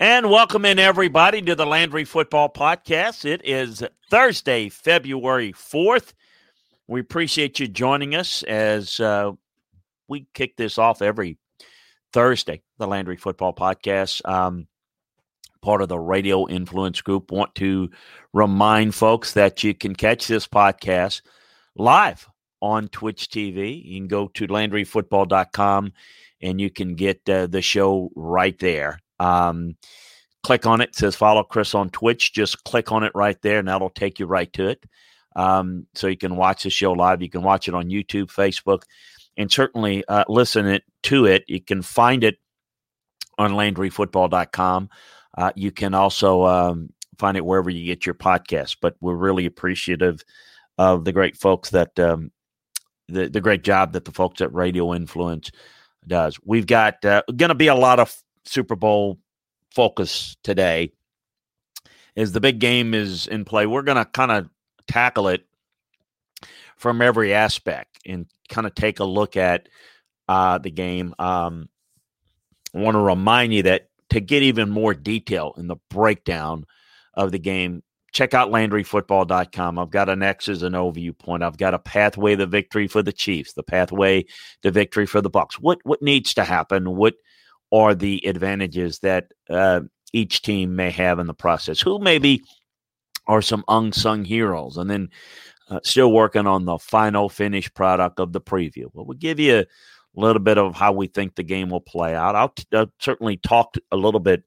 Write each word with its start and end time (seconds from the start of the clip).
And 0.00 0.30
welcome 0.30 0.64
in 0.64 0.78
everybody 0.78 1.42
to 1.42 1.54
the 1.54 1.66
Landry 1.66 2.06
Football 2.06 2.48
Podcast. 2.48 3.26
It 3.26 3.42
is 3.44 3.84
Thursday, 4.10 4.70
February 4.70 5.52
4th. 5.52 6.14
We 6.88 7.00
appreciate 7.00 7.60
you 7.60 7.68
joining 7.68 8.14
us 8.14 8.42
as 8.44 8.98
uh, 8.98 9.32
we 10.08 10.26
kick 10.32 10.56
this 10.56 10.78
off 10.78 11.02
every 11.02 11.36
Thursday, 12.14 12.62
the 12.78 12.86
Landry 12.86 13.18
Football 13.18 13.52
Podcast. 13.52 14.26
Um, 14.26 14.68
part 15.60 15.82
of 15.82 15.90
the 15.90 15.98
Radio 15.98 16.48
Influence 16.48 17.02
Group. 17.02 17.30
Want 17.30 17.54
to 17.56 17.90
remind 18.32 18.94
folks 18.94 19.34
that 19.34 19.62
you 19.62 19.74
can 19.74 19.94
catch 19.94 20.26
this 20.26 20.46
podcast 20.46 21.20
live 21.76 22.26
on 22.62 22.88
Twitch 22.88 23.28
TV. 23.28 23.84
You 23.84 24.00
can 24.00 24.08
go 24.08 24.28
to 24.28 24.46
LandryFootball.com 24.46 25.92
and 26.40 26.58
you 26.58 26.70
can 26.70 26.94
get 26.94 27.28
uh, 27.28 27.48
the 27.48 27.60
show 27.60 28.10
right 28.16 28.58
there. 28.60 28.98
Um, 29.20 29.76
click 30.42 30.66
on 30.66 30.80
it. 30.80 30.90
it. 30.90 30.96
says 30.96 31.14
follow 31.14 31.44
Chris 31.44 31.74
on 31.74 31.90
Twitch. 31.90 32.32
Just 32.32 32.64
click 32.64 32.90
on 32.90 33.04
it 33.04 33.12
right 33.14 33.40
there, 33.42 33.58
and 33.58 33.68
that'll 33.68 33.90
take 33.90 34.18
you 34.18 34.26
right 34.26 34.52
to 34.54 34.68
it. 34.68 34.84
Um, 35.36 35.86
so 35.94 36.08
you 36.08 36.16
can 36.16 36.34
watch 36.36 36.64
the 36.64 36.70
show 36.70 36.92
live. 36.92 37.22
You 37.22 37.30
can 37.30 37.42
watch 37.42 37.68
it 37.68 37.74
on 37.74 37.88
YouTube, 37.88 38.32
Facebook, 38.32 38.82
and 39.36 39.50
certainly 39.50 40.04
uh, 40.08 40.24
listen 40.28 40.66
it 40.66 40.82
to 41.04 41.26
it. 41.26 41.44
You 41.46 41.60
can 41.60 41.82
find 41.82 42.24
it 42.24 42.38
on 43.38 43.52
LandryFootball.com. 43.52 44.90
Uh, 45.38 45.52
you 45.54 45.70
can 45.70 45.94
also 45.94 46.44
um, 46.44 46.90
find 47.18 47.36
it 47.36 47.44
wherever 47.44 47.70
you 47.70 47.86
get 47.86 48.04
your 48.04 48.14
podcast. 48.14 48.78
But 48.80 48.96
we're 49.00 49.14
really 49.14 49.46
appreciative 49.46 50.24
of 50.78 51.04
the 51.04 51.12
great 51.12 51.36
folks 51.36 51.70
that 51.70 51.98
um, 51.98 52.32
the 53.08 53.28
the 53.28 53.40
great 53.40 53.62
job 53.62 53.92
that 53.92 54.04
the 54.04 54.12
folks 54.12 54.40
at 54.40 54.52
Radio 54.52 54.94
Influence 54.94 55.50
does. 56.06 56.38
We've 56.44 56.66
got 56.66 57.04
uh, 57.04 57.22
going 57.36 57.50
to 57.50 57.54
be 57.54 57.68
a 57.68 57.74
lot 57.74 58.00
of 58.00 58.14
Super 58.50 58.74
Bowl 58.74 59.18
focus 59.72 60.36
today. 60.42 60.92
is 62.16 62.32
the 62.32 62.40
big 62.40 62.58
game 62.58 62.94
is 62.94 63.28
in 63.28 63.44
play, 63.44 63.64
we're 63.64 63.82
going 63.82 63.96
to 63.96 64.04
kind 64.04 64.32
of 64.32 64.50
tackle 64.88 65.28
it 65.28 65.46
from 66.76 67.00
every 67.00 67.32
aspect 67.32 68.00
and 68.04 68.26
kind 68.48 68.66
of 68.66 68.74
take 68.74 68.98
a 68.98 69.04
look 69.04 69.36
at 69.36 69.68
uh, 70.28 70.58
the 70.58 70.70
game. 70.70 71.14
Um, 71.20 71.68
I 72.74 72.80
want 72.80 72.96
to 72.96 73.00
remind 73.00 73.54
you 73.54 73.62
that 73.64 73.88
to 74.10 74.20
get 74.20 74.42
even 74.42 74.68
more 74.68 74.94
detail 74.94 75.54
in 75.56 75.68
the 75.68 75.76
breakdown 75.88 76.66
of 77.14 77.30
the 77.30 77.38
game, 77.38 77.84
check 78.12 78.34
out 78.34 78.50
LandryFootball.com. 78.50 79.78
I've 79.78 79.90
got 79.90 80.08
an 80.08 80.24
X's 80.24 80.64
and 80.64 80.74
O 80.74 80.90
viewpoint. 80.90 81.44
I've 81.44 81.56
got 81.56 81.74
a 81.74 81.78
pathway 81.78 82.34
to 82.34 82.46
victory 82.46 82.88
for 82.88 83.02
the 83.02 83.12
Chiefs, 83.12 83.52
the 83.52 83.62
pathway 83.62 84.24
to 84.62 84.72
victory 84.72 85.06
for 85.06 85.20
the 85.20 85.30
Bucs. 85.30 85.54
What 85.54 85.78
what 85.84 86.02
needs 86.02 86.34
to 86.34 86.44
happen? 86.44 86.96
What 86.96 87.14
are 87.72 87.94
the 87.94 88.26
advantages 88.26 88.98
that 89.00 89.32
uh, 89.48 89.80
each 90.12 90.42
team 90.42 90.76
may 90.76 90.90
have 90.90 91.18
in 91.18 91.26
the 91.26 91.34
process? 91.34 91.80
Who 91.80 91.98
maybe 91.98 92.42
are 93.26 93.42
some 93.42 93.64
unsung 93.68 94.24
heroes? 94.24 94.76
And 94.76 94.90
then 94.90 95.10
uh, 95.68 95.80
still 95.84 96.12
working 96.12 96.46
on 96.46 96.64
the 96.64 96.78
final 96.78 97.28
finished 97.28 97.74
product 97.74 98.18
of 98.18 98.32
the 98.32 98.40
preview. 98.40 98.86
Well, 98.92 99.06
we'll 99.06 99.18
give 99.18 99.38
you 99.38 99.58
a 99.58 99.66
little 100.20 100.42
bit 100.42 100.58
of 100.58 100.74
how 100.74 100.92
we 100.92 101.06
think 101.06 101.34
the 101.34 101.44
game 101.44 101.70
will 101.70 101.80
play 101.80 102.14
out. 102.14 102.34
I'll, 102.34 102.48
t- 102.48 102.64
I'll 102.72 102.92
certainly 102.98 103.36
talk 103.36 103.76
a 103.92 103.96
little 103.96 104.20
bit 104.20 104.42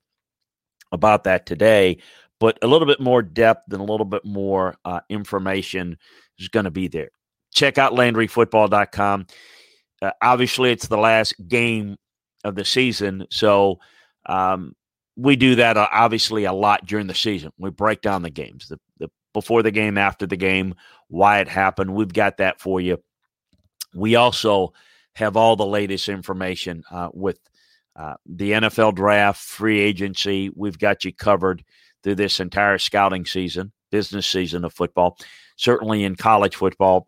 about 0.92 1.24
that 1.24 1.46
today, 1.46 2.00
but 2.40 2.60
a 2.62 2.68
little 2.68 2.88
bit 2.88 3.00
more 3.00 3.22
depth 3.22 3.72
and 3.72 3.82
a 3.82 3.86
little 3.86 4.06
bit 4.06 4.26
more 4.26 4.76
uh, 4.84 5.00
information 5.10 5.98
is 6.38 6.50
going 6.50 6.66
to 6.66 6.72
be 6.72 6.90
there. 6.90 7.10
Check 7.54 7.78
out 7.78 7.94
LandryFootball.com. 7.94 9.28
Uh, 10.02 10.12
obviously, 10.22 10.72
it's 10.72 10.88
the 10.88 10.98
last 10.98 11.36
game 11.48 11.96
of 12.44 12.56
the 12.56 12.66
season, 12.66 13.26
so 13.30 13.80
um, 14.26 14.76
we 15.16 15.36
do 15.36 15.56
that 15.56 15.78
uh, 15.78 15.88
obviously 15.92 16.46
a 16.46 16.54
lot 16.54 16.86
during 16.86 17.08
the 17.08 17.16
season. 17.16 17.52
We 17.58 17.70
break 17.70 18.02
down 18.02 18.24
the 18.24 18.30
games, 18.30 18.68
the, 18.68 18.80
the 19.00 19.10
before 19.34 19.64
the 19.64 19.72
game, 19.72 19.98
after 19.98 20.26
the 20.26 20.38
game, 20.38 20.76
why 21.08 21.40
it 21.40 21.48
happened. 21.48 21.94
We've 21.94 22.14
got 22.14 22.38
that 22.38 22.60
for 22.60 22.80
you. 22.80 23.02
We 23.94 24.16
also 24.16 24.74
have 25.16 25.38
all 25.38 25.56
the 25.56 25.66
latest 25.66 26.10
information 26.10 26.84
uh, 26.92 27.10
with 27.14 27.40
uh, 27.96 28.16
the 28.26 28.52
NFL 28.54 28.96
draft, 28.96 29.40
free 29.40 29.80
agency. 29.80 30.50
We've 30.56 30.78
got 30.78 31.06
you 31.06 31.14
covered 31.14 31.64
through 32.04 32.16
this 32.16 32.40
entire 32.40 32.80
scouting 32.80 33.26
season, 33.26 33.72
business 33.92 34.26
season 34.26 34.66
of 34.66 34.74
football. 34.74 35.18
Certainly 35.58 36.04
in 36.04 36.16
college 36.16 36.56
football, 36.56 37.08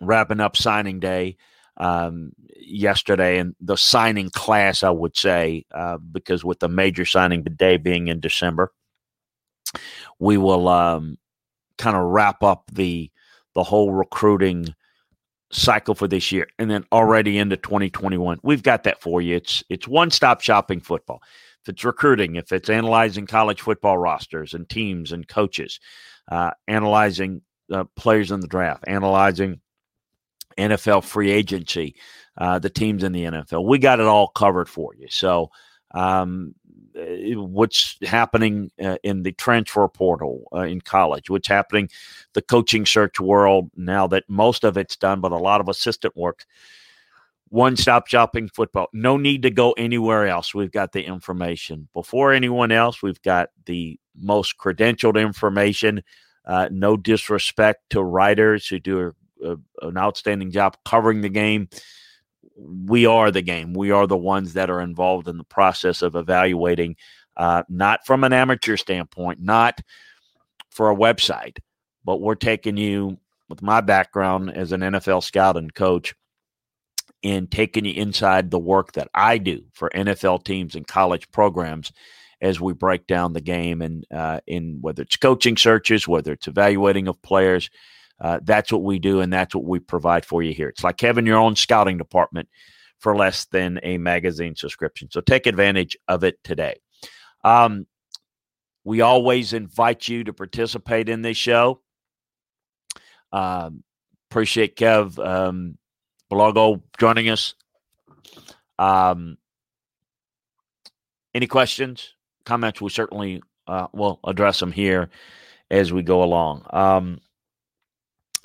wrapping 0.00 0.40
up 0.40 0.56
signing 0.56 1.00
day 1.00 1.36
um, 1.80 2.32
yesterday 2.60 3.38
and 3.38 3.56
the 3.60 3.76
signing 3.76 4.30
class, 4.30 4.82
I 4.82 4.90
would 4.90 5.16
say, 5.16 5.64
uh, 5.72 5.96
because 5.96 6.44
with 6.44 6.60
the 6.60 6.68
major 6.68 7.06
signing 7.06 7.42
day 7.42 7.78
being 7.78 8.08
in 8.08 8.20
December, 8.20 8.70
we 10.18 10.36
will 10.36 10.68
um, 10.68 11.16
kind 11.78 11.96
of 11.96 12.04
wrap 12.04 12.42
up 12.44 12.64
the 12.72 13.10
the 13.54 13.64
whole 13.64 13.92
recruiting 13.92 14.74
cycle 15.50 15.96
for 15.96 16.06
this 16.06 16.30
year 16.30 16.46
and 16.60 16.70
then 16.70 16.84
already 16.92 17.36
into 17.36 17.56
2021 17.56 18.38
we've 18.44 18.62
got 18.62 18.84
that 18.84 19.00
for 19.00 19.20
you. 19.20 19.34
It's 19.34 19.64
it's 19.68 19.88
one 19.88 20.12
stop 20.12 20.40
shopping 20.42 20.80
football. 20.80 21.20
If 21.62 21.70
it's 21.70 21.84
recruiting 21.84 22.36
if 22.36 22.52
it's 22.52 22.68
analyzing 22.68 23.26
college 23.26 23.62
football 23.62 23.98
rosters 23.98 24.54
and 24.54 24.68
teams 24.68 25.10
and 25.10 25.26
coaches 25.26 25.80
uh, 26.30 26.52
analyzing 26.68 27.42
uh, 27.72 27.84
players 27.96 28.30
in 28.30 28.40
the 28.40 28.46
draft 28.46 28.84
analyzing 28.86 29.60
nfl 30.58 31.02
free 31.02 31.30
agency 31.30 31.94
uh, 32.38 32.58
the 32.58 32.70
teams 32.70 33.04
in 33.04 33.12
the 33.12 33.24
nfl 33.24 33.64
we 33.64 33.78
got 33.78 34.00
it 34.00 34.06
all 34.06 34.28
covered 34.28 34.68
for 34.68 34.94
you 34.94 35.08
so 35.08 35.50
um, 35.92 36.54
uh, 36.96 37.40
what's 37.40 37.96
happening 38.02 38.70
uh, 38.82 38.96
in 39.02 39.22
the 39.22 39.32
transfer 39.32 39.86
portal 39.88 40.48
uh, 40.52 40.60
in 40.60 40.80
college, 40.80 41.30
what's 41.30 41.48
happening 41.48 41.88
the 42.34 42.42
coaching 42.42 42.84
search 42.84 43.20
world 43.20 43.70
now 43.76 44.06
that 44.06 44.24
most 44.28 44.64
of 44.64 44.76
it's 44.76 44.96
done, 44.96 45.20
but 45.20 45.32
a 45.32 45.36
lot 45.36 45.60
of 45.60 45.68
assistant 45.68 46.16
work. 46.16 46.44
One 47.48 47.76
stop 47.76 48.06
shopping 48.06 48.48
football. 48.48 48.88
No 48.92 49.16
need 49.16 49.42
to 49.42 49.50
go 49.50 49.72
anywhere 49.72 50.28
else. 50.28 50.54
We've 50.54 50.70
got 50.70 50.92
the 50.92 51.04
information. 51.04 51.88
Before 51.94 52.32
anyone 52.32 52.70
else, 52.70 53.02
we've 53.02 53.22
got 53.22 53.50
the 53.66 53.98
most 54.16 54.56
credentialed 54.56 55.20
information. 55.20 56.02
Uh, 56.44 56.68
no 56.70 56.96
disrespect 56.96 57.90
to 57.90 58.02
writers 58.02 58.66
who 58.66 58.78
do 58.78 59.12
a, 59.44 59.56
an 59.86 59.96
outstanding 59.96 60.50
job 60.50 60.76
covering 60.84 61.20
the 61.20 61.28
game 61.28 61.68
we 62.60 63.06
are 63.06 63.30
the 63.30 63.42
game. 63.42 63.72
We 63.72 63.90
are 63.90 64.06
the 64.06 64.16
ones 64.16 64.54
that 64.54 64.70
are 64.70 64.80
involved 64.80 65.28
in 65.28 65.38
the 65.38 65.44
process 65.44 66.02
of 66.02 66.14
evaluating, 66.14 66.96
uh, 67.36 67.62
not 67.68 68.06
from 68.06 68.24
an 68.24 68.32
amateur 68.32 68.76
standpoint, 68.76 69.40
not 69.40 69.80
for 70.70 70.90
a 70.90 70.96
website, 70.96 71.58
but 72.04 72.20
we're 72.20 72.34
taking 72.34 72.76
you 72.76 73.18
with 73.48 73.62
my 73.62 73.80
background 73.80 74.50
as 74.50 74.72
an 74.72 74.80
NFL 74.80 75.22
scout 75.22 75.56
and 75.56 75.74
coach 75.74 76.14
and 77.22 77.50
taking 77.50 77.84
you 77.84 77.94
inside 77.94 78.50
the 78.50 78.58
work 78.58 78.92
that 78.92 79.08
I 79.14 79.38
do 79.38 79.62
for 79.72 79.90
NFL 79.90 80.44
teams 80.44 80.74
and 80.74 80.86
college 80.86 81.30
programs 81.32 81.92
as 82.40 82.60
we 82.60 82.72
break 82.72 83.06
down 83.06 83.34
the 83.34 83.40
game 83.42 83.82
and 83.82 84.06
uh, 84.10 84.40
in 84.46 84.78
whether 84.80 85.02
it's 85.02 85.16
coaching 85.16 85.56
searches, 85.56 86.08
whether 86.08 86.32
it's 86.32 86.48
evaluating 86.48 87.08
of 87.08 87.20
players, 87.20 87.68
Uh, 88.20 88.40
that's 88.42 88.70
what 88.70 88.82
we 88.82 88.98
do, 88.98 89.20
and 89.20 89.32
that's 89.32 89.54
what 89.54 89.64
we 89.64 89.78
provide 89.78 90.24
for 90.26 90.42
you 90.42 90.52
here. 90.52 90.68
It's 90.68 90.84
like 90.84 91.00
having 91.00 91.26
your 91.26 91.38
own 91.38 91.56
scouting 91.56 91.96
department 91.98 92.48
for 92.98 93.16
less 93.16 93.46
than 93.46 93.80
a 93.82 93.96
magazine 93.98 94.54
subscription. 94.54 95.08
So 95.10 95.20
take 95.20 95.46
advantage 95.46 95.96
of 96.06 96.22
it 96.22 96.42
today. 96.44 96.80
Um, 97.42 97.86
we 98.84 99.00
always 99.00 99.52
invite 99.52 100.06
you 100.08 100.24
to 100.24 100.32
participate 100.32 101.08
in 101.08 101.22
this 101.22 101.36
show. 101.36 101.80
Um, 103.32 103.84
appreciate 104.30 104.76
Kev 104.76 105.18
um, 105.24 105.78
Blogo 106.30 106.82
joining 106.98 107.30
us. 107.30 107.54
Um, 108.78 109.38
any 111.34 111.46
questions, 111.46 112.14
comments? 112.44 112.80
We 112.80 112.90
certainly 112.90 113.42
uh, 113.66 113.86
will 113.92 114.20
address 114.24 114.60
them 114.60 114.72
here 114.72 115.10
as 115.70 115.92
we 115.92 116.02
go 116.02 116.22
along. 116.22 116.66
Um, 116.70 117.20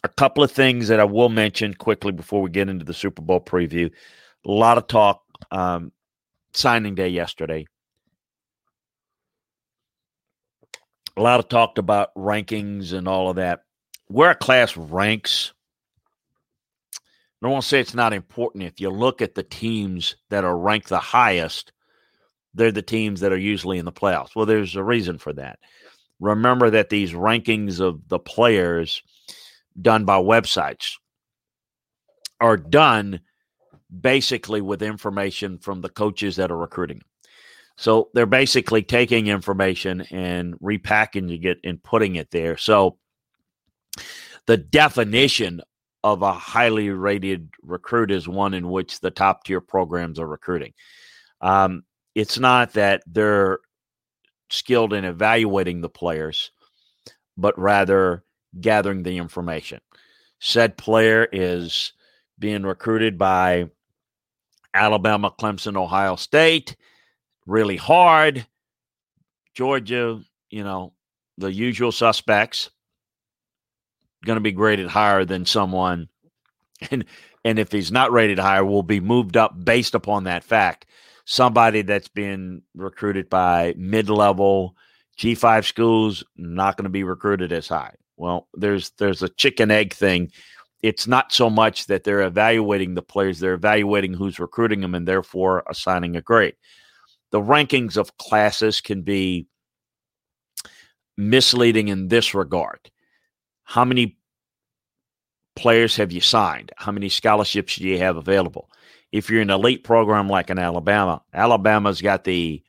a 0.06 0.10
couple 0.10 0.44
of 0.44 0.52
things 0.52 0.88
that 0.88 1.00
I 1.00 1.04
will 1.04 1.30
mention 1.30 1.74
quickly 1.74 2.12
before 2.12 2.42
we 2.42 2.50
get 2.50 2.70
into 2.70 2.86
the 2.86 2.94
Super 2.94 3.22
Bowl 3.22 3.42
preview. 3.42 3.92
A 4.46 4.52
lot 4.52 4.78
of 4.78 4.88
talk 4.88 5.24
um, 5.52 5.92
signing 6.54 6.94
day 6.96 7.10
yesterday. 7.10 7.66
A 11.18 11.22
lot 11.22 11.40
of 11.40 11.50
talk 11.50 11.78
about 11.78 12.14
rankings 12.16 12.94
and 12.94 13.08
all 13.08 13.30
of 13.30 13.38
that. 13.38 13.62
Where 14.08 14.30
a 14.30 14.36
class 14.36 14.78
ranks, 14.78 15.54
I 16.94 17.46
don't 17.46 17.54
want 17.54 17.64
to 17.64 17.68
say 17.68 17.80
it's 17.80 17.96
not 17.96 18.14
important. 18.14 18.66
If 18.66 18.80
you 18.80 18.92
look 18.92 19.24
at 19.24 19.34
the 19.34 19.44
teams 19.44 20.18
that 20.30 20.44
are 20.44 20.58
ranked 20.58 20.90
the 20.90 21.00
highest, 21.00 21.72
they're 22.54 22.72
the 22.72 22.84
teams 22.84 23.22
that 23.22 23.32
are 23.32 23.38
usually 23.38 23.80
in 23.80 23.86
the 23.86 23.92
playoffs. 23.92 24.36
Well, 24.36 24.46
there's 24.46 24.76
a 24.76 24.84
reason 24.84 25.18
for 25.18 25.34
that. 25.34 25.58
Remember 26.20 26.70
that 26.70 26.90
these 26.90 27.14
rankings 27.14 27.80
of 27.80 28.08
the 28.08 28.20
players 28.20 29.02
done 29.82 30.06
by 30.06 30.18
websites 30.18 30.94
are 32.40 32.58
done 32.58 33.20
basically 34.02 34.62
with 34.62 34.82
information 34.82 35.58
from 35.58 35.82
the 35.82 35.90
coaches 35.90 36.36
that 36.36 36.52
are 36.52 36.58
recruiting. 36.58 37.02
So 37.78 38.10
they're 38.14 38.26
basically 38.26 38.84
taking 38.84 39.28
information 39.28 40.02
and 40.12 40.58
repackaging 40.60 41.44
it 41.46 41.60
and 41.64 41.82
putting 41.84 42.16
it 42.16 42.32
there. 42.32 42.58
So 42.58 42.98
the 44.48 44.58
definition 44.58 45.62
of 46.04 46.22
a 46.22 46.32
highly 46.32 46.90
rated 46.90 47.50
recruit 47.64 48.12
is 48.12 48.28
one 48.28 48.54
in 48.54 48.70
which 48.70 49.00
the 49.00 49.12
top 49.12 49.44
tier 49.44 49.60
programs 49.60 50.20
are 50.20 50.28
recruiting. 50.28 50.74
Um, 51.42 51.84
it's 52.14 52.40
not 52.40 52.74
that 52.74 53.04
they're 53.08 53.60
skilled 54.50 54.94
in 54.94 55.04
evaluating 55.04 55.82
the 55.82 55.90
players, 55.90 56.52
but 57.38 57.58
rather 57.60 58.24
gathering 58.60 59.04
the 59.04 59.18
information. 59.18 59.82
Said 60.40 60.78
player 60.78 61.28
is 61.32 61.94
being 62.38 62.64
recruited 62.64 63.18
by 63.18 63.70
Alabama, 64.74 65.32
Clemson, 65.32 65.78
Ohio 65.78 66.16
State, 66.16 66.76
really 67.46 67.78
hard. 67.78 68.46
Georgia, 69.54 70.22
you 70.50 70.64
know, 70.64 70.94
the 71.38 71.52
usual 71.52 71.92
suspects 71.92 72.70
going 74.26 74.38
to 74.38 74.42
be 74.42 74.52
graded 74.52 74.88
higher 74.88 75.24
than 75.24 75.46
someone 75.46 76.10
and 76.92 77.06
and 77.44 77.60
if 77.60 77.72
he's 77.72 77.92
not 77.92 78.12
rated 78.12 78.40
higher 78.40 78.66
will 78.66 78.84
be 78.84 79.00
moved 79.00 79.38
up 79.38 79.54
based 79.64 79.96
upon 79.96 80.24
that 80.24 80.44
fact 80.44 80.86
somebody 81.26 81.82
that's 81.82 82.08
been 82.08 82.62
recruited 82.76 83.30
by 83.30 83.74
mid-level 83.78 84.76
G5 85.18 85.66
schools 85.66 86.24
not 86.36 86.76
going 86.76 86.84
to 86.84 86.90
be 86.90 87.04
recruited 87.04 87.52
as 87.52 87.68
high 87.68 87.94
well 88.18 88.48
there's 88.54 88.92
there's 88.98 89.24
a 89.24 89.30
chicken 89.30 89.72
egg 89.72 89.94
thing 89.94 90.32
it's 90.82 91.08
not 91.08 91.32
so 91.32 91.50
much 91.50 91.88
that 91.88 92.04
they're 92.04 92.22
evaluating 92.22 92.94
the 92.94 93.02
players 93.02 93.40
they're 93.40 93.54
evaluating 93.54 94.14
who's 94.14 94.40
recruiting 94.40 94.82
them 94.82 94.96
and 94.96 95.08
therefore 95.08 95.64
assigning 95.70 96.16
a 96.16 96.22
grade 96.22 96.56
the 97.32 97.42
rankings 97.42 97.98
of 97.98 98.18
classes 98.18 98.82
can 98.82 99.02
be 99.02 99.48
misleading 101.18 101.88
in 101.88 102.08
this 102.08 102.34
regard 102.34 102.92
how 103.64 103.84
many 103.84 104.18
players 105.56 105.96
have 105.96 106.12
you 106.12 106.22
signed? 106.22 106.72
How 106.78 106.92
many 106.92 107.10
scholarships 107.10 107.76
do 107.76 107.88
you 107.88 107.98
have 108.00 108.18
available? 108.18 108.70
If 109.12 109.30
you're 109.30 109.42
an 109.42 109.50
elite 109.50 109.84
program 109.84 110.28
like 110.28 110.50
in 110.50 110.60
Alabama, 110.60 111.22
Alabama's 111.34 112.02
got 112.02 112.24
the 112.24 112.62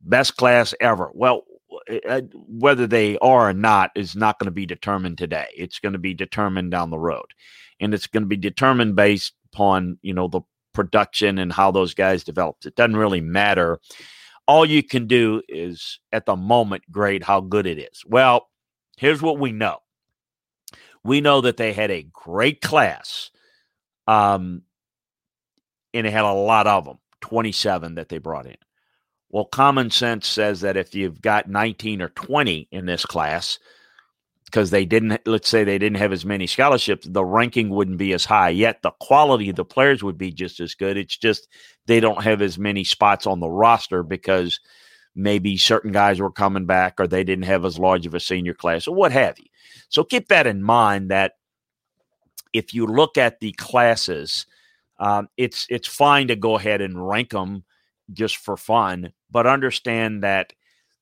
best 0.00 0.36
class 0.36 0.74
ever. 0.80 1.10
Well, 1.14 1.44
whether 2.34 2.86
they 2.86 3.18
are 3.18 3.50
or 3.50 3.52
not 3.52 3.90
is 3.94 4.16
not 4.16 4.38
going 4.38 4.46
to 4.46 4.52
be 4.52 4.66
determined 4.66 5.18
today. 5.18 5.46
It's 5.56 5.78
going 5.78 5.92
to 5.92 5.98
be 5.98 6.14
determined 6.14 6.70
down 6.70 6.90
the 6.90 6.98
road. 6.98 7.26
And 7.80 7.92
it's 7.92 8.06
going 8.06 8.22
to 8.22 8.28
be 8.28 8.36
determined 8.36 8.96
based 8.96 9.34
upon, 9.52 9.98
you 10.02 10.14
know, 10.14 10.28
the 10.28 10.40
production 10.72 11.38
and 11.38 11.52
how 11.52 11.70
those 11.70 11.94
guys 11.94 12.24
developed. 12.24 12.66
It 12.66 12.76
doesn't 12.76 12.96
really 12.96 13.20
matter. 13.20 13.80
All 14.46 14.64
you 14.64 14.82
can 14.82 15.06
do 15.06 15.42
is 15.48 15.98
at 16.12 16.26
the 16.26 16.36
moment 16.36 16.84
grade 16.90 17.22
how 17.22 17.40
good 17.40 17.66
it 17.66 17.78
is. 17.78 18.02
Well, 18.06 18.48
here's 18.96 19.22
what 19.22 19.38
we 19.38 19.52
know 19.52 19.78
we 21.06 21.20
know 21.20 21.40
that 21.40 21.56
they 21.56 21.72
had 21.72 21.90
a 21.90 22.06
great 22.12 22.60
class. 22.60 23.30
Um, 24.06 24.62
and 25.94 26.06
they 26.06 26.10
had 26.10 26.24
a 26.24 26.32
lot 26.32 26.66
of 26.66 26.84
them, 26.84 26.98
27 27.22 27.94
that 27.94 28.08
they 28.08 28.18
brought 28.18 28.46
in. 28.46 28.56
Well, 29.30 29.44
common 29.44 29.90
sense 29.90 30.26
says 30.26 30.60
that 30.60 30.76
if 30.76 30.94
you've 30.94 31.20
got 31.20 31.48
19 31.48 32.00
or 32.00 32.08
20 32.10 32.68
in 32.70 32.86
this 32.86 33.04
class, 33.04 33.58
because 34.44 34.70
they 34.70 34.84
didn't, 34.84 35.20
let's 35.26 35.48
say 35.48 35.64
they 35.64 35.78
didn't 35.78 35.98
have 35.98 36.12
as 36.12 36.24
many 36.24 36.46
scholarships, 36.46 37.06
the 37.10 37.24
ranking 37.24 37.68
wouldn't 37.68 37.98
be 37.98 38.12
as 38.12 38.24
high. 38.24 38.50
Yet 38.50 38.82
the 38.82 38.92
quality 39.00 39.50
of 39.50 39.56
the 39.56 39.64
players 39.64 40.04
would 40.04 40.16
be 40.16 40.30
just 40.30 40.60
as 40.60 40.74
good. 40.74 40.96
It's 40.96 41.16
just 41.16 41.48
they 41.86 41.98
don't 41.98 42.22
have 42.22 42.40
as 42.40 42.56
many 42.56 42.84
spots 42.84 43.26
on 43.26 43.40
the 43.40 43.50
roster 43.50 44.04
because 44.04 44.60
maybe 45.16 45.56
certain 45.56 45.90
guys 45.90 46.20
were 46.20 46.30
coming 46.30 46.66
back 46.66 47.00
or 47.00 47.06
they 47.06 47.24
didn't 47.24 47.46
have 47.46 47.64
as 47.64 47.78
large 47.78 48.06
of 48.06 48.14
a 48.14 48.20
senior 48.20 48.54
class 48.54 48.86
or 48.86 48.94
what 48.94 49.10
have 49.10 49.38
you. 49.38 49.46
So 49.88 50.04
keep 50.04 50.28
that 50.28 50.46
in 50.46 50.62
mind 50.62 51.10
that 51.10 51.32
if 52.52 52.72
you 52.72 52.86
look 52.86 53.18
at 53.18 53.40
the 53.40 53.52
classes, 53.52 54.46
um, 54.98 55.28
it's 55.36 55.66
it's 55.68 55.88
fine 55.88 56.28
to 56.28 56.36
go 56.36 56.56
ahead 56.56 56.80
and 56.80 57.06
rank 57.06 57.30
them 57.30 57.64
just 58.12 58.36
for 58.36 58.56
fun, 58.56 59.12
but 59.30 59.46
understand 59.46 60.22
that 60.22 60.52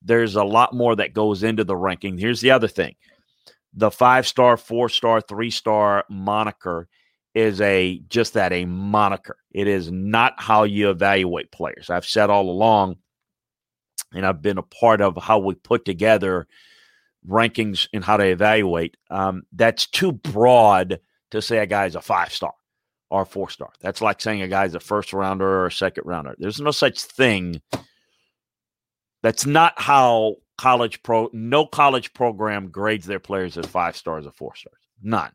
there's 0.02 0.36
a 0.36 0.44
lot 0.44 0.74
more 0.74 0.96
that 0.96 1.14
goes 1.14 1.42
into 1.42 1.64
the 1.64 1.76
ranking. 1.76 2.18
Here's 2.18 2.40
the 2.40 2.50
other 2.50 2.68
thing: 2.68 2.94
the 3.72 3.90
five 3.90 4.26
star, 4.26 4.56
four 4.56 4.88
star, 4.88 5.20
three 5.20 5.50
star 5.50 6.04
moniker 6.08 6.88
is 7.34 7.60
a 7.60 8.00
just 8.08 8.34
that 8.34 8.52
a 8.52 8.64
moniker. 8.64 9.36
It 9.50 9.66
is 9.66 9.90
not 9.90 10.34
how 10.38 10.64
you 10.64 10.90
evaluate 10.90 11.50
players. 11.50 11.90
I've 11.90 12.06
said 12.06 12.30
all 12.30 12.48
along, 12.48 12.96
and 14.12 14.24
I've 14.24 14.42
been 14.42 14.58
a 14.58 14.62
part 14.62 15.00
of 15.00 15.16
how 15.16 15.38
we 15.38 15.54
put 15.54 15.84
together 15.84 16.46
rankings 17.28 17.88
and 17.92 18.04
how 18.04 18.16
to 18.16 18.24
evaluate, 18.24 18.96
um, 19.10 19.44
that's 19.52 19.86
too 19.86 20.12
broad 20.12 21.00
to 21.30 21.42
say 21.42 21.58
a 21.58 21.66
guy's 21.66 21.94
a 21.94 22.00
five 22.00 22.32
star 22.32 22.52
or 23.14 23.22
a 23.22 23.26
four 23.26 23.48
star. 23.48 23.70
That's 23.80 24.00
like 24.00 24.20
saying 24.20 24.42
a 24.42 24.48
guy's 24.48 24.74
a 24.74 24.80
first 24.80 25.12
rounder 25.12 25.48
or 25.48 25.66
a 25.66 25.72
second 25.72 26.04
rounder. 26.04 26.34
There's 26.36 26.60
no 26.60 26.72
such 26.72 27.00
thing. 27.00 27.62
That's 29.22 29.46
not 29.46 29.74
how 29.76 30.36
college 30.58 31.00
pro 31.04 31.30
no 31.32 31.64
college 31.64 32.12
program 32.12 32.70
grades 32.70 33.06
their 33.06 33.20
players 33.20 33.56
as 33.56 33.66
five 33.66 33.96
stars 33.96 34.26
or 34.26 34.32
four 34.32 34.56
stars. 34.56 34.80
None. 35.00 35.30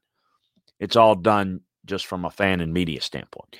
It's 0.82 0.98
all 0.98 1.16
done 1.16 1.62
just 1.86 2.06
from 2.06 2.26
a 2.26 2.30
fan 2.30 2.60
and 2.60 2.74
media 2.74 3.00
standpoint. 3.00 3.56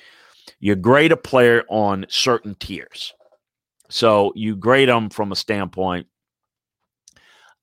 You 0.58 0.76
grade 0.76 1.12
a 1.12 1.16
player 1.16 1.64
on 1.70 2.04
certain 2.10 2.54
tiers. 2.56 3.14
So 3.88 4.32
you 4.36 4.54
grade 4.54 4.90
them 4.90 5.08
from 5.08 5.32
a 5.32 5.36
standpoint 5.36 6.08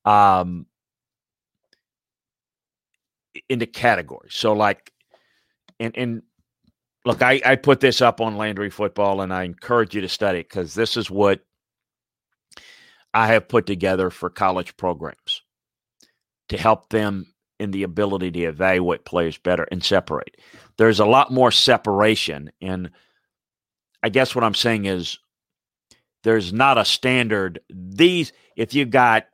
um, 0.04 0.66
into 3.48 3.66
categories. 3.66 4.34
So, 4.34 4.54
like, 4.54 4.92
and 5.78 5.96
and 5.96 6.22
look, 7.08 7.22
I 7.22 7.40
I 7.44 7.56
put 7.56 7.80
this 7.80 8.02
up 8.02 8.20
on 8.20 8.36
Landry 8.36 8.68
Football, 8.68 9.22
and 9.22 9.32
I 9.32 9.44
encourage 9.44 9.94
you 9.94 10.02
to 10.02 10.08
study 10.08 10.40
it 10.40 10.48
because 10.50 10.74
this 10.74 10.94
is 10.96 11.10
what 11.10 11.40
I 13.14 13.28
have 13.28 13.48
put 13.48 13.64
together 13.64 14.10
for 14.10 14.28
college 14.28 14.76
programs 14.76 15.40
to 16.50 16.58
help 16.58 16.90
them 16.90 17.32
in 17.58 17.70
the 17.70 17.82
ability 17.82 18.30
to 18.32 18.44
evaluate 18.44 19.06
players 19.06 19.38
better 19.38 19.66
and 19.72 19.82
separate. 19.82 20.36
There's 20.76 21.00
a 21.00 21.06
lot 21.06 21.32
more 21.32 21.50
separation, 21.50 22.52
and 22.60 22.90
I 24.02 24.10
guess 24.10 24.34
what 24.34 24.44
I'm 24.44 24.54
saying 24.54 24.84
is 24.84 25.18
there's 26.24 26.52
not 26.52 26.76
a 26.76 26.84
standard. 26.84 27.60
These, 27.70 28.34
if 28.54 28.74
you 28.74 28.84
got 28.84 29.24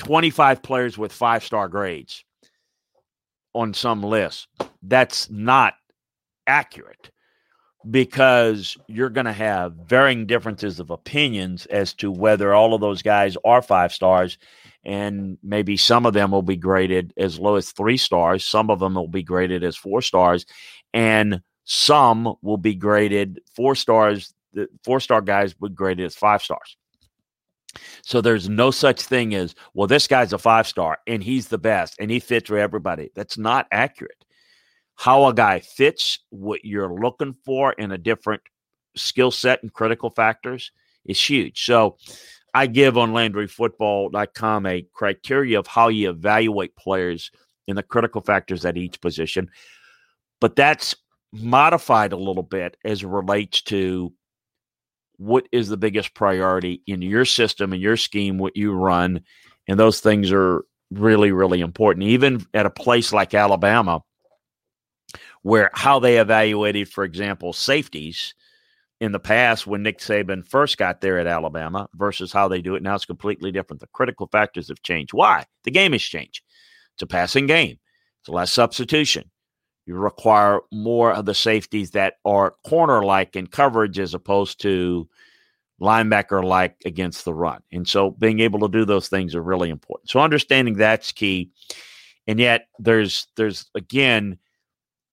25 0.00 0.62
players 0.62 0.98
with 0.98 1.12
five 1.12 1.42
star 1.42 1.66
grades 1.68 2.24
on 3.54 3.72
some 3.72 4.02
list. 4.02 4.48
That's 4.82 5.30
not 5.30 5.74
accurate 6.46 7.10
because 7.90 8.76
you're 8.88 9.10
going 9.10 9.26
to 9.26 9.32
have 9.32 9.74
varying 9.74 10.26
differences 10.26 10.80
of 10.80 10.90
opinions 10.90 11.66
as 11.66 11.92
to 11.94 12.10
whether 12.10 12.54
all 12.54 12.74
of 12.74 12.80
those 12.80 13.02
guys 13.02 13.36
are 13.44 13.60
five 13.60 13.92
stars 13.92 14.38
and 14.84 15.38
maybe 15.42 15.76
some 15.76 16.06
of 16.06 16.12
them 16.12 16.30
will 16.30 16.42
be 16.42 16.56
graded 16.56 17.12
as 17.16 17.38
low 17.38 17.56
as 17.56 17.72
three 17.72 17.96
stars. 17.96 18.44
Some 18.44 18.70
of 18.70 18.80
them 18.80 18.94
will 18.94 19.08
be 19.08 19.22
graded 19.22 19.64
as 19.64 19.76
four 19.76 20.02
stars, 20.02 20.44
and 20.92 21.40
some 21.64 22.36
will 22.42 22.58
be 22.58 22.74
graded 22.74 23.40
four 23.54 23.74
stars. 23.74 24.34
The 24.52 24.68
four 24.84 25.00
star 25.00 25.20
guys 25.20 25.58
would 25.60 25.74
grade 25.74 26.00
it 26.00 26.04
as 26.04 26.14
five 26.14 26.42
stars. 26.42 26.76
So 28.02 28.20
there's 28.20 28.48
no 28.48 28.70
such 28.70 29.02
thing 29.02 29.34
as, 29.34 29.54
well, 29.72 29.88
this 29.88 30.06
guy's 30.06 30.32
a 30.32 30.38
five 30.38 30.68
star 30.68 30.98
and 31.08 31.24
he's 31.24 31.48
the 31.48 31.58
best 31.58 31.96
and 31.98 32.08
he 32.08 32.20
fits 32.20 32.48
for 32.48 32.58
everybody. 32.58 33.10
That's 33.16 33.36
not 33.36 33.66
accurate. 33.72 34.24
How 34.96 35.26
a 35.26 35.34
guy 35.34 35.60
fits 35.60 36.20
what 36.30 36.64
you're 36.64 37.00
looking 37.00 37.34
for 37.44 37.72
in 37.72 37.90
a 37.92 37.98
different 37.98 38.42
skill 38.96 39.30
set 39.30 39.62
and 39.62 39.72
critical 39.72 40.10
factors 40.10 40.70
is 41.04 41.20
huge. 41.20 41.64
So 41.64 41.96
I 42.54 42.66
give 42.66 42.96
on 42.96 43.12
LandryFootball.com 43.12 44.66
a 44.66 44.86
criteria 44.92 45.58
of 45.58 45.66
how 45.66 45.88
you 45.88 46.10
evaluate 46.10 46.76
players 46.76 47.30
in 47.66 47.76
the 47.76 47.82
critical 47.82 48.20
factors 48.20 48.64
at 48.64 48.76
each 48.76 49.00
position. 49.00 49.50
But 50.40 50.54
that's 50.54 50.94
modified 51.32 52.12
a 52.12 52.16
little 52.16 52.42
bit 52.44 52.76
as 52.84 53.02
it 53.02 53.08
relates 53.08 53.62
to 53.62 54.12
what 55.16 55.48
is 55.52 55.68
the 55.68 55.76
biggest 55.76 56.14
priority 56.14 56.82
in 56.86 57.02
your 57.02 57.24
system 57.24 57.72
and 57.72 57.82
your 57.82 57.96
scheme, 57.96 58.38
what 58.38 58.56
you 58.56 58.72
run. 58.72 59.22
And 59.66 59.78
those 59.78 60.00
things 60.00 60.30
are 60.32 60.64
really, 60.90 61.32
really 61.32 61.60
important. 61.60 62.06
Even 62.06 62.46
at 62.54 62.66
a 62.66 62.70
place 62.70 63.12
like 63.12 63.34
Alabama, 63.34 64.02
where 65.44 65.70
how 65.74 65.98
they 65.98 66.18
evaluated, 66.18 66.88
for 66.88 67.04
example, 67.04 67.52
safeties 67.52 68.34
in 69.00 69.12
the 69.12 69.20
past 69.20 69.66
when 69.66 69.82
Nick 69.82 69.98
Saban 69.98 70.44
first 70.44 70.78
got 70.78 71.02
there 71.02 71.18
at 71.18 71.26
Alabama 71.26 71.86
versus 71.94 72.32
how 72.32 72.48
they 72.48 72.62
do 72.62 72.74
it 72.76 72.82
now, 72.82 72.94
it's 72.94 73.04
completely 73.04 73.52
different. 73.52 73.80
The 73.80 73.86
critical 73.88 74.26
factors 74.32 74.68
have 74.68 74.82
changed. 74.82 75.12
Why? 75.12 75.44
The 75.64 75.70
game 75.70 75.92
has 75.92 76.02
changed. 76.02 76.42
It's 76.94 77.02
a 77.02 77.06
passing 77.06 77.46
game, 77.46 77.78
it's 78.20 78.28
less 78.30 78.50
substitution. 78.50 79.30
You 79.84 79.96
require 79.96 80.60
more 80.72 81.12
of 81.12 81.26
the 81.26 81.34
safeties 81.34 81.90
that 81.90 82.14
are 82.24 82.54
corner 82.66 83.04
like 83.04 83.36
in 83.36 83.46
coverage 83.46 83.98
as 83.98 84.14
opposed 84.14 84.62
to 84.62 85.06
linebacker 85.78 86.42
like 86.42 86.76
against 86.86 87.26
the 87.26 87.34
run. 87.34 87.60
And 87.70 87.86
so 87.86 88.12
being 88.12 88.40
able 88.40 88.60
to 88.60 88.68
do 88.68 88.86
those 88.86 89.08
things 89.08 89.34
are 89.34 89.42
really 89.42 89.68
important. 89.68 90.08
So 90.08 90.20
understanding 90.20 90.78
that's 90.78 91.12
key. 91.12 91.50
And 92.26 92.40
yet 92.40 92.68
there's 92.78 93.26
there's 93.36 93.68
again 93.74 94.38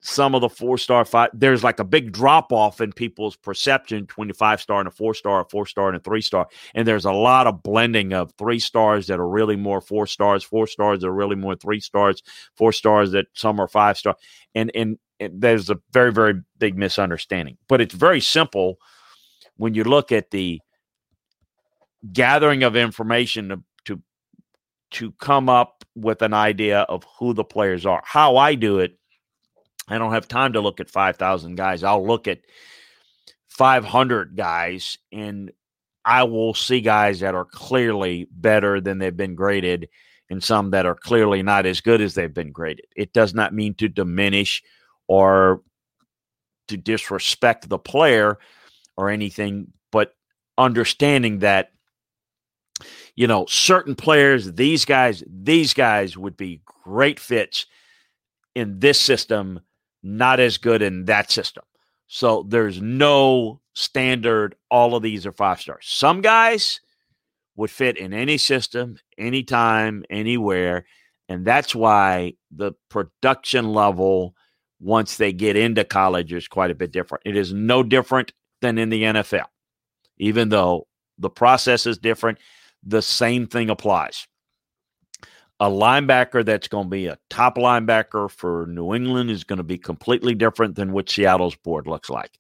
some 0.01 0.33
of 0.33 0.41
the 0.41 0.49
four 0.49 0.79
star 0.79 1.05
five 1.05 1.29
there's 1.33 1.63
like 1.63 1.79
a 1.79 1.83
big 1.83 2.11
drop 2.11 2.51
off 2.51 2.81
in 2.81 2.91
people's 2.91 3.35
perception 3.35 4.05
between 4.05 4.31
a 4.31 4.33
five 4.33 4.59
star 4.59 4.79
and 4.79 4.87
a 4.87 4.91
four 4.91 5.13
star, 5.13 5.41
a 5.41 5.45
four 5.45 5.65
star 5.65 5.87
and 5.87 5.97
a 5.97 5.99
three 5.99 6.21
star. 6.21 6.47
And 6.73 6.87
there's 6.87 7.05
a 7.05 7.11
lot 7.11 7.47
of 7.47 7.61
blending 7.61 8.11
of 8.11 8.33
three 8.37 8.59
stars 8.59 9.07
that 9.07 9.19
are 9.19 9.27
really 9.27 9.55
more 9.55 9.79
four 9.79 10.07
stars, 10.07 10.43
four 10.43 10.65
stars 10.65 11.01
that 11.01 11.07
are 11.07 11.13
really 11.13 11.35
more 11.35 11.55
three 11.55 11.79
stars, 11.79 12.23
four 12.55 12.73
stars 12.73 13.11
that 13.11 13.27
some 13.33 13.59
are 13.59 13.67
five 13.67 13.97
star. 13.97 14.15
And 14.55 14.71
and, 14.73 14.97
and 15.19 15.39
there's 15.39 15.69
a 15.69 15.77
very, 15.91 16.11
very 16.11 16.33
big 16.57 16.77
misunderstanding. 16.77 17.57
But 17.69 17.79
it's 17.79 17.93
very 17.93 18.21
simple 18.21 18.79
when 19.57 19.75
you 19.75 19.83
look 19.83 20.11
at 20.11 20.31
the 20.31 20.59
gathering 22.11 22.63
of 22.63 22.75
information 22.75 23.49
to 23.49 23.63
to, 23.85 24.01
to 24.91 25.11
come 25.13 25.47
up 25.47 25.85
with 25.95 26.23
an 26.23 26.33
idea 26.33 26.81
of 26.81 27.05
who 27.19 27.35
the 27.35 27.43
players 27.43 27.85
are. 27.85 28.01
How 28.03 28.37
I 28.37 28.55
do 28.55 28.79
it 28.79 28.97
I 29.87 29.97
don't 29.97 30.13
have 30.13 30.27
time 30.27 30.53
to 30.53 30.61
look 30.61 30.79
at 30.79 30.89
5,000 30.89 31.55
guys. 31.55 31.83
I'll 31.83 32.05
look 32.05 32.27
at 32.27 32.39
500 33.49 34.35
guys 34.35 34.97
and 35.11 35.51
I 36.05 36.23
will 36.23 36.53
see 36.53 36.81
guys 36.81 37.19
that 37.19 37.35
are 37.35 37.45
clearly 37.45 38.27
better 38.31 38.81
than 38.81 38.97
they've 38.97 39.15
been 39.15 39.35
graded 39.35 39.89
and 40.29 40.43
some 40.43 40.71
that 40.71 40.85
are 40.85 40.95
clearly 40.95 41.43
not 41.43 41.65
as 41.65 41.81
good 41.81 42.01
as 42.01 42.15
they've 42.15 42.33
been 42.33 42.51
graded. 42.51 42.85
It 42.95 43.13
does 43.13 43.33
not 43.33 43.53
mean 43.53 43.75
to 43.75 43.89
diminish 43.89 44.63
or 45.07 45.61
to 46.69 46.77
disrespect 46.77 47.67
the 47.67 47.77
player 47.77 48.39
or 48.95 49.09
anything, 49.09 49.67
but 49.91 50.13
understanding 50.57 51.39
that 51.39 51.71
you 53.15 53.27
know 53.27 53.45
certain 53.47 53.93
players 53.93 54.53
these 54.53 54.85
guys 54.85 55.23
these 55.27 55.73
guys 55.73 56.17
would 56.17 56.37
be 56.37 56.61
great 56.65 57.19
fits 57.19 57.65
in 58.55 58.79
this 58.79 58.99
system 58.99 59.59
not 60.03 60.39
as 60.39 60.57
good 60.57 60.81
in 60.81 61.05
that 61.05 61.31
system. 61.31 61.63
So 62.07 62.45
there's 62.47 62.81
no 62.81 63.61
standard, 63.73 64.55
all 64.69 64.95
of 64.95 65.03
these 65.03 65.25
are 65.25 65.31
five 65.31 65.61
stars. 65.61 65.85
Some 65.87 66.21
guys 66.21 66.81
would 67.55 67.69
fit 67.69 67.97
in 67.97 68.13
any 68.13 68.37
system, 68.37 68.97
anytime, 69.17 70.03
anywhere. 70.09 70.85
And 71.29 71.45
that's 71.45 71.73
why 71.73 72.33
the 72.51 72.73
production 72.89 73.73
level, 73.73 74.35
once 74.79 75.17
they 75.17 75.31
get 75.31 75.55
into 75.55 75.83
college, 75.83 76.33
is 76.33 76.47
quite 76.47 76.71
a 76.71 76.75
bit 76.75 76.91
different. 76.91 77.23
It 77.25 77.37
is 77.37 77.53
no 77.53 77.83
different 77.83 78.33
than 78.61 78.77
in 78.77 78.89
the 78.89 79.03
NFL, 79.03 79.45
even 80.17 80.49
though 80.49 80.87
the 81.17 81.29
process 81.29 81.85
is 81.85 81.97
different. 81.97 82.39
The 82.83 83.01
same 83.01 83.47
thing 83.47 83.69
applies 83.69 84.27
a 85.61 85.69
linebacker 85.69 86.43
that's 86.43 86.67
going 86.67 86.87
to 86.87 86.89
be 86.89 87.05
a 87.05 87.19
top 87.29 87.55
linebacker 87.55 88.31
for 88.31 88.65
New 88.67 88.95
England 88.95 89.29
is 89.29 89.43
going 89.43 89.57
to 89.57 89.63
be 89.63 89.77
completely 89.77 90.33
different 90.33 90.75
than 90.75 90.91
what 90.91 91.07
Seattle's 91.07 91.55
board 91.55 91.85
looks 91.85 92.09
like. 92.09 92.31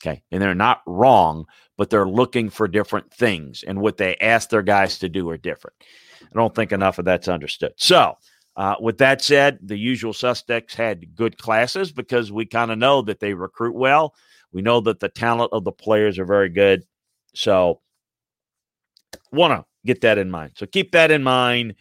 Okay. 0.00 0.22
And 0.30 0.42
they're 0.42 0.54
not 0.54 0.82
wrong, 0.86 1.46
but 1.78 1.88
they're 1.88 2.06
looking 2.06 2.50
for 2.50 2.68
different 2.68 3.10
things. 3.14 3.64
And 3.66 3.80
what 3.80 3.96
they 3.96 4.14
ask 4.16 4.50
their 4.50 4.62
guys 4.62 4.98
to 4.98 5.08
do 5.08 5.30
are 5.30 5.38
different. 5.38 5.74
I 6.22 6.34
don't 6.34 6.54
think 6.54 6.70
enough 6.70 6.98
of 6.98 7.06
that's 7.06 7.28
understood. 7.28 7.72
So, 7.76 8.16
uh, 8.56 8.74
with 8.78 8.98
that 8.98 9.22
said, 9.22 9.58
the 9.62 9.78
usual 9.78 10.12
suspects 10.12 10.74
had 10.74 11.14
good 11.14 11.38
classes 11.38 11.92
because 11.92 12.30
we 12.30 12.44
kind 12.44 12.70
of 12.70 12.76
know 12.76 13.00
that 13.02 13.20
they 13.20 13.32
recruit 13.32 13.74
well. 13.74 14.14
We 14.52 14.60
know 14.60 14.80
that 14.82 15.00
the 15.00 15.08
talent 15.08 15.50
of 15.54 15.64
the 15.64 15.72
players 15.72 16.18
are 16.18 16.26
very 16.26 16.50
good. 16.50 16.84
So, 17.34 17.80
want 19.32 19.52
to 19.54 19.64
get 19.86 20.02
that 20.02 20.18
in 20.18 20.30
mind. 20.30 20.52
So, 20.56 20.66
keep 20.66 20.92
that 20.92 21.10
in 21.10 21.22
mind 21.22 21.74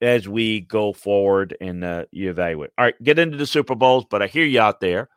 as 0.00 0.28
we 0.28 0.60
go 0.60 0.92
forward 0.92 1.56
and 1.60 1.82
uh, 1.84 2.04
you 2.10 2.30
evaluate. 2.30 2.70
All 2.76 2.84
right, 2.84 3.02
get 3.02 3.18
into 3.18 3.36
the 3.36 3.46
Super 3.46 3.74
Bowls, 3.74 4.04
but 4.08 4.22
I 4.22 4.26
hear 4.26 4.44
you 4.44 4.60
out 4.60 4.80
there. 4.80 5.08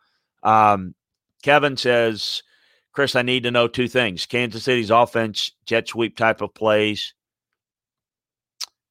Um, 0.43 0.95
Kevin 1.43 1.77
says, 1.77 2.43
Chris, 2.91 3.15
I 3.15 3.21
need 3.21 3.43
to 3.43 3.51
know 3.51 3.67
two 3.67 3.87
things 3.87 4.25
Kansas 4.25 4.63
City's 4.63 4.91
offense, 4.91 5.51
jet 5.65 5.87
sweep 5.87 6.17
type 6.17 6.41
of 6.41 6.53
plays. 6.53 7.13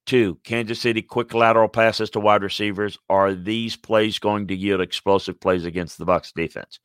Two, 0.05 0.39
Kansas 0.43 0.81
City 0.81 1.03
quick 1.03 1.35
lateral 1.35 1.67
passes 1.67 2.09
to 2.11 2.19
wide 2.19 2.41
receivers. 2.41 2.97
Are 3.09 3.35
these 3.35 3.75
plays 3.75 4.17
going 4.17 4.47
to 4.47 4.55
yield 4.55 4.81
explosive 4.81 5.39
plays 5.39 5.65
against 5.65 5.99
the 5.99 6.05
Bucs 6.05 6.33
defense? 6.33 6.79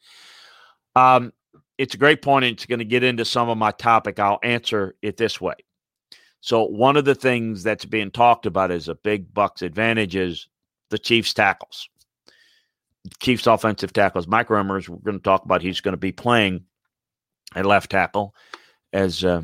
Um, 0.95 1.33
it's 1.79 1.95
a 1.95 1.99
great 1.99 2.21
point. 2.21 2.45
And 2.45 2.53
it's 2.53 2.67
going 2.67 2.81
to 2.81 2.85
get 2.85 3.03
into 3.03 3.25
some 3.25 3.49
of 3.49 3.57
my 3.57 3.71
topic. 3.71 4.19
I'll 4.19 4.41
answer 4.43 4.97
it 5.01 5.17
this 5.17 5.41
way. 5.41 5.55
So 6.45 6.65
one 6.65 6.99
of 6.99 7.07
the 7.07 7.15
things 7.15 7.63
that's 7.63 7.87
being 7.87 8.11
talked 8.11 8.45
about 8.45 8.71
as 8.71 8.87
a 8.87 8.95
big 8.95 9.33
Bucs 9.33 9.63
advantage 9.63 10.15
is 10.15 10.47
the 10.91 10.99
Chiefs 10.99 11.33
tackles. 11.33 11.89
Chiefs 13.19 13.47
offensive 13.47 13.95
tackles. 13.95 14.29
Mike 14.29 14.49
Remmers, 14.49 14.87
we're 14.87 14.99
going 14.99 15.17
to 15.17 15.23
talk 15.23 15.47
about. 15.47 15.63
He's 15.63 15.81
going 15.81 15.95
to 15.95 15.97
be 15.97 16.13
playing 16.13 16.65
at 17.55 17.65
left 17.65 17.91
tackle 17.91 18.35
as 18.93 19.25
uh, 19.25 19.41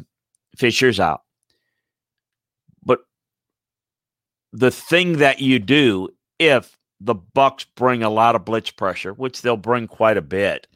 Fisher's 0.59 1.01
out. 1.01 1.23
But 2.83 2.99
the 4.53 4.71
thing 4.71 5.21
that 5.21 5.41
you 5.41 5.59
do 5.59 6.11
if 6.39 6.77
the 7.01 7.15
Bucs 7.15 7.65
bring 7.77 8.03
a 8.03 8.11
lot 8.11 8.37
of 8.37 8.45
blitz 8.45 8.73
pressure, 8.73 9.15
which 9.15 9.41
they'll 9.41 9.57
bring 9.57 9.89
quite 9.89 10.19
a 10.19 10.23
bit, 10.23 10.67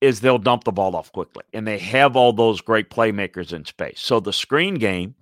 is 0.00 0.20
they'll 0.20 0.38
dump 0.38 0.64
the 0.64 0.72
ball 0.72 0.94
off 0.94 1.12
quickly. 1.12 1.44
And 1.52 1.66
they 1.66 1.78
have 1.78 2.16
all 2.16 2.32
those 2.32 2.60
great 2.60 2.90
playmakers 2.90 3.52
in 3.52 3.64
space. 3.64 4.00
So 4.00 4.20
the 4.20 4.32
screen 4.32 4.74
game, 4.74 5.14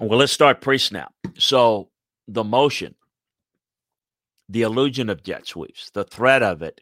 well, 0.00 0.18
let's 0.18 0.32
start 0.32 0.60
pre 0.60 0.78
snap. 0.78 1.12
So 1.38 1.90
the 2.26 2.44
motion, 2.44 2.94
the 4.48 4.62
illusion 4.62 5.10
of 5.10 5.22
jet 5.22 5.46
sweeps, 5.46 5.90
the 5.90 6.04
threat 6.04 6.42
of 6.42 6.62
it 6.62 6.80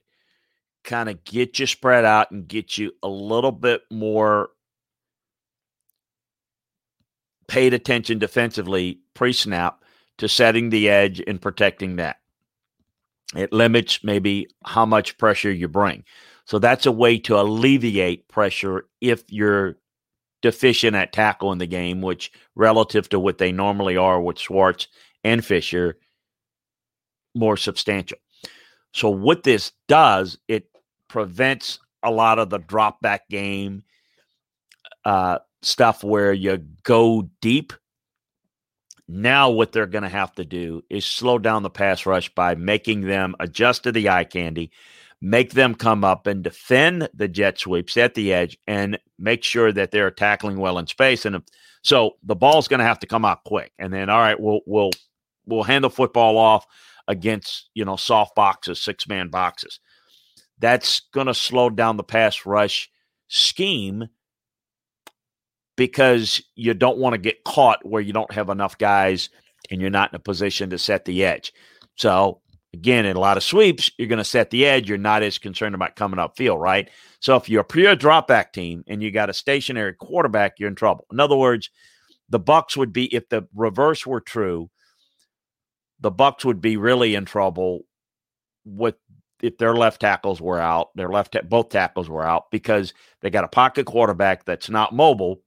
kind 0.84 1.08
of 1.08 1.22
get 1.24 1.58
you 1.58 1.66
spread 1.66 2.04
out 2.04 2.30
and 2.30 2.48
get 2.48 2.76
you 2.78 2.92
a 3.02 3.08
little 3.08 3.52
bit 3.52 3.82
more 3.90 4.50
paid 7.48 7.74
attention 7.74 8.18
defensively 8.18 9.00
pre 9.14 9.32
snap 9.32 9.84
to 10.18 10.28
setting 10.28 10.70
the 10.70 10.88
edge 10.88 11.22
and 11.26 11.40
protecting 11.40 11.96
that. 11.96 12.16
It 13.34 13.52
limits 13.52 14.02
maybe 14.02 14.48
how 14.64 14.84
much 14.84 15.16
pressure 15.18 15.50
you 15.50 15.68
bring. 15.68 16.04
So 16.44 16.58
that's 16.58 16.86
a 16.86 16.92
way 16.92 17.18
to 17.20 17.40
alleviate 17.40 18.28
pressure 18.28 18.86
if 19.00 19.24
you're 19.28 19.76
deficient 20.42 20.96
at 20.96 21.12
tackle 21.12 21.52
in 21.52 21.58
the 21.58 21.66
game, 21.66 22.02
which 22.02 22.32
relative 22.54 23.08
to 23.10 23.18
what 23.18 23.38
they 23.38 23.52
normally 23.52 23.96
are 23.96 24.20
with 24.20 24.38
Schwartz 24.38 24.88
and 25.24 25.44
Fisher, 25.44 25.98
more 27.34 27.56
substantial. 27.56 28.18
So 28.92 29.08
what 29.08 29.44
this 29.44 29.72
does, 29.88 30.36
it 30.48 30.68
prevents 31.08 31.78
a 32.02 32.10
lot 32.10 32.38
of 32.38 32.50
the 32.50 32.58
drop 32.58 33.00
back 33.00 33.28
game. 33.28 33.84
Uh, 35.04 35.38
stuff 35.62 36.04
where 36.04 36.32
you 36.32 36.58
go 36.82 37.28
deep. 37.40 37.72
Now, 39.14 39.50
what 39.50 39.72
they're 39.72 39.86
going 39.86 40.04
to 40.04 40.08
have 40.08 40.32
to 40.36 40.44
do 40.44 40.82
is 40.88 41.04
slow 41.04 41.38
down 41.38 41.62
the 41.62 41.68
pass 41.68 42.06
rush 42.06 42.34
by 42.34 42.54
making 42.54 43.02
them 43.02 43.36
adjust 43.38 43.82
to 43.82 43.92
the 43.92 44.08
eye 44.08 44.24
candy, 44.24 44.70
make 45.20 45.52
them 45.52 45.74
come 45.74 46.02
up 46.02 46.26
and 46.26 46.42
defend 46.42 47.10
the 47.12 47.28
jet 47.28 47.58
sweeps 47.58 47.98
at 47.98 48.14
the 48.14 48.32
edge, 48.32 48.56
and 48.66 48.98
make 49.18 49.44
sure 49.44 49.70
that 49.70 49.90
they're 49.90 50.10
tackling 50.10 50.56
well 50.56 50.78
in 50.78 50.86
space. 50.86 51.26
And 51.26 51.36
if, 51.36 51.42
so 51.82 52.12
the 52.22 52.34
ball's 52.34 52.68
going 52.68 52.78
to 52.78 52.86
have 52.86 53.00
to 53.00 53.06
come 53.06 53.26
out 53.26 53.44
quick. 53.44 53.72
And 53.78 53.92
then, 53.92 54.08
all 54.08 54.18
right, 54.18 54.40
we'll 54.40 54.60
we'll 54.64 54.92
we'll 55.44 55.62
hand 55.62 55.84
the 55.84 55.90
football 55.90 56.38
off 56.38 56.66
against 57.06 57.68
you 57.74 57.84
know 57.84 57.96
soft 57.96 58.34
boxes, 58.34 58.80
six 58.80 59.06
man 59.06 59.28
boxes. 59.28 59.78
That's 60.58 61.00
going 61.12 61.26
to 61.26 61.34
slow 61.34 61.68
down 61.68 61.98
the 61.98 62.02
pass 62.02 62.46
rush 62.46 62.88
scheme 63.28 64.08
because 65.82 66.40
you 66.54 66.72
don't 66.74 66.98
want 66.98 67.12
to 67.12 67.18
get 67.18 67.42
caught 67.42 67.84
where 67.84 68.00
you 68.00 68.12
don't 68.12 68.32
have 68.32 68.50
enough 68.50 68.78
guys 68.78 69.28
and 69.68 69.80
you're 69.80 69.90
not 69.90 70.12
in 70.12 70.14
a 70.14 70.20
position 70.20 70.70
to 70.70 70.78
set 70.78 71.04
the 71.04 71.24
edge. 71.24 71.52
So 71.96 72.40
again, 72.72 73.04
in 73.04 73.16
a 73.16 73.20
lot 73.20 73.36
of 73.36 73.42
sweeps, 73.42 73.90
you're 73.98 74.06
going 74.06 74.18
to 74.18 74.24
set 74.24 74.50
the 74.50 74.64
edge. 74.64 74.88
You're 74.88 74.96
not 74.96 75.24
as 75.24 75.38
concerned 75.38 75.74
about 75.74 75.96
coming 75.96 76.20
up 76.20 76.36
field, 76.36 76.60
right? 76.60 76.88
So 77.18 77.34
if 77.34 77.48
you're 77.48 77.62
a 77.62 77.64
pure 77.64 77.96
drop 77.96 78.28
back 78.28 78.52
team 78.52 78.84
and 78.86 79.02
you 79.02 79.10
got 79.10 79.28
a 79.28 79.34
stationary 79.34 79.94
quarterback, 79.94 80.60
you're 80.60 80.68
in 80.68 80.76
trouble. 80.76 81.04
In 81.10 81.18
other 81.18 81.36
words, 81.36 81.68
the 82.28 82.38
Bucs 82.38 82.76
would 82.76 82.92
be 82.92 83.12
if 83.12 83.28
the 83.28 83.48
reverse 83.52 84.06
were 84.06 84.20
true, 84.20 84.70
the 85.98 86.12
Bucs 86.12 86.44
would 86.44 86.60
be 86.60 86.76
really 86.76 87.16
in 87.16 87.24
trouble 87.24 87.86
with 88.64 88.94
if 89.42 89.58
their 89.58 89.74
left 89.74 90.00
tackles 90.00 90.40
were 90.40 90.60
out, 90.60 90.90
their 90.94 91.08
left 91.08 91.36
both 91.48 91.70
tackles 91.70 92.08
were 92.08 92.24
out 92.24 92.52
because 92.52 92.94
they 93.20 93.30
got 93.30 93.42
a 93.42 93.48
pocket 93.48 93.86
quarterback 93.86 94.44
that's 94.44 94.70
not 94.70 94.94
mobile, 94.94 95.40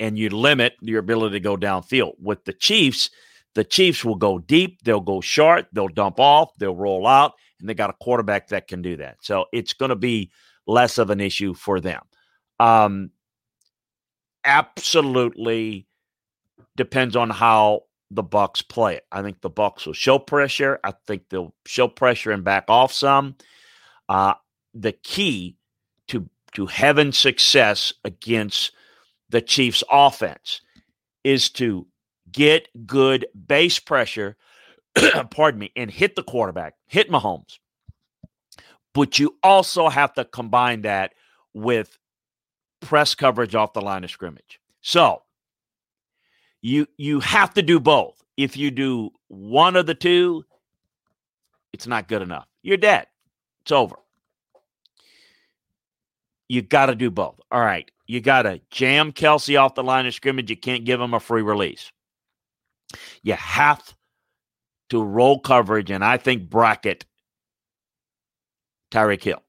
and 0.00 0.18
you 0.18 0.30
limit 0.30 0.72
your 0.80 0.98
ability 0.98 1.34
to 1.34 1.40
go 1.40 1.56
downfield. 1.56 2.14
With 2.18 2.44
the 2.44 2.54
Chiefs, 2.54 3.10
the 3.54 3.62
Chiefs 3.62 4.04
will 4.04 4.16
go 4.16 4.38
deep, 4.38 4.82
they'll 4.82 5.00
go 5.00 5.20
short, 5.20 5.66
they'll 5.72 5.88
dump 5.88 6.18
off, 6.18 6.50
they'll 6.58 6.74
roll 6.74 7.06
out, 7.06 7.34
and 7.60 7.68
they 7.68 7.74
got 7.74 7.90
a 7.90 8.04
quarterback 8.04 8.48
that 8.48 8.66
can 8.66 8.82
do 8.82 8.96
that. 8.96 9.18
So 9.20 9.46
it's 9.52 9.74
going 9.74 9.90
to 9.90 9.96
be 9.96 10.32
less 10.66 10.98
of 10.98 11.10
an 11.10 11.20
issue 11.20 11.54
for 11.54 11.78
them. 11.78 12.02
Um, 12.58 13.10
absolutely 14.44 15.86
depends 16.76 17.14
on 17.14 17.30
how 17.30 17.82
the 18.10 18.24
Bucs 18.24 18.66
play 18.66 18.96
it. 18.96 19.06
I 19.12 19.22
think 19.22 19.40
the 19.40 19.50
Bucs 19.50 19.86
will 19.86 19.92
show 19.92 20.18
pressure. 20.18 20.80
I 20.82 20.94
think 21.06 21.24
they'll 21.28 21.54
show 21.66 21.88
pressure 21.88 22.32
and 22.32 22.42
back 22.42 22.64
off 22.68 22.92
some. 22.92 23.36
Uh, 24.08 24.34
the 24.74 24.92
key 24.92 25.56
to 26.08 26.28
to 26.54 26.66
having 26.66 27.12
success 27.12 27.92
against 28.04 28.72
the 29.30 29.40
Chiefs' 29.40 29.82
offense 29.90 30.60
is 31.24 31.50
to 31.50 31.86
get 32.30 32.68
good 32.86 33.26
base 33.46 33.78
pressure, 33.78 34.36
pardon 35.30 35.60
me, 35.60 35.72
and 35.76 35.90
hit 35.90 36.16
the 36.16 36.22
quarterback, 36.22 36.74
hit 36.86 37.10
Mahomes. 37.10 37.58
But 38.92 39.18
you 39.18 39.36
also 39.42 39.88
have 39.88 40.12
to 40.14 40.24
combine 40.24 40.82
that 40.82 41.14
with 41.54 41.96
press 42.80 43.14
coverage 43.14 43.54
off 43.54 43.72
the 43.72 43.80
line 43.80 44.04
of 44.04 44.10
scrimmage. 44.10 44.60
So 44.80 45.22
you 46.62 46.86
you 46.96 47.20
have 47.20 47.54
to 47.54 47.62
do 47.62 47.78
both. 47.78 48.22
If 48.36 48.56
you 48.56 48.70
do 48.70 49.10
one 49.28 49.76
of 49.76 49.86
the 49.86 49.94
two, 49.94 50.44
it's 51.72 51.86
not 51.86 52.08
good 52.08 52.22
enough. 52.22 52.46
You're 52.62 52.78
dead. 52.78 53.06
It's 53.62 53.72
over. 53.72 53.96
You 56.48 56.62
got 56.62 56.86
to 56.86 56.94
do 56.94 57.10
both. 57.10 57.38
All 57.52 57.60
right. 57.60 57.88
You 58.10 58.20
got 58.20 58.42
to 58.42 58.60
jam 58.72 59.12
Kelce 59.12 59.60
off 59.60 59.76
the 59.76 59.84
line 59.84 60.04
of 60.04 60.12
scrimmage. 60.12 60.50
You 60.50 60.56
can't 60.56 60.84
give 60.84 61.00
him 61.00 61.14
a 61.14 61.20
free 61.20 61.42
release. 61.42 61.92
You 63.22 63.34
have 63.34 63.94
to 64.88 65.00
roll 65.00 65.38
coverage, 65.38 65.92
and 65.92 66.04
I 66.04 66.16
think 66.16 66.50
bracket 66.50 67.04
Tyreek 68.90 69.22
Hill. 69.22 69.40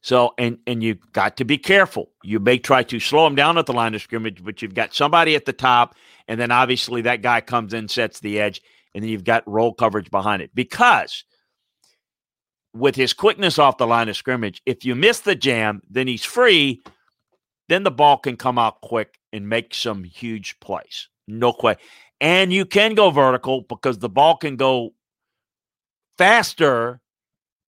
So, 0.00 0.34
and 0.36 0.58
and 0.66 0.82
you 0.82 0.96
got 1.12 1.36
to 1.36 1.44
be 1.44 1.58
careful. 1.58 2.10
You 2.24 2.40
may 2.40 2.58
try 2.58 2.82
to 2.82 2.98
slow 2.98 3.24
him 3.28 3.36
down 3.36 3.56
at 3.56 3.66
the 3.66 3.72
line 3.72 3.94
of 3.94 4.02
scrimmage, 4.02 4.42
but 4.42 4.60
you've 4.60 4.74
got 4.74 4.92
somebody 4.92 5.36
at 5.36 5.44
the 5.44 5.52
top, 5.52 5.94
and 6.26 6.40
then 6.40 6.50
obviously 6.50 7.02
that 7.02 7.22
guy 7.22 7.40
comes 7.40 7.72
in, 7.72 7.86
sets 7.86 8.18
the 8.18 8.40
edge, 8.40 8.60
and 8.96 9.04
then 9.04 9.10
you've 9.10 9.22
got 9.22 9.46
roll 9.46 9.72
coverage 9.72 10.10
behind 10.10 10.42
it. 10.42 10.50
Because 10.56 11.22
with 12.74 12.96
his 12.96 13.12
quickness 13.12 13.60
off 13.60 13.78
the 13.78 13.86
line 13.86 14.08
of 14.08 14.16
scrimmage, 14.16 14.60
if 14.66 14.84
you 14.84 14.96
miss 14.96 15.20
the 15.20 15.36
jam, 15.36 15.82
then 15.88 16.08
he's 16.08 16.24
free. 16.24 16.82
Then 17.68 17.82
the 17.84 17.90
ball 17.90 18.18
can 18.18 18.36
come 18.36 18.58
out 18.58 18.80
quick 18.80 19.18
and 19.32 19.48
make 19.48 19.74
some 19.74 20.04
huge 20.04 20.58
plays. 20.60 21.08
No 21.26 21.52
question. 21.52 21.84
And 22.20 22.52
you 22.52 22.64
can 22.64 22.94
go 22.94 23.10
vertical 23.10 23.62
because 23.62 23.98
the 23.98 24.08
ball 24.08 24.36
can 24.36 24.56
go 24.56 24.94
faster 26.18 27.00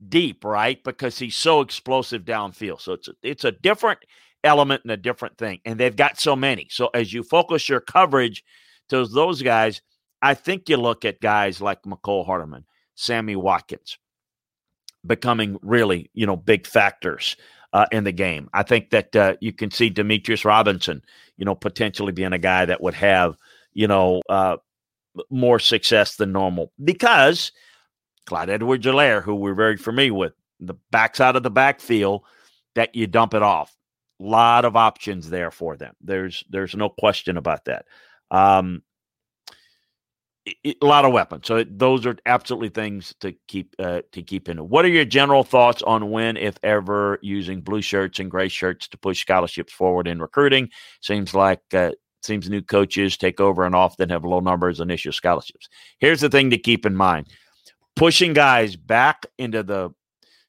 deep, 0.09 0.45
right? 0.45 0.83
Because 0.85 1.19
he's 1.19 1.37
so 1.37 1.61
explosive 1.61 2.23
downfield. 2.23 2.81
So 2.81 2.93
it's 2.93 3.09
a, 3.09 3.15
it's 3.23 3.45
a 3.45 3.53
different 3.53 4.01
element 4.45 4.83
and 4.85 4.93
a 4.93 4.97
different 4.97 5.39
thing. 5.39 5.61
And 5.65 5.79
they've 5.79 5.97
got 5.97 6.21
so 6.21 6.37
many. 6.37 6.69
So 6.71 6.91
as 6.95 7.13
you 7.13 7.23
focus 7.23 7.69
your 7.69 7.81
coverage 7.81 8.45
to 8.91 9.07
those 9.07 9.43
guys, 9.43 9.81
I 10.23 10.35
think 10.35 10.69
you 10.69 10.77
look 10.77 11.05
at 11.05 11.21
guys 11.21 11.61
like 11.61 11.83
Mecole 11.83 12.27
Hardman, 12.27 12.65
Sammy 12.95 13.37
Watkins, 13.37 13.99
becoming 15.07 15.59
really, 15.63 16.11
you 16.15 16.27
know, 16.27 16.37
big 16.37 16.67
factors 16.67 17.37
uh, 17.75 17.85
in 17.93 18.05
the 18.05 18.13
game. 18.13 18.49
I 18.55 18.63
think 18.63 18.89
that 18.91 19.15
uh, 19.15 19.37
you 19.43 19.53
can 19.53 19.71
see 19.71 19.91
Demarcus 19.91 20.47
Robinson, 20.47 21.03
you 21.37 21.45
know, 21.45 21.55
potentially 21.55 22.13
being 22.13 22.33
a 22.33 22.39
guy 22.39 22.65
that 22.65 22.81
would 22.81 22.95
have, 22.95 23.37
you 23.75 23.87
know, 23.87 24.23
uh, 24.31 24.57
more 25.29 25.59
success 25.59 26.17
than 26.17 26.33
normal 26.33 26.73
because– 26.83 27.53
Clyde 28.27 28.51
Edwards 28.51 28.87
Helaire, 28.87 29.23
who 29.23 29.35
we're 29.35 29.55
very 29.55 29.77
familiar 29.77 30.15
with, 30.15 30.33
the 30.61 30.75
backside 30.91 31.37
of 31.37 31.43
the 31.43 31.51
backfield 31.51 32.23
that 32.75 32.95
you 32.95 33.07
dump 33.07 33.35
it 33.35 33.43
off. 33.43 33.77
A 34.21 34.25
lot 34.25 34.65
of 34.65 34.77
options 34.77 35.29
there 35.29 35.51
for 35.51 35.77
them. 35.77 35.95
There's 36.01 36.45
there's 36.49 36.75
no 36.75 36.89
question 36.89 37.37
about 37.37 37.65
that. 37.67 37.87
Um, 38.31 38.83
a 40.47 40.75
lot 40.83 41.05
of 41.05 41.13
weapons. 41.13 41.47
So 41.47 41.65
those 41.65 42.05
are 42.07 42.17
absolutely 42.27 42.69
things 42.69 43.15
to 43.21 43.35
keep 43.49 43.75
uh, 43.79 44.03
to 44.13 44.23
keep 44.23 44.49
in. 44.49 44.59
What 44.59 44.85
are 44.85 44.89
your 44.89 45.05
general 45.05 45.43
thoughts 45.43 45.83
on 45.83 46.11
when, 46.11 46.37
if 46.37 46.59
ever, 46.63 47.19
using 47.23 47.61
blue 47.61 47.81
shirts 47.81 48.19
and 48.19 48.31
gray 48.31 48.49
shirts 48.49 48.89
to 48.89 48.99
push 48.99 49.21
scholarships 49.21 49.73
forward 49.73 50.07
in 50.07 50.21
recruiting? 50.21 50.69
Seems 51.01 51.35
like 51.35 51.61
uh, 51.73 51.93
seems 52.23 52.51
new 52.51 52.63
coaches 52.63 53.17
take 53.17 53.41
over 53.41 53.65
and 53.65 53.75
often 53.75 54.11
have 54.11 54.25
low 54.25 54.41
numbers 54.41 54.81
issue 54.81 55.13
scholarships. 55.13 55.69
Here's 55.99 56.21
the 56.21 56.29
thing 56.29 56.51
to 56.51 56.59
keep 56.59 56.85
in 56.85 56.95
mind: 56.95 57.29
pushing 57.97 58.35
guys 58.35 58.77
back 58.77 59.25
into 59.39 59.63
the 59.63 59.95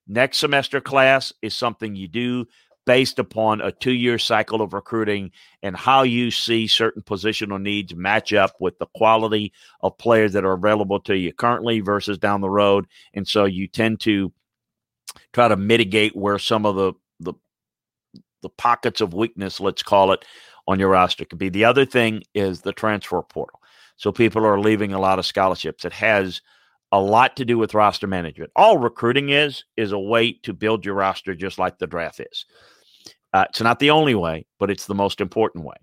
next 0.07 0.37
semester 0.39 0.81
class 0.81 1.33
is 1.41 1.55
something 1.55 1.95
you 1.95 2.07
do 2.07 2.45
based 2.85 3.19
upon 3.19 3.61
a 3.61 3.71
two 3.71 3.93
year 3.93 4.17
cycle 4.17 4.61
of 4.61 4.73
recruiting 4.73 5.31
and 5.63 5.75
how 5.75 6.03
you 6.03 6.31
see 6.31 6.67
certain 6.67 7.01
positional 7.01 7.61
needs 7.61 7.95
match 7.95 8.33
up 8.33 8.53
with 8.59 8.77
the 8.79 8.85
quality 8.95 9.51
of 9.81 9.97
players 9.97 10.33
that 10.33 10.45
are 10.45 10.53
available 10.53 10.99
to 10.99 11.17
you 11.17 11.33
currently 11.33 11.79
versus 11.79 12.17
down 12.17 12.41
the 12.41 12.49
road. 12.49 12.85
And 13.13 13.27
so 13.27 13.45
you 13.45 13.67
tend 13.67 13.99
to 14.01 14.31
try 15.33 15.47
to 15.47 15.55
mitigate 15.55 16.15
where 16.15 16.39
some 16.39 16.65
of 16.65 16.75
the 16.75 16.93
the 17.19 17.33
the 18.41 18.49
pockets 18.49 19.01
of 19.01 19.13
weakness, 19.13 19.59
let's 19.59 19.81
call 19.81 20.11
it, 20.11 20.23
on 20.67 20.79
your 20.79 20.89
roster 20.89 21.25
could 21.25 21.39
be. 21.39 21.49
The 21.49 21.65
other 21.65 21.85
thing 21.85 22.23
is 22.33 22.61
the 22.61 22.73
transfer 22.73 23.21
portal. 23.21 23.59
So 23.97 24.11
people 24.11 24.45
are 24.45 24.59
leaving 24.59 24.93
a 24.93 24.99
lot 24.99 25.19
of 25.19 25.25
scholarships. 25.25 25.85
It 25.85 25.93
has 25.93 26.41
a 26.91 26.99
lot 26.99 27.35
to 27.37 27.45
do 27.45 27.57
with 27.57 27.73
roster 27.73 28.07
management. 28.07 28.51
All 28.55 28.77
recruiting 28.77 29.29
is 29.29 29.63
is 29.77 29.91
a 29.91 29.99
way 29.99 30.33
to 30.43 30.53
build 30.53 30.85
your 30.85 30.95
roster 30.95 31.33
just 31.35 31.57
like 31.57 31.77
the 31.77 31.87
draft 31.87 32.19
is. 32.19 32.45
Uh, 33.35 33.43
it's 33.49 33.59
not 33.59 33.79
the 33.79 33.89
only 33.91 34.15
way, 34.15 34.45
but 34.59 34.71
it's 34.71 34.85
the 34.85 34.95
most 34.95 35.19
important 35.19 35.65
way. 35.65 35.75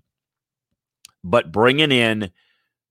But 1.22 1.52
bringing 1.52 1.92
in 1.92 2.30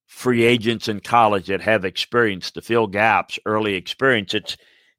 free 0.06 0.44
agents 0.44 0.88
in 0.88 1.00
college 1.00 1.48
that 1.48 1.62
have 1.62 1.84
experience 1.84 2.52
to 2.52 2.62
fill 2.62 2.86
gaps, 2.86 3.40
early 3.48 3.74
experience, 3.74 4.36
it's 4.36 4.58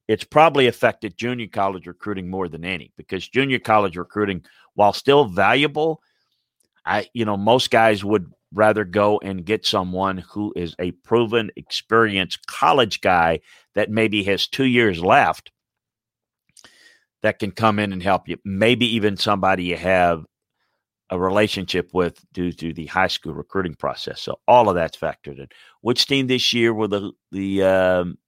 it's 0.08 0.24
probably 0.24 0.66
affected 0.66 1.16
junior 1.16 1.46
college 1.46 1.86
recruiting 1.86 2.28
more 2.28 2.48
than 2.48 2.64
any 2.64 2.92
because 2.96 3.28
junior 3.28 3.60
college 3.60 3.96
recruiting, 3.96 4.44
while 4.74 4.92
still 4.92 5.26
valuable, 5.26 6.02
I 6.84 7.06
you 7.14 7.24
know 7.24 7.36
most 7.36 7.70
guys 7.70 8.04
would 8.04 8.32
rather 8.52 8.84
go 8.84 9.20
and 9.22 9.46
get 9.46 9.64
someone 9.64 10.18
who 10.18 10.52
is 10.56 10.74
a 10.80 10.90
proven, 10.90 11.52
experienced 11.54 12.48
college 12.48 13.00
guy 13.00 13.38
that 13.76 13.92
maybe 13.92 14.24
has 14.24 14.48
two 14.48 14.66
years 14.66 15.00
left 15.00 15.52
that 17.22 17.38
can 17.38 17.50
come 17.50 17.78
in 17.78 17.92
and 17.92 18.02
help 18.02 18.28
you. 18.28 18.36
Maybe 18.44 18.86
even 18.94 19.16
somebody 19.16 19.64
you 19.64 19.76
have 19.76 20.24
a 21.10 21.18
relationship 21.18 21.90
with 21.92 22.24
due 22.32 22.52
to 22.52 22.72
the 22.72 22.86
high 22.86 23.08
school 23.08 23.34
recruiting 23.34 23.74
process. 23.74 24.20
So 24.20 24.40
all 24.48 24.68
of 24.68 24.74
that's 24.74 24.96
factored 24.96 25.38
in. 25.38 25.48
Which 25.80 26.06
team 26.06 26.26
this 26.26 26.52
year 26.52 26.72
were 26.72 26.88
the 26.88 27.12
the 27.30 27.62
um, 27.62 28.18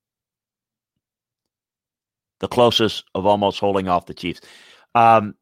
the 2.41 2.49
closest 2.49 3.05
of 3.15 3.27
almost 3.27 3.59
holding 3.61 3.89
off 3.89 4.07
the 4.07 4.15
Chiefs? 4.15 4.41
Um, 4.95 5.35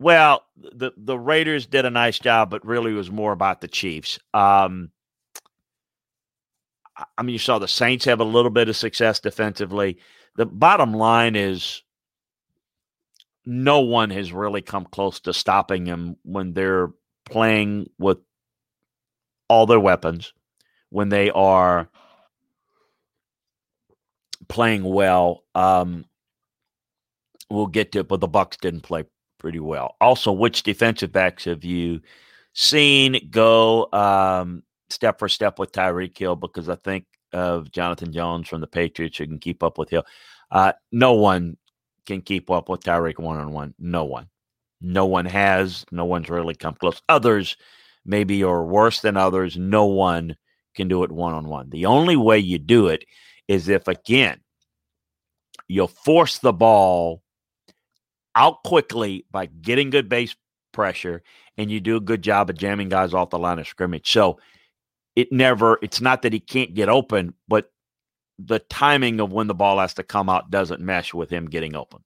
Well, 0.00 0.44
the 0.56 0.92
the 0.96 1.18
Raiders 1.18 1.66
did 1.66 1.84
a 1.84 1.90
nice 1.90 2.18
job, 2.18 2.48
but 2.50 2.64
really 2.64 2.92
it 2.92 2.94
was 2.94 3.10
more 3.10 3.32
about 3.32 3.60
the 3.60 3.68
Chiefs. 3.68 4.18
Um, 4.32 4.90
I 7.18 7.22
mean, 7.22 7.34
you 7.34 7.38
saw 7.38 7.58
the 7.58 7.68
Saints 7.68 8.06
have 8.06 8.20
a 8.20 8.24
little 8.24 8.50
bit 8.50 8.68
of 8.70 8.76
success 8.76 9.20
defensively. 9.20 9.98
The 10.36 10.46
bottom 10.46 10.94
line 10.94 11.36
is 11.36 11.82
no 13.50 13.80
one 13.80 14.10
has 14.10 14.32
really 14.32 14.62
come 14.62 14.84
close 14.84 15.18
to 15.18 15.32
stopping 15.32 15.84
him 15.84 16.14
when 16.22 16.52
they're 16.52 16.90
playing 17.24 17.90
with 17.98 18.18
all 19.48 19.66
their 19.66 19.80
weapons, 19.80 20.32
when 20.90 21.08
they 21.08 21.30
are 21.30 21.88
playing 24.48 24.84
well. 24.84 25.42
Um, 25.56 26.04
we'll 27.50 27.66
get 27.66 27.90
to 27.90 27.98
it, 27.98 28.08
but 28.08 28.20
the 28.20 28.28
Bucs 28.28 28.56
didn't 28.56 28.82
play 28.82 29.02
pretty 29.38 29.58
well. 29.58 29.96
Also, 30.00 30.30
which 30.30 30.62
defensive 30.62 31.10
backs 31.10 31.44
have 31.46 31.64
you 31.64 32.00
seen 32.52 33.30
go 33.32 33.88
um, 33.92 34.62
step 34.90 35.18
for 35.18 35.28
step 35.28 35.58
with 35.58 35.72
Tyreek 35.72 36.16
Hill? 36.16 36.36
Because 36.36 36.68
I 36.68 36.76
think 36.76 37.04
of 37.32 37.72
Jonathan 37.72 38.12
Jones 38.12 38.46
from 38.46 38.60
the 38.60 38.68
Patriots 38.68 39.18
who 39.18 39.26
can 39.26 39.40
keep 39.40 39.64
up 39.64 39.76
with 39.76 39.90
Hill. 39.90 40.04
Uh, 40.52 40.72
no 40.92 41.14
one 41.14 41.56
can 42.10 42.22
keep 42.22 42.50
up 42.50 42.68
with 42.68 42.82
Tyreek 42.82 43.18
one 43.18 43.38
on 43.38 43.52
one. 43.52 43.72
No 43.78 44.04
one. 44.04 44.28
No 44.80 45.06
one 45.06 45.26
has. 45.26 45.84
No 45.92 46.04
one's 46.04 46.28
really 46.28 46.56
come 46.56 46.74
close. 46.74 47.00
Others 47.08 47.56
maybe 48.04 48.42
are 48.42 48.64
worse 48.64 49.00
than 49.00 49.16
others. 49.16 49.56
No 49.56 49.86
one 49.86 50.36
can 50.74 50.88
do 50.88 51.04
it 51.04 51.12
one 51.12 51.34
on 51.34 51.48
one. 51.48 51.70
The 51.70 51.86
only 51.86 52.16
way 52.16 52.38
you 52.38 52.58
do 52.58 52.88
it 52.88 53.04
is 53.46 53.68
if, 53.68 53.86
again, 53.86 54.40
you 55.68 55.86
force 55.86 56.38
the 56.38 56.52
ball 56.52 57.22
out 58.34 58.64
quickly 58.64 59.24
by 59.30 59.46
getting 59.46 59.90
good 59.90 60.08
base 60.08 60.34
pressure 60.72 61.22
and 61.56 61.70
you 61.70 61.78
do 61.78 61.96
a 61.96 62.00
good 62.00 62.22
job 62.22 62.50
of 62.50 62.56
jamming 62.56 62.88
guys 62.88 63.14
off 63.14 63.30
the 63.30 63.38
line 63.38 63.60
of 63.60 63.68
scrimmage. 63.68 64.10
So 64.10 64.40
it 65.14 65.30
never, 65.30 65.78
it's 65.80 66.00
not 66.00 66.22
that 66.22 66.32
he 66.32 66.40
can't 66.40 66.74
get 66.74 66.88
open, 66.88 67.34
but 67.46 67.70
the 68.46 68.58
timing 68.58 69.20
of 69.20 69.32
when 69.32 69.46
the 69.46 69.54
ball 69.54 69.78
has 69.78 69.94
to 69.94 70.02
come 70.02 70.28
out 70.28 70.50
doesn't 70.50 70.80
mesh 70.80 71.12
with 71.12 71.30
him 71.30 71.46
getting 71.46 71.76
open. 71.76 72.00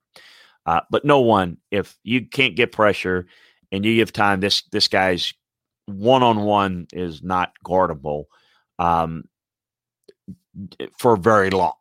Uh, 0.66 0.80
but 0.90 1.04
no 1.04 1.20
one, 1.20 1.58
if 1.70 1.96
you 2.02 2.26
can't 2.26 2.56
get 2.56 2.72
pressure 2.72 3.26
and 3.70 3.84
you 3.84 3.96
give 3.96 4.12
time, 4.12 4.40
this 4.40 4.62
this 4.72 4.88
guy's 4.88 5.32
one 5.86 6.22
on 6.22 6.40
one 6.40 6.86
is 6.92 7.22
not 7.22 7.52
guardable 7.64 8.24
um, 8.78 9.24
for 10.98 11.16
very 11.16 11.50
long. 11.50 11.74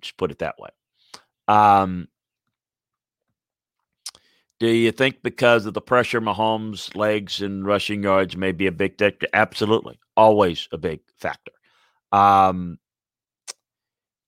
Just 0.00 0.16
put 0.16 0.30
it 0.30 0.40
that 0.40 0.56
way. 0.58 0.70
Um, 1.46 2.08
do 4.58 4.66
you 4.68 4.90
think 4.90 5.22
because 5.22 5.66
of 5.66 5.74
the 5.74 5.80
pressure, 5.80 6.20
Mahomes' 6.20 6.96
legs 6.96 7.40
and 7.40 7.64
rushing 7.64 8.02
yards 8.02 8.36
may 8.36 8.50
be 8.50 8.66
a 8.66 8.72
big 8.72 8.98
factor? 8.98 9.28
Absolutely, 9.32 10.00
always 10.16 10.68
a 10.72 10.78
big 10.78 11.00
factor. 11.20 11.52
Um, 12.10 12.78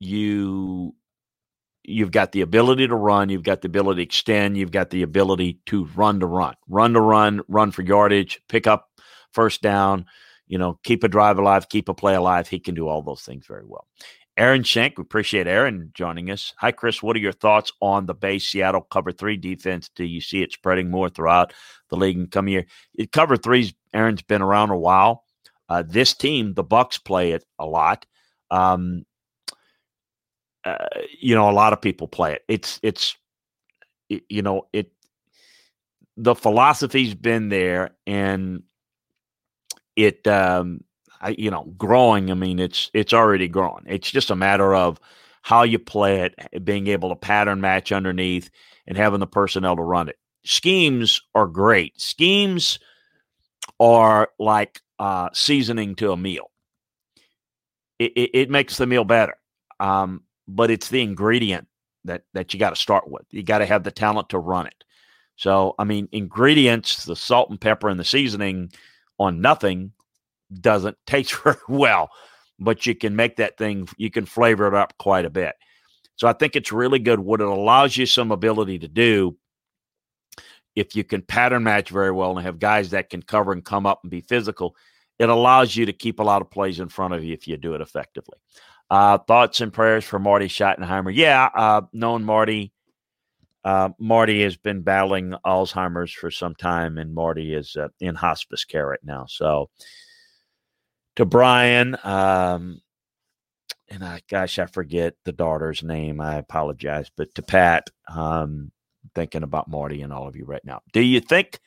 you 0.01 0.95
you've 1.85 2.11
got 2.11 2.33
the 2.33 2.41
ability 2.41 2.87
to 2.89 2.95
run, 2.95 3.29
you've 3.29 3.43
got 3.43 3.63
the 3.63 3.67
ability 3.67 3.99
to 3.99 4.03
extend, 4.03 4.57
you've 4.57 4.71
got 4.71 4.91
the 4.91 5.03
ability 5.03 5.61
to 5.67 5.85
run 5.95 6.21
to 6.21 6.27
run, 6.27 6.55
run 6.69 6.93
to 6.93 7.01
run, 7.01 7.41
run 7.49 7.71
for 7.71 7.83
yardage, 7.83 8.41
pick 8.49 8.67
up 8.67 8.89
first 9.33 9.63
down, 9.63 10.07
you 10.47 10.59
know, 10.59 10.79
keep 10.83 11.05
a 11.05 11.09
drive 11.09 11.39
alive, 11.39 11.69
keep 11.69 11.89
a 11.89 11.95
play 11.95 12.15
alive. 12.15 12.49
He 12.49 12.59
can 12.59 12.75
do 12.75 12.89
all 12.89 13.03
those 13.03 13.23
things 13.23 13.47
very 13.47 13.65
well. 13.65 13.87
Aaron 14.37 14.63
Shank, 14.63 14.97
we 14.97 15.03
appreciate 15.03 15.47
Aaron 15.47 15.91
joining 15.93 16.31
us. 16.31 16.55
Hi, 16.59 16.73
Chris. 16.73 17.03
What 17.03 17.17
are 17.17 17.21
your 17.21 17.33
thoughts 17.33 17.73
on 17.81 18.07
the 18.07 18.15
base 18.15 18.47
Seattle 18.47 18.81
cover 18.81 19.13
three 19.13 19.37
defense? 19.37 19.91
Do 19.95 20.05
you 20.05 20.21
see 20.21 20.43
it 20.43 20.53
spreading 20.53 20.91
more 20.91 21.11
throughout 21.11 21.53
the 21.91 21.97
league 21.97 22.17
and 22.17 22.31
come 22.31 22.47
here? 22.47 22.67
It, 22.95 23.13
cover 23.13 23.37
threes, 23.37 23.75
Aaron's 23.93 24.23
been 24.23 24.41
around 24.41 24.71
a 24.71 24.79
while. 24.79 25.25
Uh, 25.69 25.83
this 25.87 26.15
team, 26.15 26.55
the 26.55 26.65
Bucs 26.65 27.03
play 27.05 27.33
it 27.33 27.45
a 27.59 27.67
lot. 27.67 28.07
Um, 28.51 29.05
you 31.21 31.35
know, 31.35 31.51
a 31.51 31.53
lot 31.53 31.73
of 31.73 31.81
people 31.81 32.09
play 32.09 32.33
it. 32.35 32.43
It's 32.49 32.81
it's 32.83 33.17
it, 34.09 34.25
you 34.29 34.43
know 34.43 34.67
it. 34.73 34.93
The 36.17 36.35
philosophy's 36.35 37.15
been 37.15 37.49
there, 37.49 37.91
and 38.07 38.63
it 39.97 40.27
um, 40.27 40.85
I, 41.21 41.31
you 41.39 41.51
know 41.51 41.65
growing. 41.77 42.31
I 42.31 42.35
mean, 42.35 42.59
it's 42.59 42.91
it's 42.95 43.13
already 43.13 43.49
grown. 43.49 43.85
It's 43.87 44.11
just 44.11 44.31
a 44.31 44.37
matter 44.37 44.75
of 44.75 45.01
how 45.43 45.63
you 45.63 45.79
play 45.79 46.21
it, 46.21 46.65
being 46.65 46.87
able 46.89 47.09
to 47.09 47.17
pattern 47.17 47.61
match 47.61 47.93
underneath, 47.93 48.51
and 48.87 48.97
having 48.97 49.21
the 49.21 49.27
personnel 49.27 49.77
to 49.77 49.83
run 49.83 50.09
it. 50.09 50.17
Schemes 50.45 51.21
are 51.35 51.47
great. 51.47 51.99
Schemes 52.01 52.79
are 53.79 54.29
like 54.39 54.81
uh, 54.99 55.31
seasoning 55.33 55.95
to 55.97 56.13
a 56.13 56.17
meal. 56.17 56.51
It, 57.99 58.13
it, 58.17 58.31
it 58.35 58.51
makes 58.51 58.77
the 58.77 58.87
meal 58.87 59.05
better. 59.05 59.35
Um, 59.79 60.23
but 60.51 60.71
it's 60.71 60.89
the 60.89 61.03
ingredient 61.03 61.67
that 62.05 62.23
that 62.35 62.53
you 62.53 62.61
got 62.61 62.71
to 62.71 62.77
start 62.77 63.09
with. 63.09 63.25
You 63.31 63.43
got 63.43 63.59
to 63.59 63.67
have 63.67 63.85
the 63.85 63.91
talent 63.91 64.31
to 64.31 64.39
run 64.39 64.67
it. 64.67 64.85
So, 65.37 65.75
I 65.79 65.85
mean, 65.85 66.09
ingredients, 66.13 67.05
the 67.05 67.17
salt 67.17 67.49
and 67.51 67.61
pepper 67.61 67.89
and 67.89 67.99
the 67.99 68.05
seasoning 68.05 68.73
on 69.19 69.41
nothing 69.41 69.93
doesn't 70.53 70.99
taste 71.07 71.35
very 71.43 71.57
well, 71.69 72.11
but 72.59 72.85
you 72.87 72.95
can 72.95 73.17
make 73.17 73.37
that 73.37 73.57
thing, 73.57 73.89
you 73.97 74.11
can 74.11 74.27
flavor 74.27 74.67
it 74.67 74.75
up 74.75 74.95
quite 74.99 75.25
a 75.25 75.31
bit. 75.31 75.55
So, 76.17 76.29
I 76.29 76.35
think 76.35 76.57
it's 76.57 76.73
really 76.73 76.99
good. 76.99 77.21
What 77.21 77.41
it 77.41 77.47
allows 77.47 77.97
you 77.97 78.07
some 78.07 78.33
ability 78.33 78.81
to 78.81 78.89
do, 78.89 79.37
if 80.75 80.95
you 80.95 81.05
can 81.05 81.23
pattern 81.23 81.63
match 81.63 81.91
very 81.91 82.13
well 82.13 82.37
and 82.37 82.47
have 82.47 82.59
guys 82.59 82.91
that 82.91 83.11
can 83.11 83.23
cover 83.23 83.53
and 83.53 83.65
come 83.65 83.87
up 83.87 84.01
and 84.03 84.11
be 84.11 84.21
physical, 84.21 84.77
it 85.19 85.29
allows 85.29 85.77
you 85.77 85.87
to 85.87 85.93
keep 85.93 86.19
a 86.19 86.23
lot 86.23 86.43
of 86.43 86.51
plays 86.51 86.81
in 86.81 86.89
front 86.89 87.15
of 87.15 87.23
you 87.23 87.35
if 87.35 87.47
you 87.47 87.57
do 87.57 87.75
it 87.75 87.81
effectively. 87.81 88.39
Uh, 88.91 89.19
thoughts 89.19 89.61
and 89.61 89.73
prayers 89.73 90.05
for 90.05 90.19
Marty 90.19 90.49
Schottenheimer. 90.49 91.15
Yeah, 91.15 91.49
uh, 91.55 91.83
known 91.93 92.25
Marty. 92.25 92.73
Uh, 93.63 93.91
Marty 93.99 94.43
has 94.43 94.57
been 94.57 94.83
battling 94.83 95.35
Alzheimer's 95.45 96.13
for 96.13 96.31
some 96.31 96.55
time, 96.55 96.99
and 96.99 97.15
Marty 97.15 97.55
is 97.55 97.77
uh, 97.77 97.89
in 98.01 98.15
hospice 98.15 98.65
care 98.65 98.87
right 98.87 99.05
now. 99.05 99.27
So, 99.29 99.71
to 101.17 101.25
Brian, 101.25 101.97
um, 102.03 102.81
and 103.89 104.03
I, 104.03 104.23
gosh, 104.29 104.59
I 104.59 104.67
forget 104.67 105.15
the 105.25 105.33
daughter's 105.33 105.83
name. 105.83 106.21
I 106.21 106.37
apologize, 106.37 107.11
but 107.17 107.35
to 107.35 107.43
Pat, 107.43 107.91
um, 108.09 108.73
thinking 109.15 109.43
about 109.43 109.69
Marty 109.69 110.03
and 110.03 110.13
all 110.13 110.27
of 110.27 110.37
you 110.37 110.45
right 110.45 110.65
now. 110.65 110.81
Do 110.93 111.01
you 111.01 111.21
think 111.21 111.61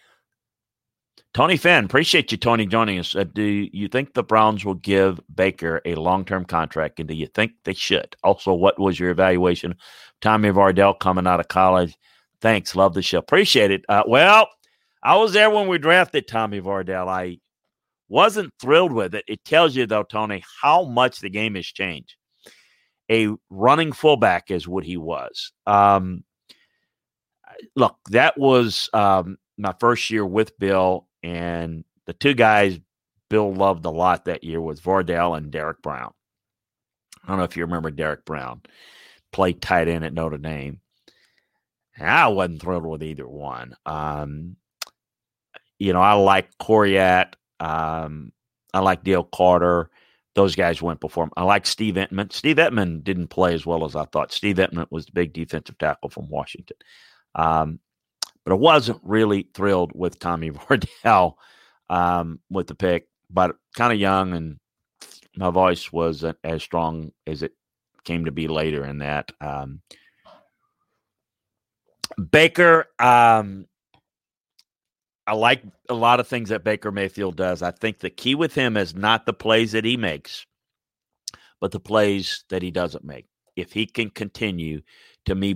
Tony 1.33 1.57
Finn, 1.57 1.85
appreciate 1.85 2.31
you, 2.31 2.37
Tony, 2.37 2.67
joining 2.67 2.99
us. 2.99 3.15
Uh, 3.15 3.23
do 3.23 3.41
you 3.41 3.87
think 3.87 4.13
the 4.13 4.21
Browns 4.21 4.63
will 4.63 4.75
give 4.75 5.19
Baker 5.33 5.81
a 5.83 5.95
long 5.95 6.25
term 6.25 6.45
contract, 6.45 6.99
and 6.99 7.09
do 7.09 7.15
you 7.15 7.25
think 7.25 7.53
they 7.63 7.73
should? 7.73 8.15
Also, 8.23 8.53
what 8.53 8.79
was 8.79 8.99
your 8.99 9.09
evaluation? 9.09 9.75
Tommy 10.21 10.49
Vardell 10.49 10.97
coming 10.99 11.25
out 11.25 11.39
of 11.39 11.47
college. 11.47 11.97
Thanks, 12.39 12.75
love 12.75 12.93
the 12.93 13.01
show. 13.01 13.17
Appreciate 13.17 13.71
it. 13.71 13.83
Uh, 13.89 14.03
well, 14.07 14.47
I 15.01 15.15
was 15.15 15.33
there 15.33 15.49
when 15.49 15.67
we 15.67 15.79
drafted 15.79 16.27
Tommy 16.27 16.61
Vardell. 16.61 17.07
I 17.07 17.39
wasn't 18.09 18.53
thrilled 18.61 18.93
with 18.93 19.15
it. 19.15 19.25
It 19.27 19.43
tells 19.43 19.75
you, 19.75 19.87
though, 19.87 20.03
Tony, 20.03 20.43
how 20.61 20.83
much 20.83 21.19
the 21.19 21.31
game 21.31 21.55
has 21.55 21.65
changed. 21.65 22.15
A 23.11 23.29
running 23.49 23.91
fullback 23.91 24.51
is 24.51 24.67
what 24.67 24.83
he 24.83 24.97
was. 24.97 25.51
Um, 25.65 26.23
look, 27.75 27.97
that 28.11 28.37
was 28.37 28.87
um, 28.93 29.37
my 29.57 29.73
first 29.79 30.11
year 30.11 30.25
with 30.25 30.57
Bill 30.59 31.07
and 31.23 31.83
the 32.05 32.13
two 32.13 32.33
guys 32.33 32.79
Bill 33.29 33.51
loved 33.51 33.85
a 33.85 33.89
lot 33.89 34.25
that 34.25 34.43
year 34.43 34.61
was 34.61 34.79
Vardell 34.79 35.35
and 35.35 35.49
Derek 35.49 35.81
Brown. 35.81 36.13
I 37.23 37.29
don't 37.29 37.37
know 37.37 37.45
if 37.45 37.57
you 37.57 37.63
remember 37.63 37.89
Derek 37.89 38.25
Brown, 38.25 38.61
played 39.31 39.61
tight 39.61 39.87
end 39.87 40.05
at 40.05 40.13
Notre 40.13 40.37
Dame. 40.37 40.81
I 41.99 42.27
wasn't 42.27 42.61
thrilled 42.61 42.85
with 42.85 43.03
either 43.03 43.27
one. 43.27 43.75
Um, 43.85 44.57
you 45.79 45.93
know, 45.93 46.01
I 46.01 46.13
like 46.13 46.55
Coryatt. 46.57 47.33
Um, 47.59 48.31
I 48.73 48.79
like 48.79 49.03
Dale 49.03 49.23
Carter. 49.23 49.89
Those 50.35 50.55
guys 50.55 50.81
went 50.81 50.99
before 50.99 51.25
him. 51.25 51.31
I 51.37 51.43
like 51.43 51.65
Steve 51.65 51.95
Emtman. 51.95 52.33
Steve 52.33 52.57
Emtman 52.57 53.03
didn't 53.03 53.27
play 53.27 53.53
as 53.53 53.65
well 53.65 53.85
as 53.85 53.95
I 53.95 54.05
thought. 54.05 54.31
Steve 54.31 54.57
Emtman 54.57 54.87
was 54.89 55.05
the 55.05 55.11
big 55.11 55.33
defensive 55.33 55.77
tackle 55.77 56.09
from 56.09 56.29
Washington. 56.29 56.77
Um, 57.35 57.79
but 58.43 58.51
I 58.51 58.55
wasn't 58.55 58.99
really 59.03 59.47
thrilled 59.53 59.91
with 59.93 60.19
Tommy 60.19 60.51
Vardell 60.51 61.35
um, 61.89 62.39
with 62.49 62.67
the 62.67 62.75
pick, 62.75 63.07
but 63.29 63.55
kind 63.75 63.93
of 63.93 63.99
young, 63.99 64.33
and 64.33 64.59
my 65.35 65.49
voice 65.49 65.91
wasn't 65.91 66.37
as 66.43 66.61
strong 66.61 67.11
as 67.25 67.43
it 67.43 67.53
came 68.03 68.25
to 68.25 68.31
be 68.31 68.47
later 68.47 68.85
in 68.85 68.99
that. 68.99 69.31
Um, 69.41 69.81
Baker, 72.31 72.85
um, 72.99 73.65
I 75.25 75.33
like 75.33 75.63
a 75.89 75.93
lot 75.93 76.19
of 76.19 76.27
things 76.27 76.49
that 76.49 76.63
Baker 76.63 76.91
Mayfield 76.91 77.37
does. 77.37 77.61
I 77.61 77.71
think 77.71 77.99
the 77.99 78.09
key 78.09 78.35
with 78.35 78.53
him 78.53 78.75
is 78.75 78.93
not 78.93 79.25
the 79.25 79.33
plays 79.33 79.71
that 79.71 79.85
he 79.85 79.95
makes, 79.95 80.45
but 81.61 81.71
the 81.71 81.79
plays 81.79 82.43
that 82.49 82.61
he 82.61 82.71
doesn't 82.71 83.05
make. 83.05 83.25
If 83.55 83.71
he 83.71 83.85
can 83.85 84.09
continue 84.09 84.81
to 85.25 85.35
me 85.35 85.55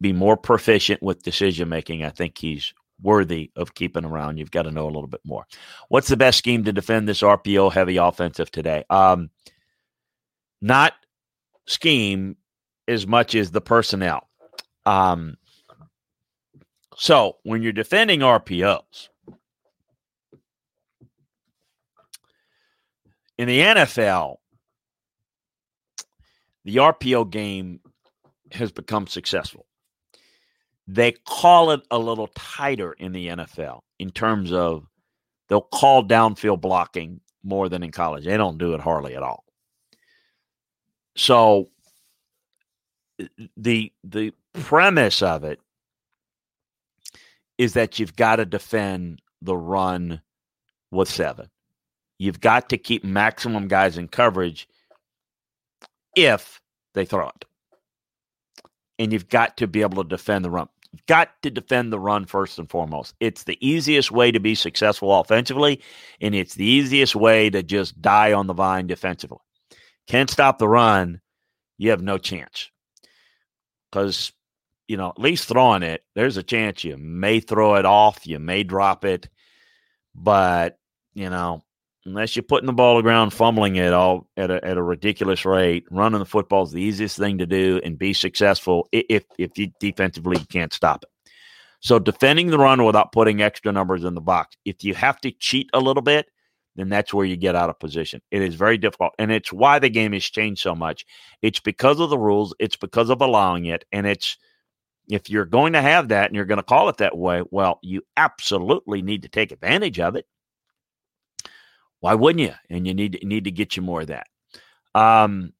be 0.00 0.12
more 0.12 0.36
proficient 0.36 1.02
with 1.02 1.22
decision 1.22 1.68
making, 1.68 2.04
I 2.04 2.10
think 2.10 2.38
he's 2.38 2.72
worthy 3.02 3.50
of 3.56 3.74
keeping 3.74 4.04
around. 4.04 4.38
You've 4.38 4.50
got 4.50 4.62
to 4.62 4.70
know 4.70 4.84
a 4.84 4.92
little 4.92 5.06
bit 5.06 5.20
more. 5.24 5.46
What's 5.88 6.08
the 6.08 6.16
best 6.16 6.38
scheme 6.38 6.64
to 6.64 6.72
defend 6.72 7.08
this 7.08 7.22
RPO 7.22 7.72
heavy 7.72 7.96
offensive 7.96 8.50
today? 8.50 8.84
Um, 8.90 9.30
not 10.60 10.94
scheme 11.66 12.36
as 12.86 13.06
much 13.06 13.34
as 13.34 13.50
the 13.50 13.60
personnel. 13.60 14.28
Um, 14.86 15.36
so 16.96 17.36
when 17.44 17.62
you're 17.62 17.72
defending 17.72 18.20
RPOs 18.20 19.08
in 23.36 23.46
the 23.46 23.60
NFL, 23.60 24.36
the 26.64 26.76
RPO 26.76 27.30
game 27.30 27.80
has 28.52 28.72
become 28.72 29.06
successful. 29.06 29.66
They 30.88 31.12
call 31.12 31.70
it 31.70 31.82
a 31.90 31.98
little 31.98 32.28
tighter 32.28 32.94
in 32.94 33.12
the 33.12 33.28
NFL 33.28 33.80
in 33.98 34.10
terms 34.10 34.52
of 34.52 34.86
they'll 35.48 35.60
call 35.60 36.02
downfield 36.02 36.62
blocking 36.62 37.20
more 37.42 37.68
than 37.68 37.82
in 37.82 37.90
college. 37.90 38.24
They 38.24 38.38
don't 38.38 38.58
do 38.58 38.72
it 38.72 38.80
hardly 38.80 39.14
at 39.14 39.22
all. 39.22 39.44
So 41.14 41.68
the 43.56 43.92
the 44.02 44.32
premise 44.54 45.22
of 45.22 45.44
it 45.44 45.60
is 47.58 47.74
that 47.74 47.98
you've 47.98 48.16
got 48.16 48.36
to 48.36 48.46
defend 48.46 49.20
the 49.42 49.56
run 49.56 50.22
with 50.90 51.10
seven. 51.10 51.50
You've 52.18 52.40
got 52.40 52.68
to 52.70 52.78
keep 52.78 53.04
maximum 53.04 53.68
guys 53.68 53.98
in 53.98 54.08
coverage 54.08 54.68
if 56.16 56.60
they 56.94 57.04
throw 57.04 57.28
it. 57.28 57.44
And 58.98 59.12
you've 59.12 59.28
got 59.28 59.56
to 59.58 59.66
be 59.66 59.82
able 59.82 60.02
to 60.02 60.08
defend 60.08 60.44
the 60.44 60.50
run. 60.50 60.68
Got 61.06 61.30
to 61.42 61.50
defend 61.50 61.92
the 61.92 61.98
run 61.98 62.26
first 62.26 62.58
and 62.58 62.68
foremost. 62.68 63.14
It's 63.20 63.44
the 63.44 63.58
easiest 63.66 64.10
way 64.10 64.30
to 64.32 64.40
be 64.40 64.54
successful 64.54 65.18
offensively, 65.18 65.80
and 66.20 66.34
it's 66.34 66.54
the 66.54 66.64
easiest 66.64 67.14
way 67.16 67.50
to 67.50 67.62
just 67.62 68.00
die 68.00 68.32
on 68.32 68.46
the 68.46 68.54
vine 68.54 68.86
defensively. 68.86 69.38
Can't 70.06 70.30
stop 70.30 70.58
the 70.58 70.68
run, 70.68 71.20
you 71.76 71.90
have 71.90 72.02
no 72.02 72.18
chance. 72.18 72.70
Because, 73.90 74.32
you 74.86 74.96
know, 74.96 75.08
at 75.08 75.18
least 75.18 75.48
throwing 75.48 75.82
it, 75.82 76.04
there's 76.14 76.36
a 76.36 76.42
chance 76.42 76.84
you 76.84 76.96
may 76.96 77.40
throw 77.40 77.76
it 77.76 77.84
off, 77.86 78.26
you 78.26 78.38
may 78.38 78.62
drop 78.62 79.04
it, 79.04 79.28
but, 80.14 80.78
you 81.14 81.30
know, 81.30 81.62
unless 82.08 82.34
you're 82.34 82.42
putting 82.42 82.66
the 82.66 82.72
ball 82.72 82.96
on 82.96 83.02
ground, 83.02 83.34
fumbling 83.34 83.76
it 83.76 83.92
all 83.92 84.26
at 84.38 84.50
a, 84.50 84.64
at 84.64 84.78
a 84.78 84.82
ridiculous 84.82 85.44
rate. 85.44 85.84
Running 85.90 86.18
the 86.18 86.24
football 86.24 86.62
is 86.62 86.72
the 86.72 86.80
easiest 86.80 87.18
thing 87.18 87.38
to 87.38 87.46
do 87.46 87.80
and 87.84 87.98
be 87.98 88.14
successful 88.14 88.88
if 88.92 89.24
if 89.38 89.56
you 89.58 89.70
defensively 89.78 90.38
you 90.38 90.46
can't 90.46 90.72
stop 90.72 91.04
it. 91.04 91.10
So 91.80 91.98
defending 91.98 92.48
the 92.48 92.58
run 92.58 92.84
without 92.84 93.12
putting 93.12 93.42
extra 93.42 93.70
numbers 93.70 94.04
in 94.04 94.14
the 94.14 94.20
box. 94.20 94.56
If 94.64 94.82
you 94.82 94.94
have 94.94 95.20
to 95.20 95.30
cheat 95.30 95.68
a 95.74 95.80
little 95.80 96.02
bit, 96.02 96.28
then 96.76 96.88
that's 96.88 97.12
where 97.12 97.26
you 97.26 97.36
get 97.36 97.54
out 97.54 97.70
of 97.70 97.78
position. 97.78 98.20
It 98.30 98.42
is 98.42 98.54
very 98.54 98.78
difficult, 98.78 99.12
and 99.18 99.30
it's 99.30 99.52
why 99.52 99.78
the 99.78 99.90
game 99.90 100.12
has 100.12 100.24
changed 100.24 100.62
so 100.62 100.74
much. 100.74 101.04
It's 101.42 101.60
because 101.60 102.00
of 102.00 102.10
the 102.10 102.18
rules. 102.18 102.54
It's 102.58 102.76
because 102.76 103.10
of 103.10 103.20
allowing 103.20 103.66
it, 103.66 103.84
and 103.92 104.06
it's 104.06 104.38
if 105.10 105.28
you're 105.28 105.44
going 105.44 105.74
to 105.74 105.82
have 105.82 106.08
that 106.08 106.26
and 106.26 106.36
you're 106.36 106.44
going 106.46 106.56
to 106.56 106.62
call 106.62 106.88
it 106.88 106.98
that 106.98 107.16
way, 107.16 107.42
well, 107.50 107.78
you 107.82 108.02
absolutely 108.16 109.02
need 109.02 109.22
to 109.22 109.28
take 109.28 109.52
advantage 109.52 110.00
of 110.00 110.16
it. 110.16 110.26
Why 112.00 112.14
wouldn't 112.14 112.44
you? 112.44 112.54
And 112.70 112.86
you 112.86 112.94
need 112.94 113.18
need 113.22 113.44
to 113.44 113.50
get 113.50 113.76
you 113.76 113.82
more 113.82 114.02
of 114.02 114.08
that. 114.08 114.26
Um, 114.94 115.52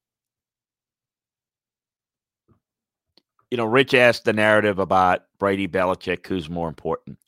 you 3.50 3.56
know, 3.56 3.64
Rich 3.64 3.94
asked 3.94 4.24
the 4.24 4.32
narrative 4.32 4.78
about 4.78 5.22
Brady 5.38 5.66
Belichick, 5.68 6.26
who's 6.26 6.48
more 6.48 6.68
important. 6.68 7.18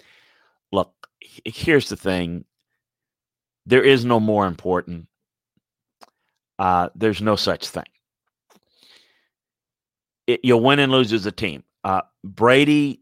Look, 0.73 0.93
here's 1.45 1.89
the 1.89 1.97
thing: 1.97 2.45
there 3.67 3.83
is 3.83 4.05
no 4.05 4.21
more 4.21 4.47
important. 4.47 5.07
Uh, 6.59 6.91
there's 6.95 7.23
no 7.23 7.37
such 7.37 7.69
thing. 7.69 7.85
It, 10.27 10.41
you'll 10.45 10.63
win 10.63 10.79
and 10.79 10.93
lose 10.93 11.13
as 11.13 11.27
a 11.27 11.33
team. 11.33 11.65
Uh, 11.83 12.03
Brady 12.23 13.01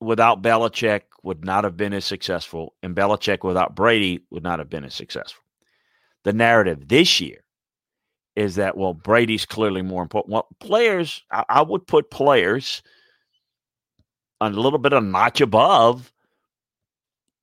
without 0.00 0.42
Belichick 0.42 1.02
would 1.22 1.44
not 1.44 1.64
have 1.64 1.76
been 1.76 1.92
as 1.92 2.04
successful, 2.04 2.74
and 2.82 2.94
Belichick 2.94 3.44
without 3.44 3.74
Brady 3.74 4.20
would 4.30 4.42
not 4.42 4.58
have 4.58 4.70
been 4.70 4.84
as 4.84 4.94
successful. 4.94 5.42
The 6.24 6.32
narrative 6.32 6.88
this 6.88 7.20
year 7.20 7.42
is 8.36 8.54
that, 8.56 8.76
well, 8.76 8.94
Brady's 8.94 9.44
clearly 9.44 9.82
more 9.82 10.02
important. 10.02 10.32
Well, 10.32 10.48
players, 10.60 11.24
I, 11.30 11.44
I 11.48 11.62
would 11.62 11.86
put 11.86 12.10
players 12.10 12.82
a 14.40 14.50
little 14.50 14.78
bit 14.78 14.92
of 14.92 15.02
notch 15.04 15.40
above, 15.40 16.12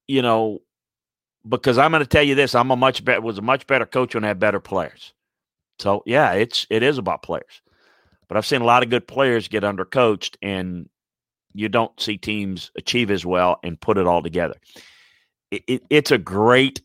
you 0.08 0.22
know, 0.22 0.60
because 1.48 1.78
I'm 1.78 1.92
going 1.92 2.04
to 2.04 2.08
tell 2.08 2.24
you 2.24 2.36
this: 2.36 2.56
I'm 2.56 2.72
a 2.72 2.76
much 2.76 3.04
better 3.04 3.22
was 3.22 3.38
a 3.38 3.42
much 3.42 3.68
better 3.68 3.86
coach 3.86 4.16
when 4.16 4.24
I 4.24 4.30
had 4.30 4.40
better 4.40 4.60
players. 4.60 5.14
So 5.80 6.04
yeah, 6.06 6.34
it's 6.34 6.66
it 6.70 6.84
is 6.84 6.98
about 6.98 7.22
players, 7.22 7.62
but 8.28 8.38
I've 8.38 8.46
seen 8.46 8.62
a 8.62 8.66
lot 8.66 8.84
of 8.84 8.90
good 8.90 9.08
players 9.08 9.48
get 9.48 9.64
undercoached, 9.64 10.38
and 10.42 10.90
you 11.56 11.70
don't 11.70 12.00
see 12.00 12.18
teams 12.18 12.72
achieve 12.76 13.10
as 13.10 13.26
well 13.26 13.60
and 13.64 13.80
put 13.80 13.98
it 13.98 14.06
all 14.06 14.22
together. 14.22 14.56
It, 15.52 15.64
it, 15.68 15.84
it's 15.90 16.12
a 16.12 16.18
great 16.18 16.82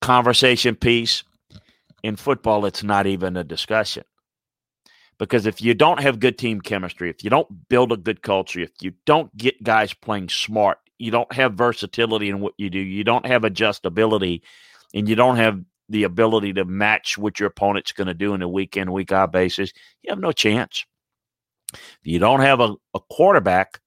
conversation 0.00 0.74
piece. 0.74 1.24
In 2.04 2.14
football, 2.14 2.64
it's 2.64 2.84
not 2.84 3.08
even 3.08 3.36
a 3.36 3.42
discussion. 3.42 4.04
Because 5.18 5.46
if 5.46 5.60
you 5.60 5.74
don't 5.74 6.00
have 6.00 6.20
good 6.20 6.38
team 6.38 6.60
chemistry, 6.60 7.10
if 7.10 7.24
you 7.24 7.30
don't 7.30 7.68
build 7.68 7.90
a 7.90 7.96
good 7.96 8.22
culture, 8.22 8.60
if 8.60 8.70
you 8.80 8.92
don't 9.04 9.36
get 9.36 9.64
guys 9.64 9.92
playing 9.92 10.28
smart, 10.28 10.78
you 10.98 11.10
don't 11.10 11.32
have 11.32 11.54
versatility 11.54 12.28
in 12.28 12.38
what 12.38 12.54
you 12.56 12.70
do, 12.70 12.78
you 12.78 13.02
don't 13.02 13.26
have 13.26 13.42
adjustability, 13.42 14.42
and 14.94 15.08
you 15.08 15.16
don't 15.16 15.36
have 15.36 15.60
the 15.88 16.04
ability 16.04 16.52
to 16.52 16.64
match 16.64 17.18
what 17.18 17.40
your 17.40 17.48
opponent's 17.48 17.92
going 17.92 18.06
to 18.06 18.14
do 18.14 18.34
in 18.34 18.42
a 18.42 18.48
week 18.48 18.76
in, 18.76 18.92
week 18.92 19.10
out 19.10 19.32
basis, 19.32 19.72
you 20.02 20.10
have 20.10 20.20
no 20.20 20.32
chance. 20.32 20.84
If 21.72 21.98
you 22.02 22.18
don't 22.18 22.40
have 22.40 22.60
a, 22.60 22.74
a 22.94 23.00
quarterback 23.10 23.80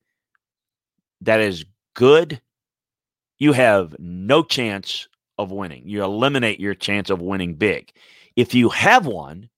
that 1.21 1.39
is 1.39 1.65
good, 1.93 2.41
you 3.37 3.53
have 3.53 3.95
no 3.99 4.43
chance 4.43 5.07
of 5.37 5.51
winning. 5.51 5.83
You 5.87 6.03
eliminate 6.03 6.59
your 6.59 6.75
chance 6.75 7.09
of 7.09 7.21
winning 7.21 7.55
big. 7.55 7.91
If 8.35 8.53
you 8.53 8.69
have 8.69 9.05
one 9.05 9.49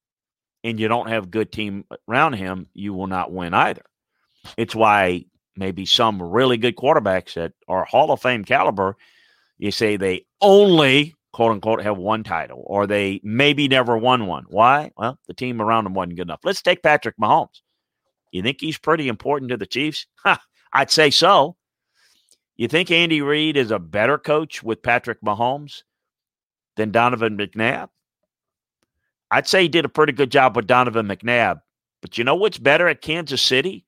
and 0.64 0.80
you 0.80 0.88
don't 0.88 1.10
have 1.10 1.32
good 1.32 1.52
team 1.52 1.86
around 2.08 2.34
him, 2.34 2.68
you 2.74 2.94
will 2.94 3.08
not 3.08 3.32
win 3.32 3.54
either. 3.54 3.84
It's 4.58 4.76
why 4.76 5.26
maybe 5.56 5.86
some 5.86 6.22
really 6.22 6.58
good 6.58 6.76
quarterbacks 6.76 7.34
that 7.36 7.54
are 7.68 7.86
Hall 7.86 8.12
of 8.12 8.22
Fame 8.22 8.44
caliber, 8.44 8.96
you 9.58 9.72
say 9.72 9.98
they 9.98 10.26
only 10.42 11.16
quote 11.32 11.52
unquote 11.52 11.82
have 11.82 11.98
one 11.98 12.24
title 12.24 12.64
or 12.66 12.88
they 12.88 13.20
maybe 13.24 13.68
never 13.68 13.98
won 13.98 14.28
one. 14.28 14.46
Why? 14.48 14.92
Well, 14.98 15.20
the 15.28 15.34
team 15.34 15.62
around 15.62 15.84
them 15.84 15.94
wasn't 15.94 16.16
good 16.16 16.28
enough. 16.28 16.42
Let's 16.44 16.62
take 16.62 16.84
Patrick 16.84 17.18
Mahomes. 17.18 17.62
You 18.32 18.42
think 18.42 18.62
he's 18.62 18.78
pretty 18.78 19.08
important 19.08 19.52
to 19.52 19.58
the 19.58 19.66
Chiefs? 19.66 20.08
Ha, 20.24 20.40
I'd 20.74 20.92
say 20.92 21.12
so. 21.12 21.56
You 22.56 22.68
think 22.68 22.92
Andy 22.92 23.22
Reid 23.22 23.58
is 23.58 23.72
a 23.72 23.80
better 23.80 24.18
coach 24.18 24.62
with 24.64 24.84
Patrick 24.84 25.22
Mahomes 25.22 25.84
than 26.76 26.92
Donovan 26.92 27.38
McNabb? 27.38 27.90
I'd 29.32 29.48
say 29.48 29.64
he 29.64 29.68
did 29.68 29.86
a 29.86 29.90
pretty 29.90 30.14
good 30.14 30.32
job 30.32 30.56
with 30.56 30.68
Donovan 30.68 31.08
McNabb. 31.08 31.62
But 32.02 32.18
you 32.18 32.24
know 32.24 32.36
what's 32.36 32.58
better 32.58 32.88
at 32.88 33.02
Kansas 33.02 33.42
City? 33.42 33.86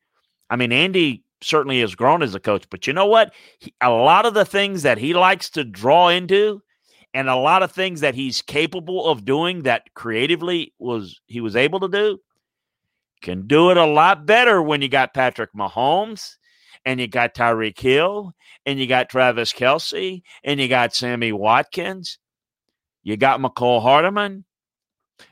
I 0.50 0.56
mean, 0.56 0.72
Andy 0.72 1.24
certainly 1.42 1.82
has 1.82 1.96
grown 1.96 2.24
as 2.24 2.34
a 2.34 2.40
coach, 2.40 2.66
but 2.70 2.88
you 2.88 2.94
know 2.94 3.06
what? 3.06 3.34
He, 3.60 3.74
a 3.82 3.90
lot 3.90 4.26
of 4.26 4.34
the 4.34 4.46
things 4.46 4.84
that 4.84 4.98
he 4.98 5.14
likes 5.14 5.50
to 5.52 5.64
draw 5.64 6.08
into 6.08 6.62
and 7.14 7.30
a 7.30 7.36
lot 7.36 7.64
of 7.64 7.72
things 7.72 8.02
that 8.02 8.16
he's 8.16 8.42
capable 8.42 9.08
of 9.08 9.26
doing 9.26 9.64
that 9.64 9.94
creatively 9.94 10.74
was 10.80 11.20
he 11.28 11.42
was 11.42 11.56
able 11.56 11.80
to 11.82 11.88
do 11.88 12.20
can 13.22 13.48
do 13.48 13.72
it 13.72 13.78
a 13.78 13.86
lot 13.86 14.26
better 14.26 14.62
when 14.62 14.82
you 14.82 14.90
got 14.90 15.14
Patrick 15.14 15.52
Mahomes 15.54 16.36
and 16.86 17.00
you 17.00 17.08
got 17.08 17.34
Tyreek 17.34 17.80
Hill, 17.80 18.34
and 18.66 18.80
you 18.80 18.88
got 18.88 19.10
Travis 19.10 19.52
Kelce, 19.52 20.22
and 20.44 20.60
you 20.60 20.68
got 20.68 20.94
Sammy 20.94 21.32
Watkins, 21.32 22.20
you 23.04 23.18
got 23.18 23.40
Mecole 23.40 23.82
Hardman, 23.82 24.46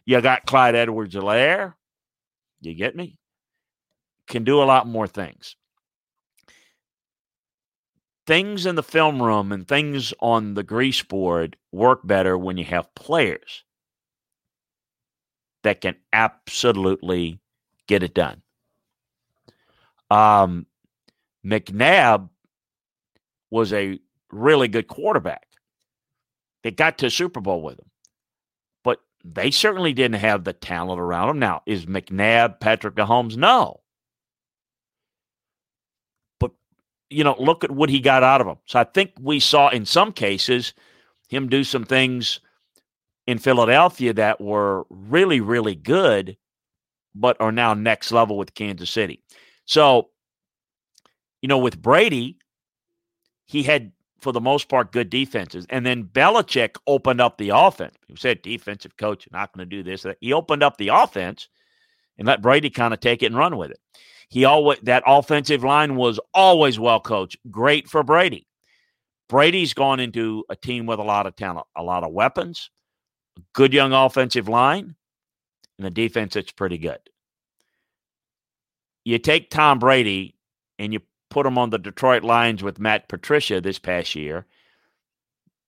you 0.06 0.20
got 0.22 0.46
Clyde 0.46 0.76
Edwards 0.76 1.16
Helaire. 1.16 1.74
You 2.62 2.74
get 2.74 2.96
me? 2.96 3.18
Can 4.28 4.44
do 4.44 4.62
a 4.62 4.66
lot 4.66 4.88
more 4.88 5.08
things. 5.08 5.56
Things 8.26 8.66
in 8.66 8.76
the 8.76 8.84
film 8.84 9.22
room 9.22 9.52
and 9.52 9.68
things 9.68 10.14
on 10.22 10.54
the 10.54 10.64
grease 10.64 11.04
board 11.04 11.58
work 11.74 12.00
better 12.08 12.38
when 12.38 12.58
you 12.58 12.64
have 12.64 12.96
players 12.96 13.66
that 15.64 15.82
can 15.82 15.96
absolutely 16.14 17.40
get 17.88 18.02
it 18.02 18.14
done. 18.14 18.42
Um, 20.10 20.68
McNabb 21.46 22.30
was 23.52 23.74
a 23.74 24.00
really 24.32 24.68
good 24.68 24.88
quarterback. 24.88 25.48
They 26.64 26.72
got 26.72 26.98
to 27.00 27.10
Super 27.10 27.42
Bowl 27.42 27.62
with 27.62 27.80
him. 27.80 27.90
But 28.84 29.00
they 29.24 29.52
certainly 29.52 29.94
didn't 29.94 30.20
have 30.20 30.44
the 30.44 30.54
talent 30.54 31.00
around 31.00 31.30
him. 31.30 31.40
Now, 31.40 31.62
is 31.66 31.86
McNabb 31.86 32.60
Patrick 32.60 32.96
Mahomes? 32.96 33.38
No. 33.38 33.82
But 36.40 36.52
you 37.10 37.24
know, 37.24 37.36
look 37.38 37.64
at 37.64 37.72
what 37.72 37.90
he 37.90 38.00
got 38.00 38.24
out 38.24 38.42
of 38.42 38.48
him. 38.48 38.58
So 38.66 38.80
I 38.80 38.86
think 38.86 39.12
we 39.22 39.40
saw 39.40 39.70
in 39.70 39.86
some 39.86 40.14
cases 40.14 40.74
him 41.28 41.50
do 41.50 41.64
some 41.64 41.84
things 41.84 42.40
in 43.28 43.38
Philadelphia 43.38 44.14
that 44.14 44.42
were 44.42 44.86
really, 44.90 45.42
really 45.42 45.76
good, 45.76 46.38
but 47.16 47.40
are 47.40 47.52
now 47.52 47.74
next 47.74 48.12
level 48.12 48.38
with 48.38 48.54
Kansas 48.54 48.90
City. 48.90 49.22
So, 49.66 50.10
you 51.44 51.50
know, 51.50 51.58
with 51.58 51.80
Brady, 51.82 52.38
he 53.46 53.64
had, 53.64 53.92
for 54.22 54.32
the 54.32 54.40
most 54.40 54.70
part, 54.70 54.94
good 54.94 55.10
defenses. 55.10 55.66
And 55.70 55.86
then 55.86 56.06
Belichick 56.06 56.78
opened 56.88 57.20
up 57.20 57.38
the 57.38 57.50
offense. 57.50 57.96
He 58.08 58.16
said, 58.16 58.42
defensive 58.42 58.96
coach, 58.96 59.28
not 59.30 59.52
going 59.52 59.70
to 59.70 59.76
do 59.76 59.84
this. 59.84 60.06
He 60.22 60.32
opened 60.32 60.64
up 60.64 60.78
the 60.78 60.88
offense 60.88 61.50
and 62.18 62.26
let 62.26 62.42
Brady 62.42 62.70
kind 62.70 62.94
of 62.94 63.02
take 63.02 63.24
it 63.24 63.26
and 63.26 63.38
run 63.38 63.58
with 63.58 63.72
it. 63.72 63.80
He 64.30 64.46
always 64.46 64.80
that 64.84 65.04
offensive 65.06 65.66
line 65.66 65.96
was 65.96 66.18
always 66.34 66.80
well 66.80 67.02
coached. 67.02 67.38
Great 67.52 67.90
for 67.90 68.04
Brady. 68.04 68.48
Brady's 69.28 69.74
gone 69.74 70.00
into 70.00 70.46
a 70.50 70.56
team 70.56 70.86
with 70.86 71.00
a 71.00 71.04
lot 71.04 71.28
of 71.28 71.36
talent, 71.36 71.68
a 71.76 71.84
lot 71.84 72.04
of 72.06 72.14
weapons, 72.14 72.70
good 73.54 73.74
young 73.74 73.92
offensive 73.92 74.48
line, 74.48 74.96
and 75.78 75.86
a 75.86 75.92
defense 75.92 76.36
that's 76.36 76.52
pretty 76.54 76.78
good. 76.78 77.00
You 79.04 79.20
take 79.20 79.50
Tom 79.50 79.80
Brady 79.80 80.36
and 80.80 80.94
you 80.94 81.02
put 81.34 81.46
him 81.46 81.58
on 81.58 81.72
the 81.72 81.80
Detroit 81.80 82.24
Lions 82.24 82.64
with 82.64 82.80
Matt 82.80 83.10
Patricia 83.10 83.60
this 83.60 83.80
past 83.80 84.16
year. 84.16 84.46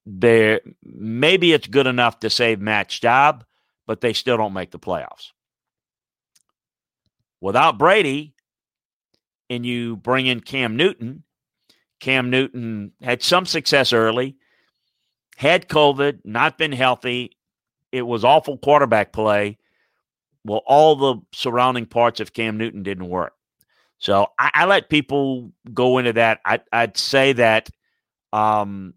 There, 0.05 0.61
maybe 0.83 1.51
it's 1.51 1.67
good 1.67 1.87
enough 1.87 2.19
to 2.19 2.29
save 2.29 2.61
Matt's 2.61 2.99
job, 2.99 3.43
but 3.87 4.01
they 4.01 4.13
still 4.13 4.37
don't 4.37 4.53
make 4.53 4.71
the 4.71 4.79
playoffs. 4.79 5.31
Without 7.41 7.77
Brady, 7.77 8.35
and 9.49 9.65
you 9.65 9.97
bring 9.97 10.27
in 10.27 10.39
Cam 10.39 10.75
Newton, 10.77 11.23
Cam 11.99 12.29
Newton 12.29 12.91
had 13.01 13.23
some 13.23 13.45
success 13.45 13.93
early, 13.93 14.37
had 15.37 15.67
COVID, 15.67 16.19
not 16.23 16.57
been 16.57 16.71
healthy. 16.71 17.37
It 17.91 18.03
was 18.03 18.23
awful 18.23 18.57
quarterback 18.57 19.11
play. 19.11 19.57
Well, 20.43 20.61
all 20.65 20.95
the 20.95 21.15
surrounding 21.33 21.87
parts 21.87 22.19
of 22.19 22.33
Cam 22.33 22.57
Newton 22.57 22.83
didn't 22.83 23.09
work. 23.09 23.34
So 23.99 24.27
I, 24.39 24.51
I 24.53 24.65
let 24.65 24.89
people 24.89 25.51
go 25.73 25.97
into 25.97 26.13
that. 26.13 26.39
I, 26.45 26.59
would 26.73 26.97
say 26.97 27.33
that 27.33 27.69
um, 28.33 28.93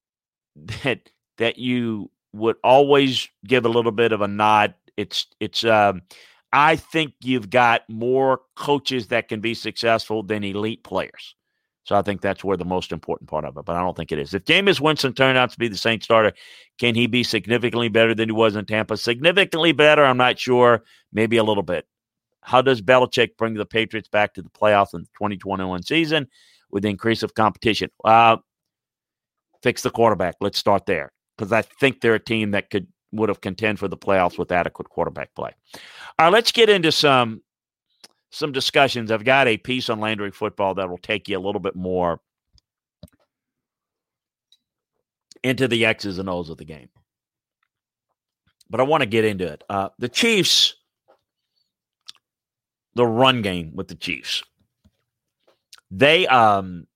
that 0.84 1.10
that 1.38 1.58
you 1.58 2.10
would 2.32 2.56
always 2.62 3.28
give 3.46 3.64
a 3.64 3.70
little 3.70 3.92
bit 3.92 4.12
of 4.12 4.20
a 4.20 4.28
nod. 4.28 4.74
It's 4.96 5.26
it's 5.40 5.64
um, 5.64 6.02
I 6.52 6.76
think 6.76 7.14
you've 7.22 7.50
got 7.50 7.82
more 7.88 8.40
coaches 8.56 9.08
that 9.08 9.28
can 9.28 9.40
be 9.40 9.54
successful 9.54 10.22
than 10.22 10.44
elite 10.44 10.82
players. 10.82 11.34
So 11.84 11.96
I 11.96 12.02
think 12.02 12.20
that's 12.20 12.44
where 12.44 12.56
the 12.56 12.66
most 12.66 12.92
important 12.92 13.30
part 13.30 13.46
of 13.46 13.56
it. 13.56 13.64
But 13.64 13.76
I 13.76 13.80
don't 13.80 13.96
think 13.96 14.12
it 14.12 14.18
is. 14.18 14.34
If 14.34 14.44
Jameis 14.44 14.78
Winston 14.78 15.14
turned 15.14 15.38
out 15.38 15.50
to 15.52 15.58
be 15.58 15.68
the 15.68 15.76
Saint 15.76 16.04
starter, 16.04 16.34
can 16.78 16.94
he 16.94 17.06
be 17.06 17.22
significantly 17.22 17.88
better 17.88 18.14
than 18.14 18.28
he 18.28 18.32
was 18.34 18.56
in 18.56 18.66
Tampa? 18.66 18.98
Significantly 18.98 19.72
better, 19.72 20.04
I'm 20.04 20.18
not 20.18 20.38
sure. 20.38 20.82
Maybe 21.14 21.38
a 21.38 21.44
little 21.44 21.62
bit. 21.62 21.86
How 22.48 22.62
does 22.62 22.80
Belichick 22.80 23.36
bring 23.36 23.52
the 23.52 23.66
Patriots 23.66 24.08
back 24.08 24.32
to 24.32 24.42
the 24.42 24.48
playoffs 24.48 24.94
in 24.94 25.02
the 25.02 25.08
2021 25.18 25.82
season 25.82 26.26
with 26.70 26.82
the 26.82 26.88
increase 26.88 27.22
of 27.22 27.34
competition? 27.34 27.90
Uh, 28.02 28.38
fix 29.62 29.82
the 29.82 29.90
quarterback. 29.90 30.36
Let's 30.40 30.56
start 30.56 30.86
there 30.86 31.12
because 31.36 31.52
I 31.52 31.60
think 31.60 32.00
they're 32.00 32.14
a 32.14 32.18
team 32.18 32.52
that 32.52 32.70
could 32.70 32.86
would 33.12 33.28
have 33.28 33.42
contend 33.42 33.78
for 33.78 33.86
the 33.86 33.98
playoffs 33.98 34.38
with 34.38 34.50
adequate 34.50 34.88
quarterback 34.88 35.34
play. 35.34 35.50
All 36.18 36.26
right, 36.26 36.32
let's 36.32 36.50
get 36.50 36.70
into 36.70 36.90
some 36.90 37.42
some 38.30 38.50
discussions. 38.50 39.10
I've 39.10 39.24
got 39.24 39.46
a 39.46 39.58
piece 39.58 39.90
on 39.90 40.00
Landry 40.00 40.30
football 40.30 40.74
that 40.76 40.88
will 40.88 40.96
take 40.96 41.28
you 41.28 41.36
a 41.36 41.44
little 41.44 41.60
bit 41.60 41.76
more 41.76 42.18
into 45.44 45.68
the 45.68 45.84
X's 45.84 46.18
and 46.18 46.30
O's 46.30 46.48
of 46.48 46.56
the 46.56 46.64
game. 46.64 46.88
But 48.70 48.80
I 48.80 48.84
want 48.84 49.02
to 49.02 49.08
get 49.08 49.26
into 49.26 49.46
it. 49.46 49.64
Uh, 49.68 49.90
the 49.98 50.08
Chiefs, 50.08 50.74
the 52.98 53.06
run 53.06 53.42
game 53.42 53.70
with 53.76 53.86
the 53.86 53.94
Chiefs, 53.94 54.42
they 55.88 56.26
um, 56.26 56.88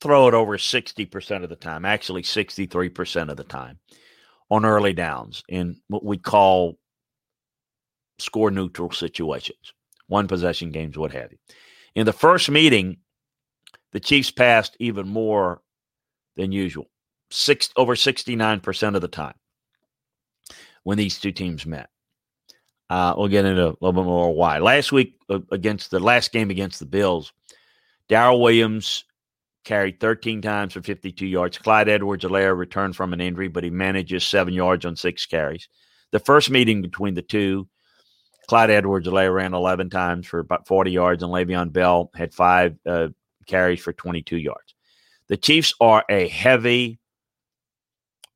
throw 0.00 0.26
it 0.26 0.32
over 0.32 0.56
60% 0.56 1.44
of 1.44 1.50
the 1.50 1.54
time, 1.54 1.84
actually 1.84 2.22
63% 2.22 3.28
of 3.28 3.36
the 3.36 3.44
time 3.44 3.78
on 4.50 4.64
early 4.64 4.94
downs 4.94 5.42
in 5.46 5.76
what 5.88 6.02
we 6.02 6.16
call 6.16 6.78
score 8.18 8.50
neutral 8.50 8.90
situations, 8.90 9.74
one 10.06 10.26
possession 10.26 10.72
games, 10.72 10.96
what 10.96 11.12
have 11.12 11.30
you. 11.30 11.38
In 11.94 12.06
the 12.06 12.12
first 12.14 12.50
meeting, 12.50 12.96
the 13.92 14.00
Chiefs 14.00 14.30
passed 14.30 14.78
even 14.80 15.06
more 15.06 15.60
than 16.36 16.52
usual, 16.52 16.86
six 17.30 17.68
over 17.76 17.94
69% 17.94 18.94
of 18.94 19.02
the 19.02 19.08
time 19.08 19.34
when 20.84 20.96
these 20.96 21.20
two 21.20 21.32
teams 21.32 21.66
met. 21.66 21.90
Uh, 22.90 23.14
we'll 23.16 23.28
get 23.28 23.44
into 23.44 23.66
a 23.66 23.76
little 23.80 23.92
bit 23.92 24.04
more 24.04 24.34
why. 24.34 24.58
Last 24.58 24.92
week 24.92 25.14
uh, 25.28 25.40
against 25.52 25.90
the 25.90 26.00
last 26.00 26.32
game 26.32 26.50
against 26.50 26.78
the 26.78 26.86
Bills, 26.86 27.32
Darrel 28.08 28.40
Williams 28.40 29.04
carried 29.64 30.00
13 30.00 30.40
times 30.40 30.72
for 30.72 30.80
52 30.80 31.26
yards. 31.26 31.58
Clyde 31.58 31.90
Edwards-Helaire 31.90 32.56
returned 32.56 32.96
from 32.96 33.12
an 33.12 33.20
injury, 33.20 33.48
but 33.48 33.64
he 33.64 33.70
manages 33.70 34.26
seven 34.26 34.54
yards 34.54 34.86
on 34.86 34.96
six 34.96 35.26
carries. 35.26 35.68
The 36.10 36.18
first 36.18 36.48
meeting 36.48 36.80
between 36.80 37.12
the 37.12 37.22
two, 37.22 37.68
Clyde 38.48 38.70
Edwards-Helaire 38.70 39.34
ran 39.34 39.52
11 39.52 39.90
times 39.90 40.26
for 40.26 40.38
about 40.38 40.66
40 40.66 40.90
yards, 40.90 41.22
and 41.22 41.30
Le'Veon 41.30 41.70
Bell 41.70 42.10
had 42.14 42.32
five 42.32 42.76
uh, 42.86 43.08
carries 43.46 43.80
for 43.80 43.92
22 43.92 44.38
yards. 44.38 44.74
The 45.28 45.36
Chiefs 45.36 45.74
are 45.80 46.02
a 46.08 46.28
heavy 46.28 46.98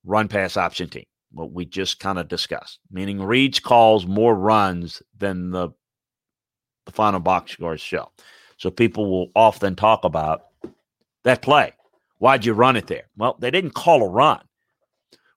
run 0.04 0.28
pass 0.28 0.58
option 0.58 0.90
team, 0.90 1.06
what 1.32 1.52
we 1.52 1.64
just 1.64 2.00
kind 2.00 2.18
of 2.18 2.28
discussed, 2.28 2.78
meaning 2.90 3.22
Reid's 3.22 3.60
calls 3.60 4.06
more 4.06 4.34
runs 4.34 5.02
than 5.18 5.50
the, 5.50 5.70
the 6.86 6.92
final 6.92 7.20
box 7.20 7.52
scores 7.52 7.80
show. 7.80 8.10
So 8.58 8.70
people 8.70 9.10
will 9.10 9.30
often 9.34 9.74
talk 9.74 10.04
about 10.04 10.44
that 11.24 11.42
play. 11.42 11.72
Why'd 12.18 12.44
you 12.44 12.52
run 12.52 12.76
it 12.76 12.86
there? 12.86 13.04
Well, 13.16 13.36
they 13.38 13.50
didn't 13.50 13.74
call 13.74 14.02
a 14.02 14.08
run. 14.08 14.40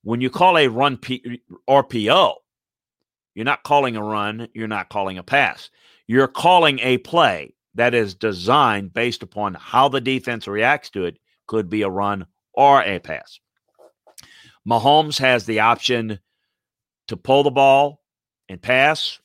When 0.03 0.21
you 0.21 0.29
call 0.29 0.58
a 0.58 0.67
run 0.67 0.97
P- 0.97 1.41
RPO, 1.67 2.36
you're 3.34 3.45
not 3.45 3.63
calling 3.63 3.95
a 3.95 4.03
run, 4.03 4.47
you're 4.53 4.67
not 4.67 4.89
calling 4.89 5.17
a 5.17 5.23
pass. 5.23 5.69
You're 6.08 6.27
calling 6.27 6.79
a 6.79 6.99
play 6.99 7.55
that 7.73 7.93
is 7.93 8.13
designed 8.15 8.93
based 8.93 9.23
upon 9.23 9.55
how 9.55 9.89
the 9.89 10.01
defense 10.01 10.47
reacts 10.47 10.89
to 10.91 11.05
it, 11.05 11.17
could 11.47 11.69
be 11.69 11.81
a 11.81 11.89
run 11.89 12.25
or 12.53 12.81
a 12.81 12.99
pass. 12.99 13.39
Mahomes 14.67 15.19
has 15.19 15.45
the 15.45 15.60
option 15.60 16.19
to 17.08 17.17
pull 17.17 17.43
the 17.43 17.51
ball 17.51 18.01
and 18.49 18.62
pass. 18.62 19.19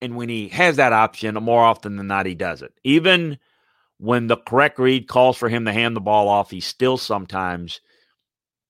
And 0.00 0.16
when 0.16 0.28
he 0.28 0.48
has 0.48 0.76
that 0.76 0.92
option, 0.92 1.34
more 1.36 1.62
often 1.62 1.96
than 1.96 2.06
not, 2.06 2.26
he 2.26 2.34
does 2.34 2.62
it. 2.62 2.72
Even 2.84 3.38
when 3.98 4.26
the 4.28 4.36
correct 4.36 4.78
read 4.78 5.08
calls 5.08 5.36
for 5.36 5.48
him 5.48 5.64
to 5.64 5.72
hand 5.72 5.96
the 5.96 6.00
ball 6.00 6.28
off, 6.28 6.50
he 6.50 6.60
still 6.60 6.96
sometimes 6.96 7.80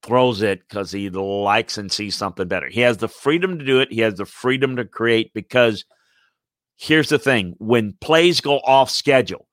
throws 0.03 0.42
it 0.42 0.61
because 0.61 0.90
he 0.90 1.11
likes 1.11 1.77
and 1.77 1.92
sees 1.92 2.16
something 2.16 2.49
better. 2.49 2.68
He 2.68 2.81
has 2.81 2.99
the 2.99 3.09
freedom 3.09 3.59
to 3.59 3.64
do 3.64 3.81
it. 3.81 3.92
He 3.92 4.01
has 4.01 4.14
the 4.14 4.27
freedom 4.27 4.77
to 4.77 4.85
create 4.85 5.33
because 5.35 5.85
here's 6.77 7.09
the 7.09 7.18
thing 7.18 7.55
when 7.59 7.94
plays 8.01 8.40
go 8.40 8.59
off 8.59 8.90
schedule, 8.90 9.49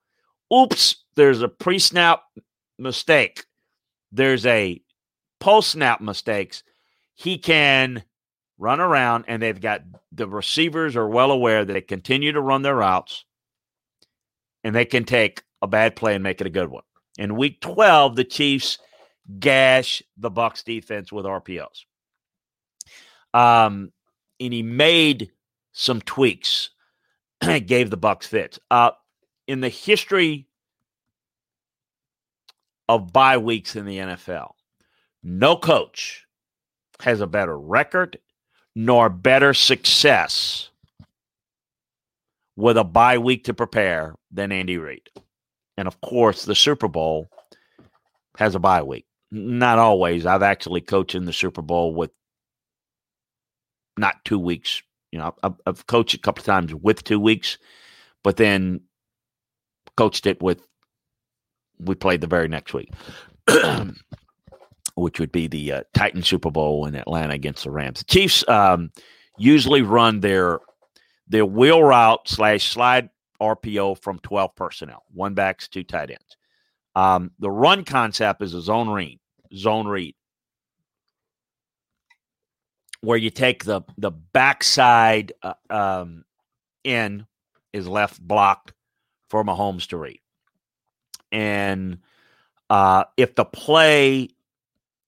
oops, 0.54 1.04
there's 1.16 1.42
a 1.42 1.50
pre 1.50 1.80
snap 1.80 2.22
mistake, 2.78 3.44
there's 4.12 4.46
a 4.46 4.82
post 5.46 5.70
snap 5.70 6.02
mistakes. 6.02 6.64
He 7.14 7.38
can 7.38 8.04
run 8.58 8.80
around 8.80 9.26
and 9.28 9.40
they've 9.40 9.62
got 9.62 9.84
the 10.12 10.28
receivers 10.28 10.96
are 10.96 11.08
well 11.08 11.30
aware 11.30 11.64
that 11.64 11.72
they 11.72 11.82
continue 11.82 12.32
to 12.32 12.42
run 12.42 12.64
their 12.64 12.78
routes 12.78 13.26
and 14.64 14.74
they 14.74 14.86
can 14.86 15.04
take 15.04 15.44
a 15.62 15.68
bad 15.68 15.96
play 15.96 16.16
and 16.16 16.24
make 16.24 16.42
it 16.42 16.48
a 16.48 16.50
good 16.50 16.70
one. 16.70 16.82
In 17.20 17.36
week 17.36 17.62
12, 17.62 18.16
the 18.16 18.24
Chiefs 18.24 18.80
gash 19.40 20.02
the 20.18 20.32
Bucs 20.32 20.64
defense 20.64 21.12
with 21.12 21.26
RPOs. 21.26 21.86
Um, 23.32 23.92
and 24.40 24.52
he 24.52 24.64
made 24.64 25.30
some 25.74 26.02
tweaks, 26.02 26.72
gave 27.68 27.92
the 27.92 28.00
Bucs 28.00 28.26
fits. 28.26 28.58
Uh, 28.72 28.92
in 29.48 29.62
the 29.62 29.70
history 29.70 30.48
of 32.90 33.14
bye 33.14 33.38
weeks 33.38 33.76
in 33.76 33.86
the 33.86 34.00
NFL, 34.00 34.55
no 35.26 35.58
coach 35.58 36.26
has 37.02 37.20
a 37.20 37.28
better 37.28 37.58
record 37.58 38.20
nor 38.76 39.10
better 39.10 39.54
success 39.54 40.70
with 42.56 42.78
a 42.78 42.84
bye 42.84 43.18
week 43.18 43.46
to 43.46 43.54
prepare 43.54 44.16
than 44.32 44.52
Andy 44.52 44.78
Reid. 44.78 45.10
And 45.78 45.88
of 45.88 46.00
course, 46.00 46.46
the 46.46 46.56
Super 46.56 46.88
Bowl 46.88 47.30
has 48.38 48.54
a 48.54 48.60
bye 48.60 48.84
week. 48.84 49.06
Not 49.32 49.80
always. 49.80 50.26
I've 50.26 50.44
actually 50.44 50.82
coached 50.82 51.16
in 51.16 51.26
the 51.26 51.34
Super 51.34 51.62
Bowl 51.62 51.94
with 51.94 52.12
not 53.98 54.24
two 54.24 54.40
weeks. 54.40 54.84
You 55.12 55.20
know, 55.20 55.36
I've, 55.66 55.88
coached 55.88 56.14
a 56.14 56.20
couple 56.20 56.42
of 56.42 56.46
times 56.46 56.74
with 56.74 57.04
two 57.04 57.20
weeks, 57.20 57.58
but 58.24 58.38
then 58.38 58.82
coached 59.98 60.28
it 60.28 60.42
with 60.42 60.62
we 61.80 61.96
played 61.96 62.22
the 62.22 62.28
very 62.28 62.48
next 62.48 62.74
week, 62.74 62.92
which 64.96 65.20
would 65.20 65.32
be 65.32 65.48
the 65.48 65.72
uh, 65.72 65.84
Titan 65.94 66.24
Super 66.24 66.50
Bowl 66.50 66.86
in 66.86 66.96
Atlanta 66.96 67.34
against 67.34 67.64
the 67.64 67.72
Rams. 67.72 68.00
The 68.00 68.06
Chiefs 68.06 68.48
um, 68.48 68.92
usually 69.38 69.82
run 69.82 70.22
their 70.22 70.60
their 71.28 71.46
wheel 71.46 71.84
route 71.84 72.28
slash 72.28 72.72
slide 72.72 73.10
RPO 73.42 74.02
from 74.02 74.20
12 74.20 74.56
personnel, 74.56 75.04
one 75.12 75.34
backs, 75.34 75.68
two 75.68 75.84
tight 75.84 76.12
ends. 76.12 76.38
Um, 76.96 77.32
the 77.40 77.52
run 77.52 77.84
concept 77.84 78.42
is 78.42 78.54
a 78.54 78.62
zone 78.62 78.90
read, 78.90 79.20
zone 79.54 79.88
read, 79.88 80.16
where 83.02 83.18
you 83.18 83.30
take 83.30 83.66
the 83.66 83.82
the 83.98 84.12
backside 84.12 85.34
uh, 85.44 85.54
um, 85.70 86.24
in 86.86 87.26
is 87.74 87.88
left 87.88 88.26
blocked 88.26 88.72
for 89.30 89.44
Mahomes 89.44 89.88
to 89.88 89.98
read, 89.98 90.22
and 91.34 91.98
uh, 92.70 93.04
if 93.18 93.36
the 93.36 93.46
play, 93.46 94.30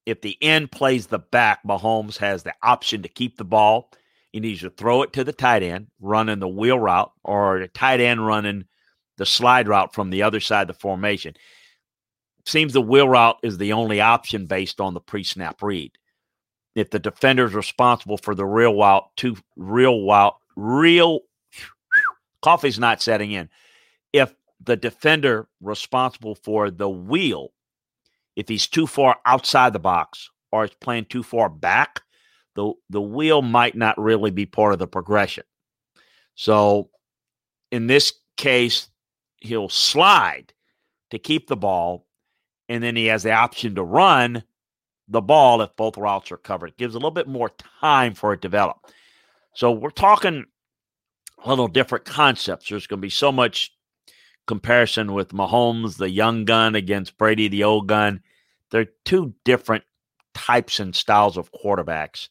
if 0.08 0.22
the 0.22 0.38
end 0.42 0.72
plays 0.72 1.08
the 1.08 1.20
back, 1.20 1.60
Mahomes 1.68 2.18
has 2.20 2.44
the 2.44 2.54
option 2.64 3.02
to 3.02 3.10
keep 3.10 3.36
the 3.36 3.44
ball. 3.44 3.92
He 4.32 4.40
needs 4.40 4.62
to 4.62 4.70
throw 4.70 5.02
it 5.02 5.12
to 5.14 5.26
the 5.26 5.34
tight 5.34 5.64
end, 5.64 5.88
running 6.00 6.40
the 6.40 6.48
wheel 6.48 6.80
route, 6.80 7.12
or 7.26 7.60
the 7.60 7.68
tight 7.68 8.00
end 8.00 8.26
running 8.26 8.64
the 9.18 9.26
slide 9.26 9.68
route 9.68 9.94
from 9.94 10.10
the 10.10 10.24
other 10.24 10.40
side 10.40 10.70
of 10.70 10.76
the 10.76 10.80
formation. 10.80 11.34
Seems 12.46 12.72
the 12.72 12.82
wheel 12.82 13.10
route 13.10 13.36
is 13.44 13.58
the 13.58 13.74
only 13.74 14.00
option 14.00 14.46
based 14.46 14.80
on 14.80 14.94
the 14.94 15.02
pre-snap 15.02 15.62
read. 15.62 15.92
If 16.74 16.90
the 16.90 17.00
defender 17.00 17.44
is 17.44 17.54
responsible 17.54 18.18
for 18.18 18.34
the 18.34 18.46
real 18.46 18.78
route, 18.78 19.10
to 19.18 19.36
real 19.58 20.08
route, 20.08 20.38
real 20.56 21.20
coffee's 22.42 22.80
not 22.80 23.02
setting 23.02 23.34
in. 23.34 23.50
If 24.14 24.34
the 24.64 24.78
defender 24.78 25.50
responsible 25.60 26.36
for 26.36 26.72
the 26.72 26.88
wheel, 26.88 27.52
if 28.38 28.48
he's 28.48 28.68
too 28.68 28.86
far 28.86 29.18
outside 29.26 29.74
the 29.74 29.80
box 29.80 30.30
or 30.52 30.64
is 30.64 30.72
playing 30.80 31.06
too 31.06 31.24
far 31.24 31.50
back, 31.50 32.02
the 32.56 32.72
the 32.90 33.02
wheel 33.02 33.42
might 33.42 33.76
not 33.76 34.00
really 34.00 34.32
be 34.32 34.46
part 34.46 34.74
of 34.74 34.80
the 34.80 34.88
progression. 34.88 35.44
So 36.36 36.92
in 37.72 37.88
this 37.88 38.14
case, 38.38 38.90
he'll 39.38 39.70
slide 39.70 40.54
to 41.10 41.18
keep 41.18 41.48
the 41.48 41.58
ball, 41.58 42.06
and 42.70 42.84
then 42.84 42.96
he 42.96 43.08
has 43.08 43.24
the 43.24 43.32
option 43.32 43.74
to 43.76 43.84
run 43.84 44.44
the 45.08 45.22
ball 45.22 45.62
if 45.62 45.76
both 45.76 45.98
routes 45.98 46.32
are 46.32 46.38
covered. 46.38 46.70
It 46.70 46.78
gives 46.78 46.94
a 46.94 47.00
little 47.00 47.12
bit 47.12 47.28
more 47.28 47.52
time 47.82 48.14
for 48.14 48.34
it 48.34 48.38
to 48.38 48.42
develop. 48.42 48.78
So 49.54 49.72
we're 49.72 49.90
talking 49.90 50.46
a 51.44 51.50
little 51.50 51.68
different 51.68 52.06
concepts. 52.06 52.70
There's 52.70 52.86
going 52.86 53.00
to 53.00 53.06
be 53.06 53.10
so 53.10 53.32
much 53.32 53.74
comparison 54.46 55.14
with 55.14 55.30
Mahomes, 55.30 55.98
the 55.98 56.10
young 56.10 56.46
gun, 56.46 56.76
against 56.76 57.18
Brady, 57.18 57.48
the 57.48 57.64
old 57.64 57.88
gun. 57.88 58.22
They're 58.72 58.88
two 59.06 59.34
different 59.46 59.84
types 60.34 60.80
and 60.80 60.96
styles 60.96 61.38
of 61.38 61.52
quarterbacks 61.52 62.30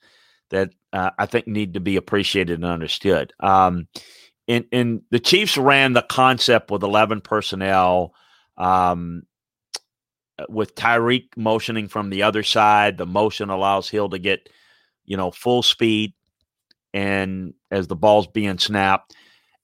that 0.50 0.70
uh, 0.92 1.10
I 1.18 1.26
think 1.26 1.46
need 1.46 1.74
to 1.74 1.80
be 1.80 1.96
appreciated 1.96 2.54
and 2.54 2.64
understood. 2.64 3.32
Um, 3.40 3.88
and, 4.48 5.02
the 5.10 5.18
Chiefs 5.18 5.58
ran 5.58 5.92
the 5.92 6.02
concept 6.02 6.70
with 6.70 6.82
11 6.82 7.20
personnel. 7.22 8.14
Um, 8.56 9.24
with 10.48 10.74
Tyreek 10.74 11.28
motioning 11.36 11.88
from 11.88 12.10
the 12.10 12.22
other 12.22 12.42
side, 12.42 12.98
the 12.98 13.06
motion 13.06 13.50
allows 13.50 13.88
Hill 13.88 14.10
to 14.10 14.18
get, 14.18 14.48
you 15.04 15.16
know, 15.16 15.30
full 15.30 15.62
speed 15.62 16.12
and 16.92 17.54
as 17.70 17.86
the 17.86 17.96
ball's 17.96 18.26
being 18.26 18.58
snapped. 18.58 19.14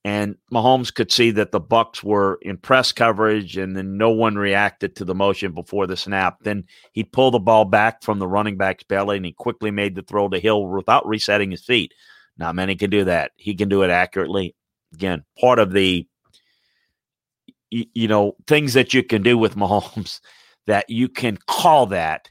And 0.04 0.36
Mahomes 0.52 0.92
could 0.92 1.12
see 1.12 1.30
that 1.32 1.52
the 1.52 1.60
Bucs 1.60 2.02
were 2.02 2.38
in 2.42 2.56
press 2.56 2.90
coverage, 2.90 3.56
and 3.56 3.76
then 3.76 3.96
no 3.96 4.10
one 4.10 4.34
reacted 4.34 4.96
to 4.96 5.04
the 5.04 5.14
motion 5.14 5.52
before 5.52 5.86
the 5.86 5.96
snap. 5.96 6.38
Then 6.42 6.64
he'd 6.92 7.12
pull 7.12 7.30
the 7.30 7.38
ball 7.38 7.64
back 7.64 8.02
from 8.02 8.18
the 8.18 8.26
running 8.26 8.56
back's 8.56 8.82
belly, 8.82 9.16
and 9.16 9.26
he 9.26 9.32
quickly 9.32 9.70
made 9.70 9.94
the 9.94 10.02
throw 10.02 10.28
to 10.28 10.40
Hill 10.40 10.66
without 10.66 11.06
resetting 11.06 11.52
his 11.52 11.64
feet. 11.64 11.94
Not 12.36 12.56
many 12.56 12.74
can 12.74 12.90
do 12.90 13.04
that. 13.04 13.30
He 13.36 13.54
can 13.54 13.68
do 13.68 13.82
it 13.82 13.90
accurately. 13.90 14.56
Again, 14.92 15.24
part 15.38 15.60
of 15.60 15.72
the 15.72 16.06
you 17.70 18.06
know 18.08 18.36
things 18.46 18.74
that 18.74 18.92
you 18.92 19.02
can 19.02 19.22
do 19.22 19.38
with 19.38 19.56
Mahomes 19.56 20.20
that 20.66 20.88
you 20.90 21.08
can 21.08 21.38
call 21.46 21.86
that 21.86 22.30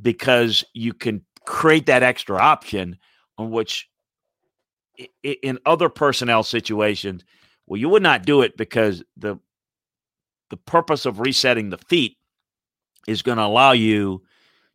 because 0.00 0.64
you 0.74 0.92
can 0.92 1.22
create 1.44 1.86
that 1.86 2.02
extra 2.02 2.38
option 2.38 2.98
on 3.36 3.50
which 3.50 3.88
in 5.22 5.58
other 5.66 5.88
personnel 5.88 6.42
situations 6.42 7.24
well 7.66 7.80
you 7.80 7.88
would 7.88 8.02
not 8.02 8.24
do 8.24 8.42
it 8.42 8.56
because 8.56 9.02
the 9.16 9.38
the 10.50 10.56
purpose 10.56 11.04
of 11.06 11.20
resetting 11.20 11.70
the 11.70 11.78
feet 11.78 12.16
is 13.06 13.22
going 13.22 13.38
to 13.38 13.44
allow 13.44 13.72
you 13.72 14.22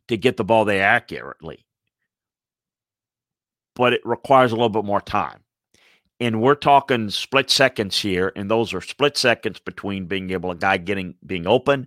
to 0.08 0.16
get 0.16 0.36
the 0.36 0.44
ball 0.44 0.64
there 0.64 0.84
accurately 0.84 1.64
but 3.74 3.92
it 3.92 4.00
requires 4.04 4.52
a 4.52 4.54
little 4.54 4.68
bit 4.68 4.84
more 4.84 5.00
time 5.00 5.44
and 6.20 6.40
we're 6.40 6.54
talking 6.54 7.10
split 7.10 7.50
seconds 7.50 8.00
here 8.00 8.32
and 8.36 8.50
those 8.50 8.72
are 8.72 8.80
split 8.80 9.16
seconds 9.16 9.58
between 9.58 10.06
being 10.06 10.30
able 10.30 10.50
a 10.50 10.56
guy 10.56 10.76
getting 10.76 11.14
being 11.26 11.46
open 11.46 11.86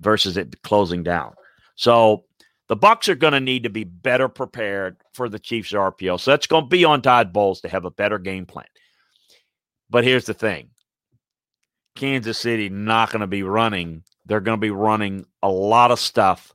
versus 0.00 0.36
it 0.36 0.62
closing 0.62 1.02
down. 1.02 1.34
So 1.74 2.24
the 2.68 2.76
Bucs 2.76 3.08
are 3.08 3.14
going 3.14 3.32
to 3.32 3.40
need 3.40 3.64
to 3.64 3.70
be 3.70 3.84
better 3.84 4.28
prepared 4.28 4.98
for 5.14 5.28
the 5.28 5.38
Chiefs 5.38 5.72
RPO. 5.72 6.20
So 6.20 6.30
that's 6.30 6.46
going 6.46 6.64
to 6.64 6.68
be 6.68 6.84
on 6.84 7.02
Todd 7.02 7.32
Bowles 7.32 7.62
to 7.62 7.68
have 7.68 7.84
a 7.84 7.90
better 7.90 8.18
game 8.18 8.46
plan. 8.46 8.66
But 9.90 10.04
here's 10.04 10.26
the 10.26 10.34
thing. 10.34 10.70
Kansas 11.96 12.38
City 12.38 12.68
not 12.68 13.10
going 13.10 13.20
to 13.20 13.26
be 13.26 13.42
running. 13.42 14.04
They're 14.26 14.40
going 14.40 14.58
to 14.58 14.60
be 14.60 14.70
running 14.70 15.24
a 15.42 15.48
lot 15.48 15.90
of 15.90 15.98
stuff 15.98 16.54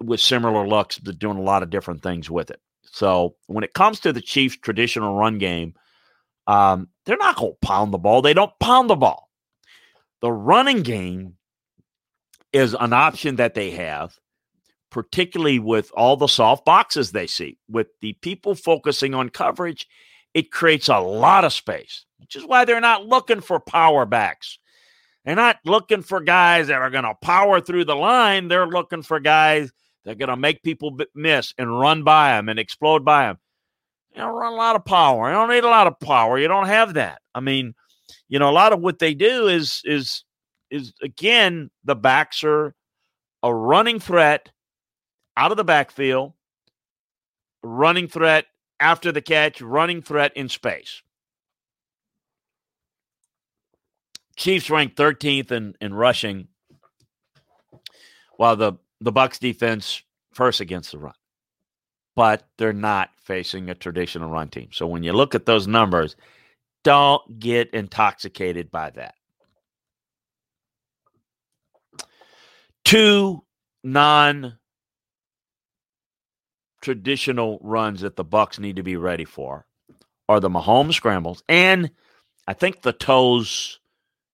with 0.00 0.20
similar 0.20 0.68
looks, 0.68 0.98
but 0.98 1.18
doing 1.18 1.38
a 1.38 1.42
lot 1.42 1.62
of 1.62 1.70
different 1.70 2.02
things 2.02 2.30
with 2.30 2.50
it. 2.50 2.60
So 2.84 3.36
when 3.46 3.64
it 3.64 3.74
comes 3.74 4.00
to 4.00 4.12
the 4.12 4.20
Chiefs' 4.20 4.56
traditional 4.56 5.16
run 5.16 5.38
game, 5.38 5.74
um, 6.46 6.88
they're 7.04 7.16
not 7.16 7.36
going 7.36 7.52
to 7.52 7.66
pound 7.66 7.92
the 7.92 7.98
ball. 7.98 8.22
They 8.22 8.34
don't 8.34 8.56
pound 8.60 8.88
the 8.88 8.96
ball. 8.96 9.28
The 10.20 10.30
running 10.30 10.82
game 10.82 11.34
is 12.52 12.74
an 12.78 12.92
option 12.92 13.36
that 13.36 13.54
they 13.54 13.72
have, 13.72 14.16
particularly 14.96 15.58
with 15.58 15.92
all 15.94 16.16
the 16.16 16.26
soft 16.26 16.64
boxes 16.64 17.12
they 17.12 17.26
see. 17.26 17.58
With 17.68 17.88
the 18.00 18.14
people 18.22 18.54
focusing 18.54 19.12
on 19.12 19.28
coverage, 19.28 19.86
it 20.32 20.50
creates 20.50 20.88
a 20.88 21.00
lot 21.00 21.44
of 21.44 21.52
space, 21.52 22.06
which 22.16 22.34
is 22.34 22.46
why 22.46 22.64
they're 22.64 22.80
not 22.80 23.04
looking 23.04 23.42
for 23.42 23.60
power 23.60 24.06
backs. 24.06 24.58
They're 25.22 25.36
not 25.36 25.58
looking 25.66 26.00
for 26.00 26.22
guys 26.22 26.68
that 26.68 26.80
are 26.80 26.88
going 26.88 27.04
to 27.04 27.12
power 27.20 27.60
through 27.60 27.84
the 27.84 27.94
line. 27.94 28.48
They're 28.48 28.66
looking 28.66 29.02
for 29.02 29.20
guys 29.20 29.70
that 30.06 30.12
are 30.12 30.14
going 30.14 30.30
to 30.30 30.36
make 30.36 30.62
people 30.62 30.96
miss 31.14 31.52
and 31.58 31.78
run 31.78 32.02
by 32.02 32.30
them 32.30 32.48
and 32.48 32.58
explode 32.58 33.04
by 33.04 33.26
them. 33.26 33.38
You 34.14 34.22
don't 34.22 34.34
run 34.34 34.54
a 34.54 34.56
lot 34.56 34.76
of 34.76 34.86
power. 34.86 35.28
You 35.28 35.34
don't 35.34 35.50
need 35.50 35.64
a 35.64 35.68
lot 35.68 35.88
of 35.88 36.00
power. 36.00 36.38
You 36.38 36.48
don't 36.48 36.68
have 36.68 36.94
that. 36.94 37.20
I 37.34 37.40
mean, 37.40 37.74
you 38.30 38.38
know, 38.38 38.48
a 38.48 38.50
lot 38.50 38.72
of 38.72 38.80
what 38.80 38.98
they 38.98 39.12
do 39.12 39.46
is 39.46 39.82
is 39.84 40.24
is 40.70 40.94
again 41.02 41.70
the 41.84 41.94
backs 41.94 42.42
are 42.44 42.74
a 43.42 43.54
running 43.54 44.00
threat 44.00 44.48
out 45.36 45.50
of 45.50 45.56
the 45.56 45.64
backfield, 45.64 46.32
running 47.62 48.08
threat 48.08 48.46
after 48.80 49.12
the 49.12 49.22
catch, 49.22 49.60
running 49.60 50.02
threat 50.02 50.36
in 50.36 50.48
space. 50.48 51.02
Chiefs 54.36 54.70
ranked 54.70 54.96
13th 54.96 55.50
in, 55.50 55.74
in 55.80 55.94
rushing, 55.94 56.48
while 58.36 58.56
the, 58.56 58.74
the 59.00 59.12
Bucs 59.12 59.38
defense 59.38 60.02
first 60.32 60.60
against 60.60 60.92
the 60.92 60.98
run. 60.98 61.14
But 62.14 62.46
they're 62.58 62.72
not 62.72 63.10
facing 63.22 63.70
a 63.70 63.74
traditional 63.74 64.30
run 64.30 64.48
team. 64.48 64.68
So 64.72 64.86
when 64.86 65.02
you 65.02 65.12
look 65.12 65.34
at 65.34 65.46
those 65.46 65.66
numbers, 65.66 66.16
don't 66.84 67.38
get 67.38 67.70
intoxicated 67.72 68.70
by 68.70 68.90
that. 68.90 69.14
two 72.86 73.42
non 73.82 74.56
traditional 76.86 77.58
runs 77.62 78.02
that 78.02 78.14
the 78.14 78.24
Bucs 78.24 78.60
need 78.60 78.76
to 78.76 78.82
be 78.84 78.94
ready 78.94 79.24
for 79.24 79.66
are 80.28 80.38
the 80.38 80.48
Mahomes 80.48 80.94
scrambles 80.94 81.42
and 81.48 81.90
I 82.46 82.52
think 82.52 82.82
the 82.82 82.92
toes 82.92 83.80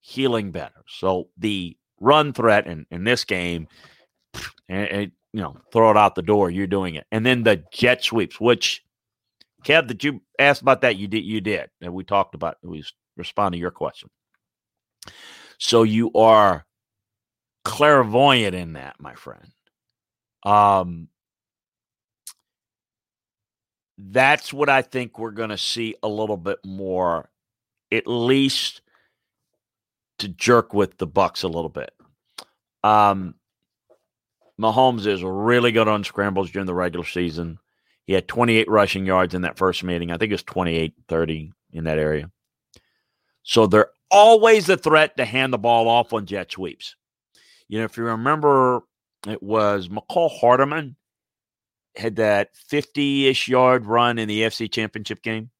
healing 0.03 0.51
better. 0.51 0.85
So 0.87 1.31
the 1.39 1.79
run 1.99 2.35
threat 2.35 2.67
in, 2.67 2.85
in 2.91 3.05
this 3.05 3.25
game, 3.25 3.69
and, 4.69 4.89
and, 4.89 5.13
you 5.33 5.41
know, 5.41 5.57
throw 5.73 5.91
it 5.91 5.97
out 5.97 6.15
the 6.15 6.21
door. 6.21 6.51
You're 6.51 6.67
doing 6.67 6.95
it, 6.97 7.07
and 7.11 7.25
then 7.25 7.43
the 7.43 7.65
jet 7.73 8.05
sweeps. 8.05 8.39
Which, 8.39 8.85
Kev, 9.65 9.87
did 9.87 10.05
you 10.05 10.21
ask 10.39 10.61
about 10.61 10.83
that? 10.83 10.97
You 10.97 11.09
did. 11.09 11.25
You 11.25 11.41
did, 11.41 11.71
and 11.81 11.95
we 11.95 12.05
talked 12.05 12.35
about. 12.35 12.59
We 12.63 12.85
respond 13.17 13.55
to 13.55 13.59
your 13.59 13.71
question. 13.71 14.11
So 15.57 15.85
you 15.85 16.13
are 16.13 16.67
clairvoyant 17.65 18.55
in 18.55 18.75
that, 18.75 18.97
my 18.99 19.15
friend. 19.15 19.49
Um, 20.45 21.09
that's 23.99 24.53
what 24.53 24.69
I 24.69 24.83
think 24.83 25.19
we're 25.19 25.31
going 25.31 25.51
to 25.51 25.59
see 25.59 25.95
a 26.03 26.09
little 26.09 26.37
bit 26.37 26.59
more, 26.65 27.31
at 27.91 28.07
least 28.07 28.81
to 30.19 30.29
jerk 30.29 30.73
with 30.73 30.99
the 30.99 31.07
Bucs 31.07 31.45
a 31.45 31.49
little 31.49 31.69
bit. 31.69 31.93
Um, 32.83 33.35
Mahomes 34.61 35.07
is 35.07 35.23
really 35.23 35.73
good 35.73 35.89
on 35.89 36.05
scrambles 36.05 36.51
during 36.51 36.67
the 36.67 36.75
regular 36.75 37.05
season. 37.05 37.59
He 38.05 38.13
had 38.13 38.29
28 38.29 38.69
rushing 38.69 39.07
yards 39.07 39.35
in 39.35 39.43
that 39.43 39.59
first 39.59 39.85
meeting. 39.85 40.11
I 40.11 40.17
think 40.17 40.31
it 40.31 40.35
was 40.35 40.43
28 40.43 40.95
30 41.09 41.53
in 41.73 41.85
that 41.85 41.99
area. 41.99 42.31
So 43.43 43.67
they're 43.67 43.91
always 44.11 44.69
a 44.69 44.77
threat 44.77 45.17
to 45.17 45.25
hand 45.25 45.53
the 45.53 45.59
ball 45.59 45.89
off 45.89 46.13
on 46.13 46.27
jet 46.27 46.53
sweeps. 46.53 46.97
You 47.69 47.79
know, 47.79 47.85
if 47.85 47.97
you 47.97 48.05
remember, 48.05 48.83
it 49.27 49.43
was 49.43 49.89
Mecole 49.89 50.31
Hardman 50.39 50.97
had 51.97 52.17
that 52.17 52.57
50 52.57 53.29
ish 53.29 53.49
yard 53.49 53.87
run 53.87 54.19
in 54.19 54.29
the 54.29 54.43
FC 54.43 54.71
Championship 54.71 55.23
game. 55.23 55.51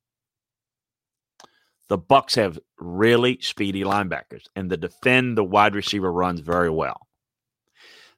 The 1.89 1.99
Bucs 1.99 2.37
have 2.37 2.59
really 2.79 3.39
speedy 3.43 3.83
linebackers, 3.83 4.47
and 4.57 4.71
they 4.71 4.77
defend 4.77 5.37
the 5.37 5.45
wide 5.45 5.75
receiver 5.75 6.11
runs 6.11 6.41
very 6.41 6.71
well. 6.71 7.07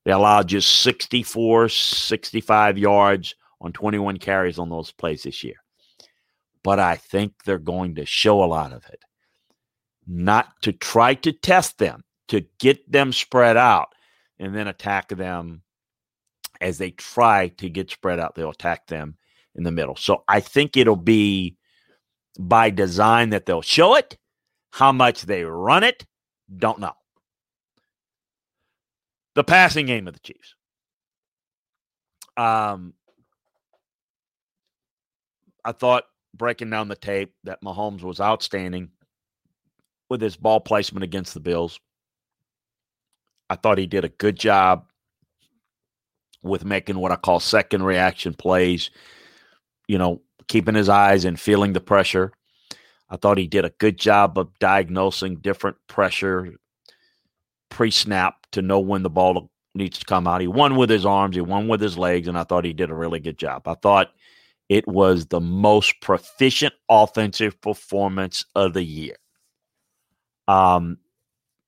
They 0.04 0.12
allowed 0.12 0.48
just 0.48 0.82
64, 0.82 1.70
65 1.70 2.78
yards 2.78 3.34
on 3.60 3.72
21 3.72 4.18
carries 4.18 4.58
on 4.58 4.68
those 4.68 4.92
plays 4.92 5.22
this 5.24 5.42
year. 5.42 5.56
But 6.62 6.78
I 6.78 6.96
think 6.96 7.42
they're 7.44 7.58
going 7.58 7.96
to 7.96 8.06
show 8.06 8.44
a 8.44 8.46
lot 8.46 8.72
of 8.72 8.84
it. 8.86 9.00
Not 10.06 10.48
to 10.62 10.72
try 10.72 11.14
to 11.14 11.32
test 11.32 11.78
them, 11.78 12.04
to 12.28 12.44
get 12.60 12.90
them 12.90 13.12
spread 13.12 13.56
out 13.56 13.88
and 14.38 14.54
then 14.54 14.68
attack 14.68 15.08
them 15.08 15.63
as 16.64 16.78
they 16.78 16.90
try 16.92 17.48
to 17.48 17.68
get 17.68 17.90
spread 17.90 18.18
out. 18.18 18.34
They'll 18.34 18.48
attack 18.48 18.86
them 18.86 19.16
in 19.54 19.64
the 19.64 19.70
middle. 19.70 19.96
So 19.96 20.24
I 20.26 20.40
think 20.40 20.76
it'll 20.76 20.96
be 20.96 21.56
by 22.38 22.70
design 22.70 23.30
that 23.30 23.44
they'll 23.44 23.62
show 23.62 23.96
it. 23.96 24.16
How 24.70 24.90
much 24.90 25.22
they 25.22 25.44
run 25.44 25.84
it, 25.84 26.06
don't 26.56 26.80
know. 26.80 26.94
The 29.34 29.44
passing 29.44 29.86
game 29.86 30.08
of 30.08 30.14
the 30.14 30.20
Chiefs. 30.20 30.54
Um, 32.36 32.94
I 35.64 35.72
thought 35.72 36.04
breaking 36.34 36.70
down 36.70 36.88
the 36.88 36.96
tape 36.96 37.34
that 37.44 37.62
Mahomes 37.62 38.02
was 38.02 38.20
outstanding 38.20 38.90
with 40.08 40.20
his 40.20 40.36
ball 40.36 40.60
placement 40.60 41.04
against 41.04 41.34
the 41.34 41.40
Bills. 41.40 41.78
I 43.50 43.56
thought 43.56 43.78
he 43.78 43.86
did 43.86 44.04
a 44.04 44.08
good 44.08 44.36
job 44.36 44.86
with 46.44 46.64
making 46.64 46.98
what 46.98 47.12
I 47.12 47.16
call 47.16 47.40
second 47.40 47.82
reaction 47.82 48.34
plays, 48.34 48.90
you 49.88 49.98
know, 49.98 50.22
keeping 50.48 50.74
his 50.74 50.88
eyes 50.88 51.24
and 51.24 51.40
feeling 51.40 51.72
the 51.72 51.80
pressure. 51.80 52.32
I 53.10 53.16
thought 53.16 53.38
he 53.38 53.46
did 53.46 53.64
a 53.64 53.70
good 53.70 53.98
job 53.98 54.38
of 54.38 54.58
diagnosing 54.58 55.36
different 55.36 55.76
pressure 55.88 56.54
pre 57.70 57.90
snap 57.90 58.46
to 58.52 58.62
know 58.62 58.80
when 58.80 59.02
the 59.02 59.10
ball 59.10 59.50
needs 59.74 59.98
to 59.98 60.04
come 60.04 60.26
out. 60.26 60.40
He 60.40 60.46
won 60.46 60.76
with 60.76 60.90
his 60.90 61.04
arms, 61.04 61.36
he 61.36 61.42
won 61.42 61.68
with 61.68 61.80
his 61.80 61.98
legs, 61.98 62.28
and 62.28 62.38
I 62.38 62.44
thought 62.44 62.64
he 62.64 62.72
did 62.72 62.90
a 62.90 62.94
really 62.94 63.20
good 63.20 63.38
job. 63.38 63.66
I 63.66 63.74
thought 63.74 64.12
it 64.68 64.86
was 64.86 65.26
the 65.26 65.40
most 65.40 66.00
proficient 66.00 66.74
offensive 66.88 67.60
performance 67.60 68.44
of 68.54 68.72
the 68.72 68.84
year. 68.84 69.16
Um, 70.46 70.98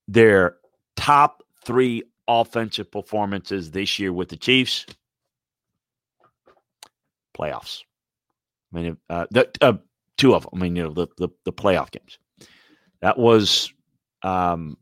their 0.07 0.57
top 0.95 1.43
three 1.65 2.03
offensive 2.27 2.91
performances 2.91 3.71
this 3.71 3.99
year 3.99 4.11
with 4.11 4.29
the 4.29 4.37
Chiefs, 4.37 4.85
playoffs. 7.37 7.83
I 8.73 8.81
mean, 8.81 8.97
uh, 9.09 9.27
the, 9.31 9.49
uh, 9.61 9.73
two 10.17 10.35
of 10.35 10.43
them. 10.43 10.51
I 10.55 10.57
mean, 10.57 10.75
you 10.75 10.83
know, 10.83 10.93
the, 10.93 11.07
the, 11.17 11.29
the 11.45 11.53
playoff 11.53 11.91
games. 11.91 12.19
That 13.01 13.17
was 13.17 13.71
um, 14.23 14.77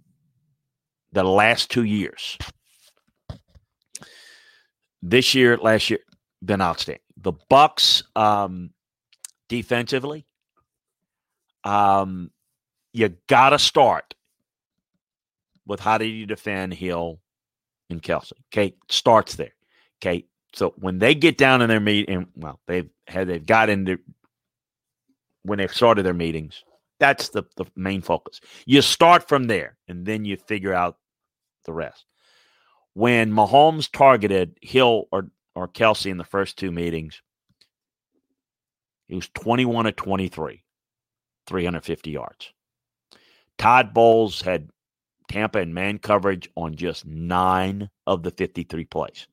the 1.12 1.24
last 1.24 1.70
two 1.70 1.84
years. 1.84 2.38
This 5.02 5.36
year, 5.36 5.58
last 5.58 5.90
year, 5.90 6.00
been 6.44 6.62
outstanding. 6.62 7.02
The 7.18 7.34
Bucs 7.52 8.04
um, 8.16 8.72
defensively, 9.50 10.26
um, 11.64 12.32
you 12.94 13.10
got 13.28 13.50
to 13.50 13.60
start 13.60 14.16
with 15.68 15.80
how 15.80 15.98
do 15.98 16.06
you 16.06 16.26
defend 16.26 16.74
Hill 16.74 17.20
and 17.90 18.02
Kelce. 18.02 18.34
Okay, 18.54 18.76
starts 18.90 19.36
there. 19.36 19.54
Okay, 20.02 20.26
so 20.54 20.74
when 20.78 21.00
they 21.00 21.16
get 21.16 21.38
down 21.38 21.62
in 21.62 21.70
their 21.70 21.80
meeting, 21.80 22.28
well, 22.36 22.60
they've 22.68 22.90
had 23.08 23.28
they've 23.28 23.46
got 23.46 23.70
into 23.70 24.00
when 25.44 25.60
they've 25.60 25.74
started 25.74 26.04
their 26.04 26.14
meetings. 26.14 26.64
That's 27.00 27.30
the, 27.30 27.44
the 27.58 27.66
main 27.76 28.02
focus. 28.02 28.40
You 28.66 28.82
start 28.82 29.28
from 29.28 29.46
there 29.46 29.78
and 29.88 30.06
then 30.06 30.26
you 30.26 30.38
figure 30.38 30.74
out 30.74 30.98
the 31.66 31.74
rest. 31.74 32.06
When 32.94 33.32
Mahomes 33.32 33.92
targeted 33.92 34.58
Hill 34.62 35.06
or, 35.12 35.28
or 35.54 35.68
Kelce 35.68 36.10
in 36.10 36.18
the 36.18 36.24
first 36.24 36.58
two 36.58 36.72
meetings, 36.72 37.22
he 39.08 39.16
was 39.16 39.30
21 39.36 39.86
to 39.86 39.92
23, 39.92 40.64
350 41.48 42.10
yards. 42.10 42.54
Todd 43.58 43.94
Bowles 43.94 44.42
had 44.42 44.70
Tampa 45.28 45.60
in 45.60 45.74
man 45.74 46.00
coverage 46.00 46.50
on 46.56 46.76
just 46.76 47.06
nine 47.06 47.90
of 48.08 48.24
the 48.24 48.32
53 48.32 48.86
plays. 48.86 49.28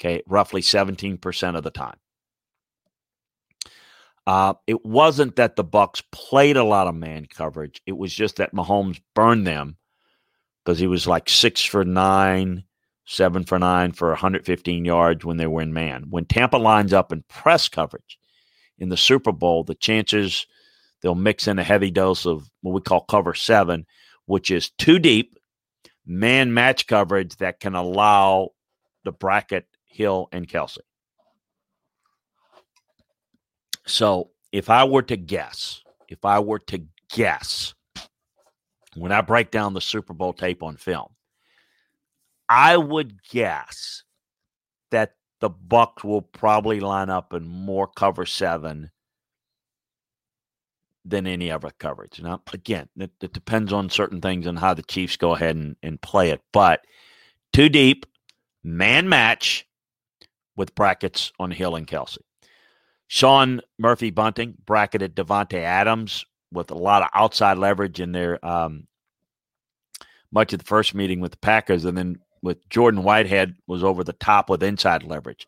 Okay, 0.00 0.22
roughly 0.26 0.60
17% 0.60 1.56
of 1.56 1.62
the 1.62 1.70
time. 1.70 1.96
Uh, 4.26 4.54
it 4.66 4.84
wasn't 4.84 5.36
that 5.36 5.56
the 5.56 5.64
Bucs 5.64 6.02
played 6.10 6.56
a 6.56 6.64
lot 6.64 6.86
of 6.86 6.94
man 6.94 7.26
coverage. 7.26 7.82
It 7.86 7.96
was 7.96 8.12
just 8.12 8.36
that 8.36 8.54
Mahomes 8.54 9.00
burned 9.14 9.46
them 9.46 9.76
because 10.64 10.78
he 10.78 10.86
was 10.86 11.06
like 11.06 11.28
six 11.28 11.62
for 11.62 11.84
nine, 11.84 12.64
seven 13.04 13.44
for 13.44 13.58
nine 13.58 13.92
for 13.92 14.08
115 14.08 14.84
yards 14.84 15.24
when 15.24 15.36
they 15.36 15.46
were 15.46 15.60
in 15.60 15.74
man. 15.74 16.06
When 16.08 16.24
Tampa 16.24 16.56
lines 16.56 16.92
up 16.92 17.12
in 17.12 17.22
press 17.28 17.68
coverage 17.68 18.18
in 18.78 18.88
the 18.88 18.96
Super 18.96 19.32
Bowl, 19.32 19.62
the 19.62 19.74
chances 19.74 20.46
they'll 21.02 21.14
mix 21.14 21.46
in 21.46 21.58
a 21.58 21.64
heavy 21.64 21.90
dose 21.90 22.24
of 22.24 22.50
what 22.62 22.72
we 22.72 22.80
call 22.80 23.02
cover 23.02 23.34
seven, 23.34 23.84
which 24.26 24.50
is 24.50 24.70
too 24.70 24.98
deep 24.98 25.38
man 26.06 26.52
match 26.52 26.86
coverage 26.86 27.36
that 27.36 27.60
can 27.60 27.74
allow 27.74 28.50
the 29.04 29.12
bracket 29.12 29.66
Hill 29.84 30.28
and 30.32 30.48
Kelce. 30.48 30.78
So 33.86 34.30
if 34.50 34.70
I 34.70 34.84
were 34.84 35.02
to 35.02 35.16
guess, 35.16 35.82
if 36.08 36.24
I 36.24 36.40
were 36.40 36.58
to 36.60 36.84
guess, 37.10 37.74
when 38.96 39.12
I 39.12 39.20
break 39.20 39.50
down 39.50 39.74
the 39.74 39.80
Super 39.80 40.14
Bowl 40.14 40.32
tape 40.32 40.62
on 40.62 40.76
film, 40.76 41.08
I 42.48 42.76
would 42.76 43.22
guess 43.30 44.02
that 44.90 45.14
the 45.40 45.50
Bucs 45.50 46.04
will 46.04 46.22
probably 46.22 46.80
line 46.80 47.10
up 47.10 47.32
in 47.32 47.46
more 47.46 47.86
cover 47.86 48.26
seven 48.26 48.90
than 51.04 51.26
any 51.26 51.50
other 51.50 51.70
coverage. 51.78 52.20
Now, 52.20 52.40
again, 52.52 52.88
it, 52.96 53.10
it, 53.20 53.32
depends 53.32 53.72
on 53.72 53.90
certain 53.90 54.20
things 54.20 54.46
and 54.46 54.58
how 54.58 54.74
the 54.74 54.82
Chiefs 54.82 55.16
go 55.16 55.34
ahead 55.34 55.56
and, 55.56 55.76
and 55.82 56.00
play 56.00 56.30
it. 56.30 56.40
But 56.52 56.86
too 57.52 57.68
deep, 57.68 58.06
man 58.62 59.08
match 59.08 59.66
with 60.56 60.74
brackets 60.74 61.32
on 61.38 61.50
Hill 61.50 61.76
and 61.76 61.86
Kelce. 61.86 62.18
Sean 63.06 63.60
Murphy 63.78 64.10
Bunting 64.10 64.54
bracketed 64.64 65.14
Davante 65.14 65.58
Adams 65.58 66.24
with 66.52 66.70
a 66.70 66.74
lot 66.74 67.02
of 67.02 67.08
outside 67.14 67.58
leverage 67.58 68.00
in 68.00 68.12
there. 68.12 68.44
Um, 68.44 68.86
much 70.32 70.52
of 70.52 70.58
the 70.58 70.64
first 70.64 70.94
meeting 70.94 71.20
with 71.20 71.32
the 71.32 71.38
Packers, 71.38 71.84
and 71.84 71.96
then 71.96 72.18
with 72.42 72.68
Jordan 72.68 73.02
Whitehead 73.02 73.56
was 73.66 73.84
over 73.84 74.02
the 74.02 74.12
top 74.14 74.50
with 74.50 74.62
inside 74.62 75.02
leverage. 75.02 75.46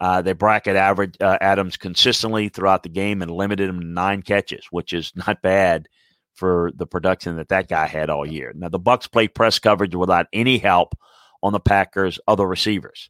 Uh, 0.00 0.22
they 0.22 0.32
bracket 0.32 0.76
average 0.76 1.14
uh, 1.20 1.38
Adams 1.40 1.76
consistently 1.76 2.48
throughout 2.48 2.82
the 2.82 2.88
game 2.88 3.22
and 3.22 3.30
limited 3.30 3.68
him 3.68 3.80
to 3.80 3.86
nine 3.86 4.22
catches, 4.22 4.66
which 4.70 4.92
is 4.92 5.12
not 5.26 5.42
bad 5.42 5.88
for 6.34 6.72
the 6.74 6.86
production 6.86 7.36
that 7.36 7.48
that 7.48 7.68
guy 7.68 7.86
had 7.86 8.10
all 8.10 8.26
year. 8.26 8.52
Now 8.54 8.68
the 8.68 8.80
Bucs 8.80 9.10
played 9.10 9.34
press 9.34 9.58
coverage 9.58 9.94
without 9.94 10.26
any 10.32 10.58
help 10.58 10.94
on 11.42 11.52
the 11.52 11.60
Packers' 11.60 12.18
other 12.26 12.46
receivers. 12.46 13.08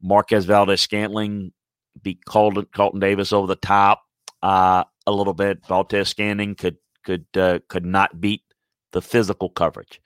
Marquez 0.00 0.46
Valdes-Scantling 0.46 1.52
beat 2.02 2.24
Carlton, 2.24 2.66
Carlton 2.72 3.00
Davis 3.00 3.32
over 3.32 3.46
the 3.46 3.56
top 3.56 4.02
uh, 4.42 4.84
a 5.06 5.12
little 5.12 5.34
bit. 5.34 5.64
Valdes-Scantling 5.66 6.54
could 6.54 6.78
could 7.04 7.26
uh, 7.36 7.58
could 7.68 7.84
not 7.84 8.20
beat 8.20 8.42
the 8.92 9.02
physical 9.02 9.50
coverage, 9.50 10.00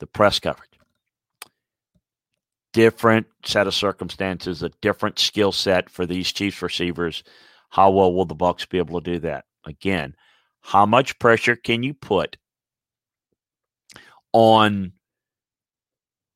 the 0.00 0.06
press 0.06 0.38
coverage 0.38 0.73
different 2.74 3.26
set 3.44 3.66
of 3.66 3.72
circumstances, 3.72 4.62
a 4.62 4.68
different 4.82 5.18
skill 5.18 5.52
set 5.52 5.88
for 5.88 6.04
these 6.04 6.30
Chiefs 6.30 6.60
receivers. 6.60 7.24
How 7.70 7.90
well 7.90 8.12
will 8.12 8.26
the 8.26 8.36
Bucs 8.36 8.68
be 8.68 8.78
able 8.78 9.00
to 9.00 9.12
do 9.12 9.18
that? 9.20 9.46
Again, 9.64 10.14
how 10.60 10.84
much 10.84 11.18
pressure 11.18 11.56
can 11.56 11.82
you 11.82 11.94
put 11.94 12.36
on 14.32 14.92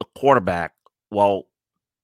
the 0.00 0.06
quarterback 0.16 0.72
while 1.10 1.48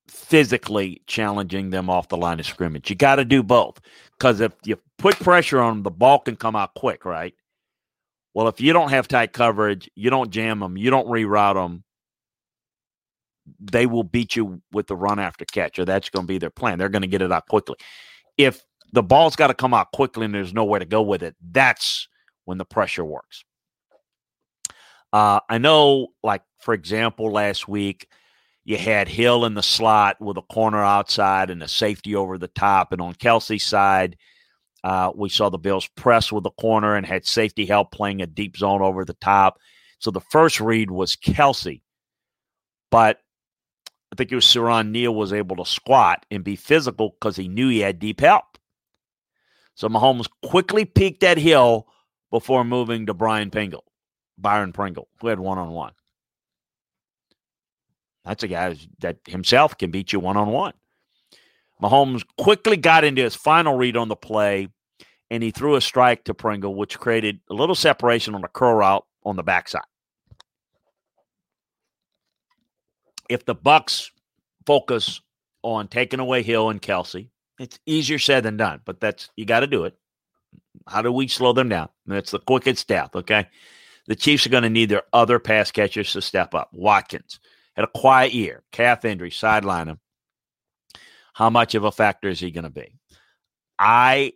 physically 0.08 1.02
challenging 1.06 1.70
them 1.70 1.88
off 1.88 2.08
the 2.08 2.16
line 2.16 2.40
of 2.40 2.46
scrimmage? 2.46 2.90
You 2.90 2.96
got 2.96 3.16
to 3.16 3.24
do 3.24 3.42
both 3.42 3.80
because 4.18 4.40
if 4.40 4.52
you 4.64 4.78
put 4.98 5.14
pressure 5.20 5.60
on 5.60 5.76
them, 5.76 5.82
the 5.84 5.90
ball 5.90 6.18
can 6.18 6.36
come 6.36 6.56
out 6.56 6.74
quick, 6.74 7.04
right? 7.04 7.34
Well, 8.34 8.48
if 8.48 8.60
you 8.60 8.72
don't 8.72 8.90
have 8.90 9.06
tight 9.06 9.32
coverage, 9.32 9.88
you 9.94 10.10
don't 10.10 10.30
jam 10.30 10.58
them, 10.58 10.76
you 10.76 10.90
don't 10.90 11.06
reroute 11.06 11.54
them, 11.54 11.84
they 13.60 13.86
will 13.86 14.04
beat 14.04 14.36
you 14.36 14.60
with 14.72 14.86
the 14.86 14.96
run 14.96 15.18
after 15.18 15.44
catch, 15.44 15.78
or 15.78 15.84
that's 15.84 16.10
going 16.10 16.24
to 16.24 16.28
be 16.28 16.38
their 16.38 16.50
plan. 16.50 16.78
They're 16.78 16.88
going 16.88 17.02
to 17.02 17.08
get 17.08 17.22
it 17.22 17.32
out 17.32 17.46
quickly. 17.46 17.76
If 18.36 18.62
the 18.92 19.02
ball's 19.02 19.36
got 19.36 19.48
to 19.48 19.54
come 19.54 19.74
out 19.74 19.92
quickly 19.92 20.24
and 20.24 20.34
there's 20.34 20.54
nowhere 20.54 20.80
to 20.80 20.86
go 20.86 21.02
with 21.02 21.22
it, 21.22 21.36
that's 21.52 22.08
when 22.44 22.58
the 22.58 22.64
pressure 22.64 23.04
works. 23.04 23.44
Uh, 25.12 25.40
I 25.48 25.58
know, 25.58 26.08
like, 26.22 26.42
for 26.60 26.74
example, 26.74 27.30
last 27.30 27.68
week, 27.68 28.08
you 28.64 28.78
had 28.78 29.08
Hill 29.08 29.44
in 29.44 29.54
the 29.54 29.62
slot 29.62 30.20
with 30.20 30.38
a 30.38 30.42
corner 30.42 30.82
outside 30.82 31.50
and 31.50 31.62
a 31.62 31.68
safety 31.68 32.16
over 32.16 32.38
the 32.38 32.48
top. 32.48 32.92
And 32.92 33.00
on 33.00 33.14
Kelce's 33.14 33.62
side, 33.62 34.16
uh, 34.82 35.12
we 35.14 35.28
saw 35.28 35.50
the 35.50 35.58
Bills 35.58 35.88
press 35.96 36.32
with 36.32 36.44
the 36.44 36.50
corner 36.50 36.96
and 36.96 37.06
had 37.06 37.26
safety 37.26 37.66
help 37.66 37.92
playing 37.92 38.22
a 38.22 38.26
deep 38.26 38.56
zone 38.56 38.82
over 38.82 39.04
the 39.04 39.16
top. 39.20 39.58
So 39.98 40.10
the 40.10 40.20
first 40.20 40.60
read 40.60 40.90
was 40.90 41.14
Kelce. 41.14 41.82
But 42.90 43.20
I 44.14 44.16
think 44.16 44.30
it 44.30 44.36
was 44.36 44.44
Siran 44.44 44.90
Neal 44.90 45.12
was 45.12 45.32
able 45.32 45.56
to 45.56 45.64
squat 45.64 46.24
and 46.30 46.44
be 46.44 46.54
physical 46.54 47.16
because 47.18 47.34
he 47.34 47.48
knew 47.48 47.68
he 47.68 47.80
had 47.80 47.98
deep 47.98 48.20
help. 48.20 48.44
So 49.74 49.88
Mahomes 49.88 50.28
quickly 50.40 50.84
peaked 50.84 51.24
at 51.24 51.36
Hill 51.36 51.88
before 52.30 52.62
moving 52.62 53.06
to 53.06 53.14
Brian 53.14 53.50
Pringle, 53.50 53.82
Byron 54.38 54.72
Pringle, 54.72 55.08
who 55.20 55.26
had 55.26 55.40
one 55.40 55.58
on 55.58 55.72
one. 55.72 55.94
That's 58.24 58.44
a 58.44 58.48
guy 58.48 58.76
that 59.00 59.18
himself 59.26 59.76
can 59.76 59.90
beat 59.90 60.12
you 60.12 60.20
one 60.20 60.36
on 60.36 60.46
one. 60.46 60.74
Mahomes 61.82 62.22
quickly 62.38 62.76
got 62.76 63.02
into 63.02 63.22
his 63.22 63.34
final 63.34 63.76
read 63.76 63.96
on 63.96 64.06
the 64.06 64.14
play, 64.14 64.68
and 65.28 65.42
he 65.42 65.50
threw 65.50 65.74
a 65.74 65.80
strike 65.80 66.22
to 66.24 66.34
Pringle, 66.34 66.76
which 66.76 67.00
created 67.00 67.40
a 67.50 67.54
little 67.54 67.74
separation 67.74 68.36
on 68.36 68.44
a 68.44 68.48
curl 68.48 68.76
route 68.76 69.04
on 69.24 69.34
the 69.34 69.42
backside. 69.42 69.82
If 73.28 73.44
the 73.44 73.54
Bucs 73.54 74.10
focus 74.66 75.20
on 75.62 75.88
taking 75.88 76.20
away 76.20 76.42
Hill 76.42 76.70
and 76.70 76.80
Kelce, 76.80 77.28
it's 77.58 77.78
easier 77.86 78.18
said 78.18 78.44
than 78.44 78.56
done, 78.56 78.80
but 78.84 79.00
that's 79.00 79.30
you 79.36 79.44
got 79.44 79.60
to 79.60 79.66
do 79.66 79.84
it. 79.84 79.94
How 80.88 81.02
do 81.02 81.12
we 81.12 81.28
slow 81.28 81.52
them 81.52 81.68
down? 81.68 81.88
That's 82.06 82.32
the 82.32 82.40
quickest 82.40 82.88
death. 82.88 83.14
Okay, 83.14 83.46
the 84.06 84.16
Chiefs 84.16 84.46
are 84.46 84.50
going 84.50 84.64
to 84.64 84.70
need 84.70 84.88
their 84.88 85.04
other 85.12 85.38
pass 85.38 85.70
catchers 85.70 86.12
to 86.12 86.22
step 86.22 86.54
up. 86.54 86.70
Watkins 86.72 87.40
had 87.76 87.84
a 87.84 87.98
quiet 87.98 88.34
year, 88.34 88.62
calf 88.72 89.04
injury, 89.04 89.30
sideline 89.30 89.88
him. 89.88 90.00
How 91.32 91.50
much 91.50 91.74
of 91.74 91.84
a 91.84 91.92
factor 91.92 92.28
is 92.28 92.40
he 92.40 92.50
going 92.50 92.64
to 92.64 92.70
be? 92.70 92.94
I 93.78 94.32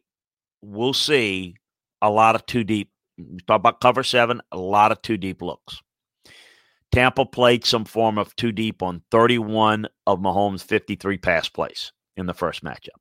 will 0.62 0.95
see 0.95 1.57
a 2.03 2.11
lot 2.11 2.34
of 2.34 2.47
two 2.47 2.64
deep. 2.64 2.91
We 3.16 3.39
talk 3.47 3.57
about 3.57 3.80
cover 3.80 4.03
seven, 4.03 4.41
a 4.53 4.59
lot 4.59 4.93
of 4.93 5.03
two 5.03 5.16
deep 5.16 5.43
looks. 5.43 5.82
Tampa 6.93 7.26
played 7.26 7.64
some 7.64 7.84
form 7.84 8.18
of 8.18 8.34
two 8.36 8.53
deep 8.53 8.82
on 8.82 9.03
31 9.11 9.86
of 10.07 10.20
Mahomes' 10.20 10.62
53 10.62 11.18
pass 11.18 11.49
plays 11.49 11.93
in 12.16 12.26
the 12.26 12.34
first 12.34 12.64
matchup. 12.64 12.97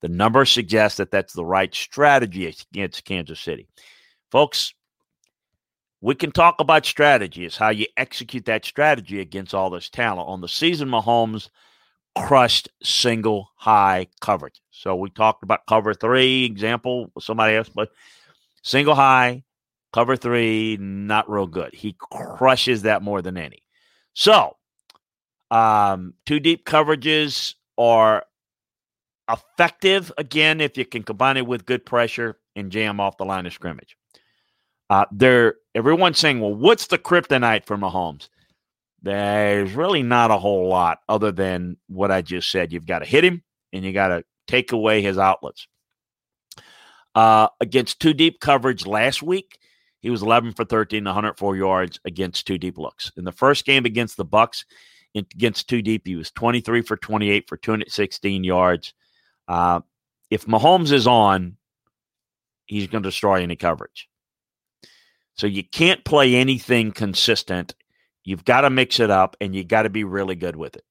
The 0.00 0.08
numbers 0.08 0.50
suggest 0.50 0.98
that 0.98 1.10
that's 1.10 1.32
the 1.32 1.44
right 1.44 1.74
strategy 1.74 2.52
against 2.72 3.04
Kansas 3.04 3.40
City. 3.40 3.68
Folks, 4.30 4.74
we 6.00 6.14
can 6.14 6.30
talk 6.30 6.60
about 6.60 6.86
strategy. 6.86 7.44
It's 7.44 7.56
how 7.56 7.70
you 7.70 7.86
execute 7.96 8.44
that 8.44 8.64
strategy 8.64 9.20
against 9.20 9.54
all 9.54 9.70
this 9.70 9.88
talent. 9.88 10.28
On 10.28 10.40
the 10.40 10.48
season, 10.48 10.88
Mahomes 10.88 11.48
crushed 12.16 12.68
single 12.82 13.50
high 13.56 14.06
coverage. 14.20 14.60
So 14.70 14.94
we 14.94 15.10
talked 15.10 15.42
about 15.42 15.66
cover 15.66 15.94
three 15.94 16.44
example. 16.44 17.10
Somebody 17.18 17.56
else, 17.56 17.68
but 17.68 17.90
single 18.62 18.94
high, 18.94 19.42
cover 19.92 20.16
three, 20.16 20.76
not 20.80 21.30
real 21.30 21.46
good. 21.46 21.74
He 21.74 21.96
crushes 21.98 22.82
that 22.82 23.02
more 23.02 23.22
than 23.22 23.36
any. 23.36 23.62
So, 24.14 24.56
um, 25.50 26.14
two 26.26 26.40
deep 26.40 26.64
coverages 26.64 27.54
are 27.76 28.24
effective 29.30 30.12
again 30.18 30.60
if 30.60 30.76
you 30.76 30.84
can 30.84 31.02
combine 31.02 31.36
it 31.36 31.46
with 31.46 31.66
good 31.66 31.84
pressure 31.84 32.38
and 32.56 32.72
jam 32.72 33.00
off 33.00 33.18
the 33.18 33.24
line 33.24 33.46
of 33.46 33.52
scrimmage. 33.52 33.96
Uh, 34.90 35.04
there, 35.12 35.54
everyone's 35.74 36.18
saying, 36.18 36.40
"Well, 36.40 36.54
what's 36.54 36.86
the 36.86 36.98
kryptonite 36.98 37.66
for 37.66 37.76
Mahomes?" 37.76 38.28
There's 39.02 39.72
really 39.74 40.02
not 40.02 40.30
a 40.30 40.38
whole 40.38 40.68
lot 40.68 40.98
other 41.08 41.30
than 41.30 41.76
what 41.86 42.10
I 42.10 42.22
just 42.22 42.50
said. 42.50 42.72
You've 42.72 42.86
got 42.86 43.00
to 43.00 43.04
hit 43.04 43.24
him, 43.24 43.42
and 43.72 43.84
you 43.84 43.92
got 43.92 44.08
to 44.08 44.24
take 44.46 44.72
away 44.72 45.02
his 45.02 45.18
outlets. 45.18 45.68
Uh, 47.14 47.48
against 47.60 48.00
two 48.00 48.14
deep 48.14 48.40
coverage 48.40 48.86
last 48.86 49.22
week, 49.22 49.58
he 50.00 50.10
was 50.10 50.22
11 50.22 50.52
for 50.52 50.64
13, 50.64 51.04
104 51.04 51.56
yards 51.56 52.00
against 52.04 52.46
two 52.46 52.58
deep 52.58 52.78
looks. 52.78 53.10
In 53.16 53.24
the 53.24 53.32
first 53.32 53.64
game 53.64 53.84
against 53.84 54.16
the 54.16 54.24
Bucs, 54.24 54.64
against 55.14 55.68
two 55.68 55.82
deep, 55.82 56.06
he 56.06 56.16
was 56.16 56.30
23 56.30 56.82
for 56.82 56.96
28 56.96 57.48
for 57.48 57.56
216 57.56 58.44
yards. 58.44 58.94
Uh, 59.48 59.80
if 60.30 60.46
Mahomes 60.46 60.92
is 60.92 61.06
on, 61.06 61.56
he's 62.66 62.86
going 62.86 63.02
to 63.02 63.08
destroy 63.08 63.42
any 63.42 63.56
coverage. 63.56 64.08
So 65.34 65.46
you 65.46 65.64
can't 65.64 66.04
play 66.04 66.34
anything 66.34 66.92
consistent. 66.92 67.74
You've 68.24 68.44
got 68.44 68.62
to 68.62 68.70
mix 68.70 69.00
it 69.00 69.10
up 69.10 69.36
and 69.40 69.54
you 69.54 69.64
got 69.64 69.82
to 69.82 69.90
be 69.90 70.04
really 70.04 70.34
good 70.34 70.56
with 70.56 70.76
it. 70.76 70.84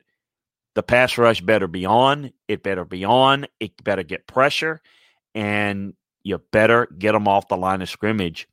The 0.75 0.83
pass 0.83 1.17
rush 1.17 1.41
better 1.41 1.67
be 1.67 1.85
on. 1.85 2.31
It 2.47 2.63
better 2.63 2.85
be 2.85 3.05
on. 3.05 3.45
It 3.59 3.83
better 3.83 4.03
get 4.03 4.27
pressure. 4.27 4.81
And 5.35 5.93
you 6.23 6.39
better 6.51 6.87
get 6.97 7.13
them 7.13 7.27
off 7.27 7.47
the 7.47 7.57
line 7.57 7.81
of 7.81 7.89
scrimmage 7.89 8.47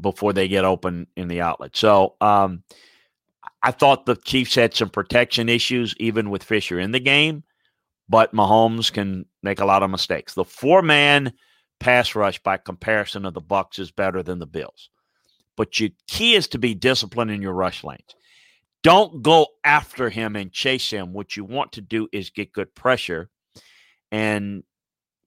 before 0.00 0.32
they 0.32 0.48
get 0.48 0.64
open 0.64 1.06
in 1.16 1.28
the 1.28 1.40
outlet. 1.40 1.76
So 1.76 2.14
um, 2.20 2.62
I 3.62 3.70
thought 3.70 4.06
the 4.06 4.16
Chiefs 4.16 4.54
had 4.54 4.74
some 4.74 4.90
protection 4.90 5.48
issues, 5.48 5.94
even 5.98 6.30
with 6.30 6.42
Fisher 6.42 6.78
in 6.78 6.92
the 6.92 7.00
game 7.00 7.44
but 8.08 8.32
Mahomes 8.32 8.92
can 8.92 9.26
make 9.42 9.60
a 9.60 9.64
lot 9.64 9.82
of 9.82 9.90
mistakes. 9.90 10.34
The 10.34 10.44
four 10.44 10.82
man 10.82 11.32
pass 11.80 12.14
rush 12.14 12.38
by 12.42 12.56
comparison 12.56 13.24
of 13.24 13.34
the 13.34 13.42
Bucs 13.42 13.78
is 13.78 13.90
better 13.90 14.22
than 14.22 14.38
the 14.38 14.46
Bills. 14.46 14.90
But 15.56 15.80
your 15.80 15.90
key 16.06 16.34
is 16.34 16.48
to 16.48 16.58
be 16.58 16.74
disciplined 16.74 17.30
in 17.30 17.42
your 17.42 17.54
rush 17.54 17.82
lanes. 17.82 18.14
Don't 18.82 19.22
go 19.22 19.48
after 19.64 20.10
him 20.10 20.36
and 20.36 20.52
chase 20.52 20.90
him. 20.90 21.12
What 21.12 21.36
you 21.36 21.44
want 21.44 21.72
to 21.72 21.80
do 21.80 22.08
is 22.12 22.30
get 22.30 22.52
good 22.52 22.74
pressure 22.74 23.28
and 24.12 24.62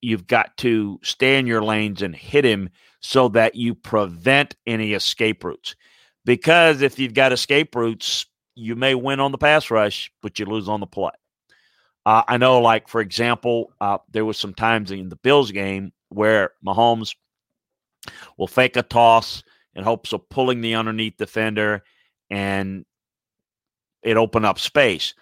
you've 0.01 0.27
got 0.27 0.55
to 0.57 0.99
stay 1.03 1.37
in 1.37 1.45
your 1.45 1.61
lanes 1.61 2.01
and 2.01 2.15
hit 2.15 2.45
him 2.45 2.69
so 2.99 3.29
that 3.29 3.55
you 3.55 3.75
prevent 3.75 4.55
any 4.67 4.93
escape 4.93 5.43
routes. 5.43 5.75
Because 6.25 6.81
if 6.81 6.99
you've 6.99 7.13
got 7.13 7.31
escape 7.31 7.75
routes, 7.75 8.25
you 8.55 8.75
may 8.75 8.93
win 8.93 9.19
on 9.19 9.31
the 9.31 9.37
pass 9.37 9.71
rush, 9.71 10.11
but 10.21 10.37
you 10.37 10.45
lose 10.45 10.67
on 10.67 10.79
the 10.79 10.87
play. 10.87 11.11
Uh, 12.05 12.23
I 12.27 12.37
know, 12.37 12.61
like 12.61 12.87
for 12.87 13.01
example, 13.01 13.71
uh, 13.79 13.99
there 14.11 14.25
was 14.25 14.37
some 14.37 14.53
times 14.53 14.91
in 14.91 15.09
the 15.09 15.15
Bills 15.17 15.51
game 15.51 15.91
where 16.09 16.51
Mahomes 16.65 17.15
will 18.37 18.47
fake 18.47 18.75
a 18.75 18.83
toss 18.83 19.43
in 19.75 19.83
hopes 19.83 20.13
of 20.13 20.27
pulling 20.29 20.61
the 20.61 20.75
underneath 20.75 21.17
defender, 21.17 21.83
and 22.29 22.85
it 24.03 24.17
open 24.17 24.45
up 24.45 24.59
space. 24.59 25.13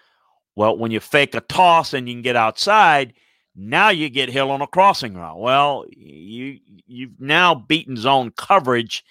Well, 0.56 0.76
when 0.76 0.90
you 0.90 1.00
fake 1.00 1.34
a 1.34 1.40
toss 1.40 1.94
and 1.94 2.08
you 2.08 2.14
can 2.14 2.22
get 2.22 2.36
outside, 2.36 3.14
now 3.58 3.88
you 3.88 4.08
get 4.08 4.28
Hill 4.28 4.52
on 4.52 4.62
a 4.62 4.66
crossing 4.68 5.14
route. 5.14 5.38
Well, 5.38 5.84
you 5.90 6.60
you've 6.86 7.20
now 7.20 7.54
beaten 7.54 7.96
zone 7.96 8.32
coverage. 8.36 9.04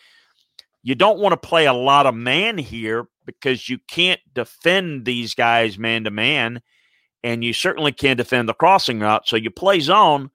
You 0.83 0.95
don't 0.95 1.19
want 1.19 1.33
to 1.33 1.47
play 1.47 1.65
a 1.65 1.73
lot 1.73 2.05
of 2.05 2.15
man 2.15 2.57
here 2.57 3.07
because 3.25 3.67
you 3.67 3.77
can't 3.89 4.21
defend 4.33 5.03
these 5.03 5.35
guys 5.35 5.77
man 5.77 6.05
to 6.05 6.11
man 6.11 6.61
and 7.23 7.43
you 7.43 7.51
certainly 7.51 7.91
can't 7.91 8.17
defend 8.17 8.47
the 8.47 8.53
crossing 8.53 9.01
route. 9.01 9.27
So 9.27 9.35
you 9.35 9.51
play 9.51 9.81
zone, 9.81 10.31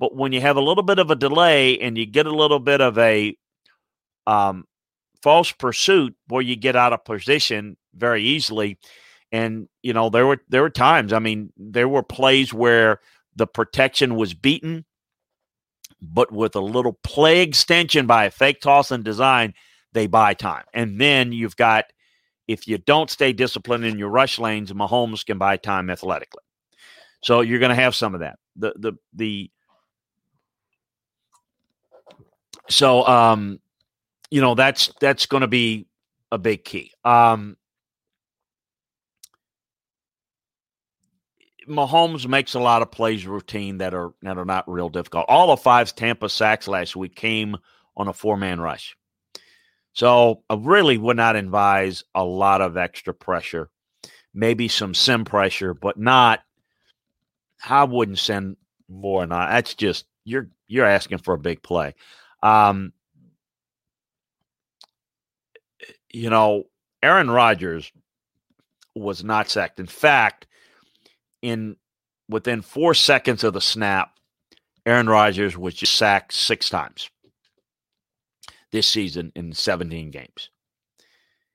but 0.00 0.16
when 0.16 0.32
you 0.32 0.40
have 0.40 0.56
a 0.56 0.62
little 0.62 0.82
bit 0.82 0.98
of 0.98 1.10
a 1.10 1.14
delay 1.14 1.78
and 1.78 1.98
you 1.98 2.06
get 2.06 2.26
a 2.26 2.34
little 2.34 2.58
bit 2.58 2.80
of 2.80 2.96
a 2.96 3.36
um, 4.26 4.64
false 5.22 5.52
pursuit, 5.52 6.14
where 6.28 6.40
you 6.40 6.56
get 6.56 6.74
out 6.74 6.94
of 6.94 7.04
position 7.04 7.76
very 7.94 8.22
easily. 8.22 8.78
And 9.30 9.68
you 9.82 9.92
know 9.92 10.10
there 10.10 10.26
were 10.26 10.42
there 10.48 10.62
were 10.62 10.70
times. 10.70 11.12
I 11.12 11.18
mean, 11.18 11.52
there 11.56 11.88
were 11.88 12.02
plays 12.02 12.52
where 12.52 13.00
the 13.36 13.46
protection 13.46 14.16
was 14.16 14.34
beaten, 14.34 14.84
but 16.00 16.32
with 16.32 16.56
a 16.56 16.60
little 16.60 16.98
play 17.04 17.42
extension 17.42 18.06
by 18.06 18.24
a 18.24 18.30
fake 18.30 18.60
toss 18.60 18.90
and 18.90 19.04
design, 19.04 19.54
they 19.92 20.06
buy 20.06 20.34
time. 20.34 20.64
And 20.74 21.00
then 21.00 21.32
you've 21.32 21.56
got 21.56 21.86
if 22.48 22.66
you 22.66 22.78
don't 22.78 23.08
stay 23.10 23.32
disciplined 23.32 23.84
in 23.84 23.98
your 23.98 24.08
rush 24.08 24.38
lanes, 24.38 24.72
Mahomes 24.72 25.24
can 25.24 25.38
buy 25.38 25.56
time 25.56 25.88
athletically. 25.90 26.42
So 27.22 27.40
you're 27.40 27.60
going 27.60 27.74
to 27.74 27.82
have 27.82 27.94
some 27.94 28.14
of 28.14 28.20
that. 28.20 28.38
The 28.56 28.74
the 28.76 28.92
the 29.14 29.50
so 32.68 33.06
um 33.06 33.60
you 34.30 34.40
know 34.40 34.54
that's 34.54 34.92
that's 35.00 35.26
going 35.26 35.42
to 35.42 35.46
be 35.46 35.86
a 36.30 36.38
big 36.38 36.64
key. 36.64 36.92
Um 37.04 37.56
Mahomes 41.68 42.26
makes 42.26 42.54
a 42.54 42.60
lot 42.60 42.82
of 42.82 42.90
plays 42.90 43.26
routine 43.26 43.78
that 43.78 43.94
are 43.94 44.12
that 44.22 44.38
are 44.38 44.44
not 44.44 44.70
real 44.70 44.88
difficult. 44.88 45.26
All 45.28 45.50
of 45.50 45.60
five 45.60 45.94
Tampa 45.94 46.28
sacks 46.28 46.68
last 46.68 46.96
week 46.96 47.14
came 47.14 47.56
on 47.96 48.08
a 48.08 48.12
four 48.12 48.36
man 48.36 48.60
rush. 48.60 48.96
So 49.92 50.42
I 50.48 50.56
really 50.58 50.96
would 50.98 51.16
not 51.16 51.36
advise 51.36 52.04
a 52.14 52.24
lot 52.24 52.62
of 52.62 52.76
extra 52.76 53.12
pressure, 53.12 53.68
maybe 54.32 54.68
some 54.68 54.94
sim 54.94 55.24
pressure, 55.24 55.74
but 55.74 55.98
not. 55.98 56.40
I 57.68 57.84
wouldn't 57.84 58.18
send 58.18 58.56
more 58.88 59.24
that. 59.26 59.50
That's 59.50 59.74
just 59.74 60.06
you're 60.24 60.48
you're 60.66 60.86
asking 60.86 61.18
for 61.18 61.34
a 61.34 61.38
big 61.38 61.62
play. 61.62 61.94
Um, 62.42 62.92
you 66.10 66.30
know, 66.30 66.64
Aaron 67.02 67.30
Rodgers 67.30 67.92
was 68.94 69.24
not 69.24 69.48
sacked. 69.48 69.80
In 69.80 69.86
fact, 69.86 70.46
in 71.42 71.76
within 72.28 72.62
four 72.62 72.94
seconds 72.94 73.44
of 73.44 73.52
the 73.52 73.60
snap, 73.60 74.12
Aaron 74.86 75.08
Rodgers 75.08 75.56
was 75.56 75.74
just 75.74 75.94
sacked 75.94 76.32
six 76.32 76.70
times 76.70 77.10
this 78.70 78.86
season 78.86 79.30
in 79.36 79.52
17 79.52 80.10
games. 80.10 80.50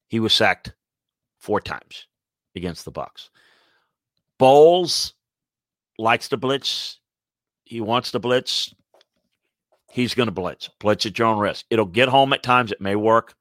He 0.07 0.19
was 0.19 0.33
sacked 0.33 0.73
four 1.39 1.59
times 1.59 2.07
against 2.55 2.85
the 2.85 2.91
Bucs. 2.91 3.29
Bowles 4.38 5.13
likes 5.97 6.29
to 6.29 6.38
blitz. 6.38 6.99
He 7.65 7.81
wants 7.81 8.11
to 8.11 8.19
blitz. 8.19 8.73
He's 9.91 10.13
going 10.13 10.27
to 10.27 10.31
blitz. 10.31 10.69
Blitz 10.79 11.05
at 11.05 11.17
your 11.17 11.27
own 11.27 11.39
risk. 11.39 11.65
It'll 11.69 11.85
get 11.85 12.07
home 12.07 12.33
at 12.33 12.43
times. 12.43 12.71
It 12.71 12.79
may 12.79 12.95
work. 12.95 13.33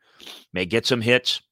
May 0.53 0.65
get 0.65 0.87
some 0.87 1.03
hits. 1.03 1.43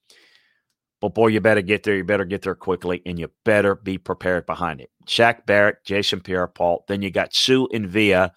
But 1.04 1.12
boy, 1.12 1.26
you 1.26 1.40
better 1.42 1.60
get 1.60 1.82
there. 1.82 1.96
You 1.96 2.02
better 2.02 2.24
get 2.24 2.40
there 2.40 2.54
quickly, 2.54 3.02
and 3.04 3.18
you 3.18 3.30
better 3.44 3.74
be 3.74 3.98
prepared 3.98 4.46
behind 4.46 4.80
it. 4.80 4.90
Shaq 5.06 5.44
Barrett, 5.44 5.84
Jason 5.84 6.22
Pierre-Paul. 6.22 6.86
Then 6.88 7.02
you 7.02 7.10
got 7.10 7.34
Suh 7.34 7.66
and 7.74 7.86
Vea 7.86 8.14
uh, 8.14 8.30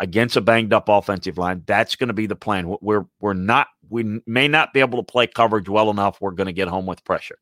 against 0.00 0.34
a 0.34 0.40
banged 0.40 0.72
up 0.72 0.88
offensive 0.88 1.38
line. 1.38 1.62
That's 1.66 1.94
going 1.94 2.08
to 2.08 2.12
be 2.12 2.26
the 2.26 2.34
plan. 2.34 2.76
We're 2.80 3.04
we're 3.20 3.34
not 3.34 3.68
we 3.90 4.20
may 4.26 4.48
not 4.48 4.72
be 4.72 4.80
able 4.80 4.98
to 4.98 5.04
play 5.04 5.28
coverage 5.28 5.68
well 5.68 5.88
enough. 5.88 6.20
We're 6.20 6.32
going 6.32 6.48
to 6.48 6.52
get 6.52 6.66
home 6.66 6.86
with 6.86 7.04
pressure. 7.04 7.38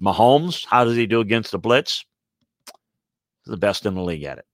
Mahomes, 0.00 0.64
how 0.64 0.84
does 0.84 0.94
he 0.94 1.08
do 1.08 1.18
against 1.18 1.50
the 1.50 1.58
blitz? 1.58 2.04
The 3.46 3.56
best 3.56 3.84
in 3.84 3.94
the 3.96 4.02
league 4.02 4.22
at 4.22 4.38
it. 4.38 4.46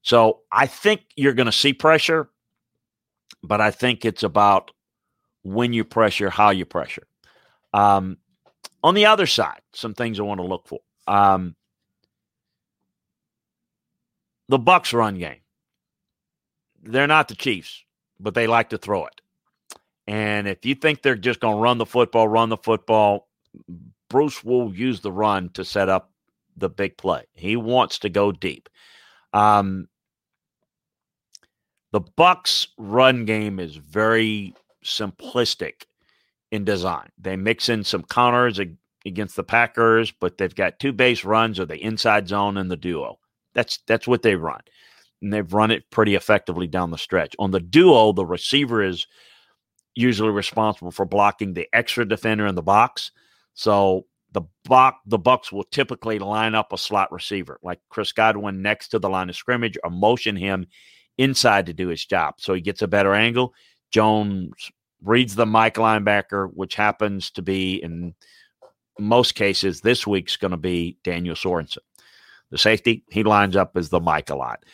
So 0.00 0.40
I 0.50 0.68
think 0.68 1.02
you're 1.16 1.34
going 1.34 1.44
to 1.44 1.52
see 1.52 1.74
pressure, 1.74 2.30
but 3.42 3.60
I 3.60 3.70
think 3.70 4.06
it's 4.06 4.22
about 4.22 4.70
when 5.42 5.74
you 5.74 5.84
pressure, 5.84 6.30
how 6.30 6.48
you 6.48 6.64
pressure. 6.64 7.06
Um, 7.72 8.18
on 8.82 8.94
the 8.94 9.06
other 9.06 9.26
side, 9.26 9.60
some 9.72 9.94
things 9.94 10.18
I 10.18 10.22
want 10.22 10.40
to 10.40 10.46
look 10.46 10.66
for. 10.66 10.80
Um, 11.06 11.56
the 14.48 14.58
Bucs 14.58 14.92
run 14.92 15.18
game 15.18 15.40
they're 16.86 17.06
not 17.06 17.28
the 17.28 17.34
Chiefs, 17.34 17.84
but 18.20 18.34
they 18.34 18.46
like 18.46 18.70
to 18.70 18.78
throw 18.78 19.06
it. 19.06 19.20
And 20.06 20.46
if 20.46 20.64
you 20.64 20.74
think 20.74 21.02
they're 21.02 21.16
just 21.16 21.40
going 21.40 21.56
to 21.56 21.60
run 21.60 21.78
the 21.78 21.86
football, 21.86 22.28
run 22.28 22.48
the 22.48 22.56
football, 22.56 23.28
Bruce 24.08 24.44
will 24.44 24.72
use 24.74 25.00
the 25.00 25.12
run 25.12 25.50
to 25.50 25.64
set 25.64 25.88
up 25.88 26.12
the 26.56 26.68
big 26.68 26.96
play. 26.96 27.24
He 27.32 27.56
wants 27.56 27.98
to 28.00 28.08
go 28.08 28.30
deep. 28.30 28.68
Um, 29.32 29.88
the 31.92 32.00
Bucs 32.00 32.68
run 32.78 33.24
game 33.24 33.58
is 33.58 33.76
very 33.76 34.54
simplistic 34.84 35.86
in 36.50 36.64
design. 36.64 37.08
They 37.18 37.36
mix 37.36 37.68
in 37.68 37.84
some 37.84 38.02
counters 38.04 38.60
against 39.04 39.36
the 39.36 39.44
Packers, 39.44 40.12
but 40.12 40.38
they've 40.38 40.54
got 40.54 40.78
two 40.78 40.92
base 40.92 41.24
runs 41.24 41.58
or 41.58 41.66
the 41.66 41.82
inside 41.82 42.28
zone 42.28 42.56
and 42.56 42.70
the 42.70 42.76
duo. 42.76 43.18
That's 43.54 43.78
that's 43.86 44.06
what 44.06 44.22
they 44.22 44.36
run 44.36 44.60
and 45.22 45.32
they've 45.32 45.52
run 45.52 45.70
it 45.70 45.90
pretty 45.90 46.14
effectively 46.14 46.66
down 46.66 46.90
the 46.90 46.98
stretch. 46.98 47.34
On 47.38 47.50
the 47.50 47.60
duo, 47.60 48.12
the 48.12 48.26
receiver 48.26 48.82
is 48.82 49.06
usually 49.94 50.30
responsible 50.30 50.90
for 50.90 51.06
blocking 51.06 51.54
the 51.54 51.68
extra 51.72 52.06
defender 52.06 52.46
in 52.46 52.54
the 52.54 52.62
box. 52.62 53.10
So 53.54 54.06
the 54.32 54.42
box, 54.64 54.98
the 55.06 55.18
Bucs 55.18 55.50
will 55.50 55.64
typically 55.64 56.18
line 56.18 56.54
up 56.54 56.72
a 56.72 56.78
slot 56.78 57.10
receiver 57.10 57.58
like 57.62 57.80
Chris 57.88 58.12
Godwin 58.12 58.60
next 58.60 58.88
to 58.88 58.98
the 58.98 59.08
line 59.08 59.30
of 59.30 59.36
scrimmage 59.36 59.78
or 59.82 59.90
motion 59.90 60.36
him 60.36 60.66
inside 61.16 61.66
to 61.66 61.72
do 61.72 61.88
his 61.88 62.04
job. 62.04 62.34
So 62.38 62.52
he 62.52 62.60
gets 62.60 62.82
a 62.82 62.88
better 62.88 63.14
angle. 63.14 63.54
Jones 63.90 64.70
reads 65.06 65.34
the 65.34 65.46
Mike 65.46 65.76
linebacker, 65.76 66.50
which 66.52 66.74
happens 66.74 67.30
to 67.32 67.42
be 67.42 67.76
in 67.76 68.14
most 68.98 69.34
cases 69.34 69.80
this 69.80 70.06
week's 70.06 70.36
going 70.36 70.50
to 70.50 70.56
be 70.56 70.98
Daniel 71.04 71.34
Sorensen. 71.34 71.78
The 72.50 72.58
safety, 72.58 73.04
he 73.10 73.22
lines 73.22 73.56
up 73.56 73.76
as 73.76 73.88
the 73.88 74.00
Mike 74.00 74.30
a 74.30 74.36
lot. 74.36 74.64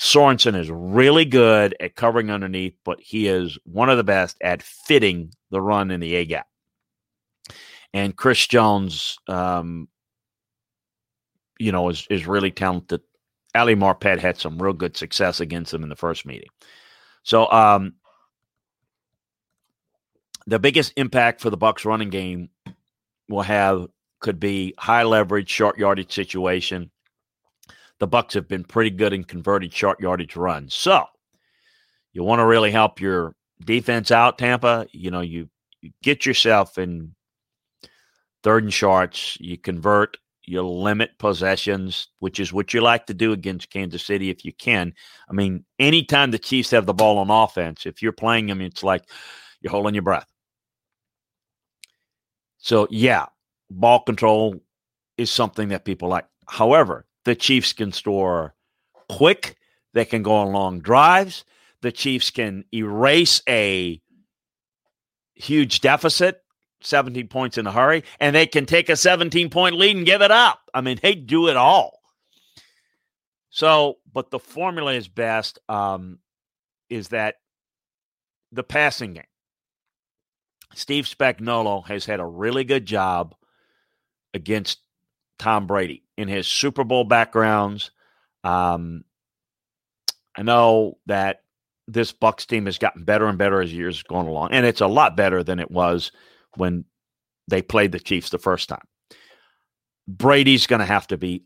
Sorensen 0.00 0.56
is 0.56 0.70
really 0.70 1.24
good 1.24 1.76
at 1.80 1.96
covering 1.96 2.30
underneath, 2.30 2.74
but 2.84 3.00
he 3.00 3.26
is 3.26 3.58
one 3.64 3.90
of 3.90 3.96
the 3.96 4.04
best 4.04 4.36
at 4.40 4.62
fitting 4.62 5.32
the 5.50 5.60
run 5.60 5.90
in 5.90 6.00
the 6.00 6.14
A 6.14 6.24
gap. 6.24 6.46
And 7.92 8.14
Chris 8.14 8.46
Jones, 8.46 9.18
um, 9.26 9.88
you 11.58 11.72
know, 11.72 11.88
is 11.88 12.06
is 12.10 12.26
really 12.26 12.50
talented. 12.50 13.00
Ali 13.54 13.74
Marpet 13.74 14.18
had 14.18 14.36
some 14.36 14.62
real 14.62 14.74
good 14.74 14.96
success 14.96 15.40
against 15.40 15.72
him 15.74 15.82
in 15.82 15.88
the 15.88 15.96
first 15.96 16.26
meeting. 16.26 16.50
So, 17.24 17.50
um, 17.50 17.94
the 20.48 20.58
biggest 20.58 20.92
impact 20.96 21.40
for 21.40 21.50
the 21.50 21.58
Bucs 21.58 21.84
running 21.84 22.10
game 22.10 22.50
will 23.28 23.42
have 23.42 23.86
could 24.20 24.40
be 24.40 24.74
high 24.78 25.04
leverage, 25.04 25.48
short 25.48 25.78
yardage 25.78 26.12
situation 26.12 26.90
the 27.98 28.08
Bucs 28.08 28.32
have 28.34 28.48
been 28.48 28.64
pretty 28.64 28.90
good 28.90 29.12
in 29.12 29.24
converted 29.24 29.72
short 29.72 30.00
yardage 30.00 30.36
runs. 30.36 30.74
So 30.74 31.04
you 32.12 32.22
want 32.22 32.40
to 32.40 32.46
really 32.46 32.70
help 32.70 33.00
your 33.00 33.34
defense 33.64 34.10
out, 34.10 34.38
Tampa. 34.38 34.86
You 34.92 35.10
know, 35.10 35.20
you, 35.20 35.48
you 35.80 35.90
get 36.02 36.24
yourself 36.24 36.78
in 36.78 37.14
third 38.42 38.62
and 38.64 38.72
shorts, 38.72 39.36
you 39.40 39.58
convert, 39.58 40.16
you 40.44 40.62
limit 40.62 41.18
possessions, 41.18 42.08
which 42.20 42.40
is 42.40 42.52
what 42.52 42.72
you 42.72 42.80
like 42.80 43.06
to 43.06 43.14
do 43.14 43.32
against 43.32 43.70
Kansas 43.70 44.04
City 44.04 44.30
if 44.30 44.44
you 44.44 44.52
can. 44.52 44.94
I 45.28 45.32
mean, 45.32 45.64
anytime 45.78 46.30
the 46.30 46.38
Chiefs 46.38 46.70
have 46.70 46.86
the 46.86 46.94
ball 46.94 47.18
on 47.18 47.30
offense, 47.30 47.84
if 47.84 48.00
you're 48.00 48.12
playing 48.12 48.46
them, 48.46 48.60
it's 48.60 48.82
like 48.82 49.02
you're 49.60 49.72
holding 49.72 49.94
your 49.94 50.02
breath. 50.02 50.26
So, 52.58 52.86
yeah, 52.90 53.26
ball 53.70 54.00
control 54.00 54.60
is 55.16 55.30
something 55.30 55.68
that 55.68 55.84
people 55.84 56.08
like. 56.08 56.26
However, 56.46 57.06
the 57.24 57.34
Chiefs 57.34 57.72
can 57.72 57.92
score 57.92 58.54
quick. 59.08 59.56
They 59.94 60.04
can 60.04 60.22
go 60.22 60.34
on 60.34 60.52
long 60.52 60.80
drives. 60.80 61.44
The 61.82 61.92
Chiefs 61.92 62.30
can 62.30 62.64
erase 62.74 63.42
a 63.48 64.00
huge 65.34 65.80
deficit, 65.80 66.42
17 66.82 67.28
points 67.28 67.58
in 67.58 67.66
a 67.66 67.72
hurry, 67.72 68.02
and 68.18 68.34
they 68.34 68.46
can 68.46 68.66
take 68.66 68.88
a 68.88 68.96
17 68.96 69.50
point 69.50 69.76
lead 69.76 69.96
and 69.96 70.06
give 70.06 70.22
it 70.22 70.30
up. 70.30 70.60
I 70.74 70.80
mean, 70.80 70.98
they 71.02 71.14
do 71.14 71.48
it 71.48 71.56
all. 71.56 72.00
So, 73.50 73.98
but 74.12 74.30
the 74.30 74.38
formula 74.38 74.92
is 74.92 75.08
best 75.08 75.58
um, 75.68 76.18
is 76.90 77.08
that 77.08 77.36
the 78.52 78.62
passing 78.62 79.14
game. 79.14 79.24
Steve 80.78 81.06
Spagnuolo 81.06 81.84
has 81.88 82.06
had 82.06 82.20
a 82.20 82.26
really 82.26 82.62
good 82.62 82.86
job 82.86 83.34
against 84.32 84.78
Tom 85.38 85.66
Brady 85.66 86.04
in 86.16 86.28
his 86.28 86.46
Super 86.46 86.84
Bowl 86.84 87.02
backgrounds. 87.02 87.90
Um, 88.44 89.04
I 90.36 90.42
know 90.42 90.98
that 91.06 91.42
this 91.88 92.12
Bucs 92.12 92.46
team 92.46 92.66
has 92.66 92.78
gotten 92.78 93.02
better 93.02 93.26
and 93.26 93.36
better 93.36 93.60
as 93.60 93.72
years 93.72 94.04
going 94.04 94.28
along, 94.28 94.52
and 94.52 94.64
it's 94.64 94.80
a 94.80 94.86
lot 94.86 95.16
better 95.16 95.42
than 95.42 95.58
it 95.58 95.70
was 95.70 96.12
when 96.56 96.84
they 97.48 97.60
played 97.60 97.90
the 97.90 97.98
Chiefs 97.98 98.30
the 98.30 98.38
first 98.38 98.68
time. 98.68 98.86
Brady's 100.06 100.68
going 100.68 100.80
to 100.80 100.86
have 100.86 101.08
to 101.08 101.18
be 101.18 101.42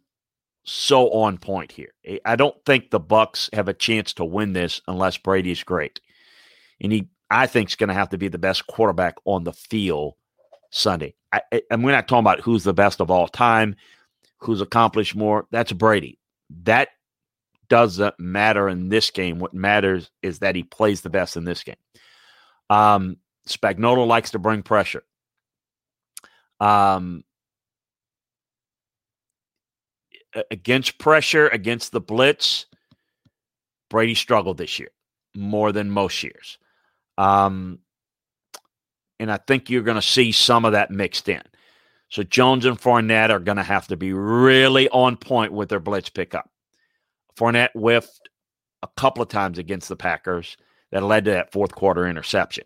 so 0.65 1.11
on 1.11 1.39
point 1.39 1.73
here. 1.73 1.95
I 2.27 2.37
don't 2.37 2.63
think 2.67 2.91
the 2.91 3.01
Bucs 3.01 3.53
have 3.55 3.69
a 3.69 3.75
chance 3.75 4.13
to 4.15 4.25
win 4.27 4.53
this 4.53 4.83
unless 4.87 5.17
Brady's 5.17 5.65
great, 5.65 6.01
and 6.83 6.93
he 6.93 7.09
I 7.33 7.47
think 7.47 7.71
is 7.71 7.77
going 7.77 7.89
to 7.89 7.95
have 7.95 8.11
to 8.11 8.19
be 8.19 8.29
the 8.29 8.39
best 8.39 8.67
quarterback 8.67 9.17
on 9.25 9.45
the 9.45 9.53
field 9.53 10.15
Sunday. 10.71 11.15
I, 11.33 11.41
and 11.71 11.83
we're 11.83 11.93
not 11.93 12.09
talking 12.09 12.21
about 12.21 12.41
who's 12.41 12.65
the 12.65 12.75
best 12.75 13.01
of 13.01 13.11
all 13.11 13.27
time, 13.27 13.77
who's 14.39 14.61
accomplished 14.61 15.17
more. 15.17 15.47
That's 15.51 15.73
Brady. 15.73 16.19
That 16.65 16.89
doesn't 17.69 18.19
matter 18.21 18.69
in 18.69 18.91
this 18.91 19.11
game. 19.11 19.39
What 19.39 19.55
matters 19.55 20.11
is 20.21 20.41
that 20.41 20.55
he 20.55 20.63
plays 20.63 21.01
the 21.01 21.11
best 21.11 21.37
in 21.37 21.45
this 21.45 21.65
game. 21.65 21.77
Um, 22.69 23.17
Spagnuolo 23.49 24.07
likes 24.07 24.33
to 24.33 24.39
bring 24.39 24.63
pressure. 24.63 25.03
Um, 26.61 27.25
against 30.51 30.99
pressure, 30.99 31.49
against 31.49 31.93
the 31.93 32.01
blitz, 32.01 32.67
Brady 33.91 34.15
struggled 34.15 34.59
this 34.59 34.79
year 34.79 34.91
more 35.35 35.73
than 35.73 35.91
most 35.91 36.23
years. 36.23 36.59
Um, 37.19 37.79
and 39.19 39.31
I 39.31 39.37
think 39.37 39.71
you're 39.71 39.83
going 39.83 39.97
to 39.97 40.03
see 40.03 40.33
some 40.33 40.65
of 40.65 40.73
that 40.73 40.91
mixed 40.91 41.29
in. 41.29 41.43
So 42.09 42.23
Jones 42.23 42.67
and 42.67 42.79
Fournette 42.79 43.31
are 43.31 43.39
going 43.39 43.57
to 43.57 43.63
have 43.63 43.87
to 43.89 43.97
be 43.97 44.13
really 44.13 44.89
on 44.91 45.17
point 45.17 45.53
with 45.53 45.69
their 45.69 45.81
blitz 45.81 46.11
pickup. 46.11 46.51
Fournette 47.37 47.71
whiffed 47.75 48.29
a 48.83 48.89
couple 48.97 49.23
of 49.23 49.29
times 49.29 49.59
against 49.59 49.89
the 49.89 49.97
Packers. 49.97 50.57
that 50.91 51.03
led 51.03 51.25
to 51.25 51.31
that 51.31 51.53
fourth 51.53 51.75
quarter 51.75 52.07
interception. 52.07 52.65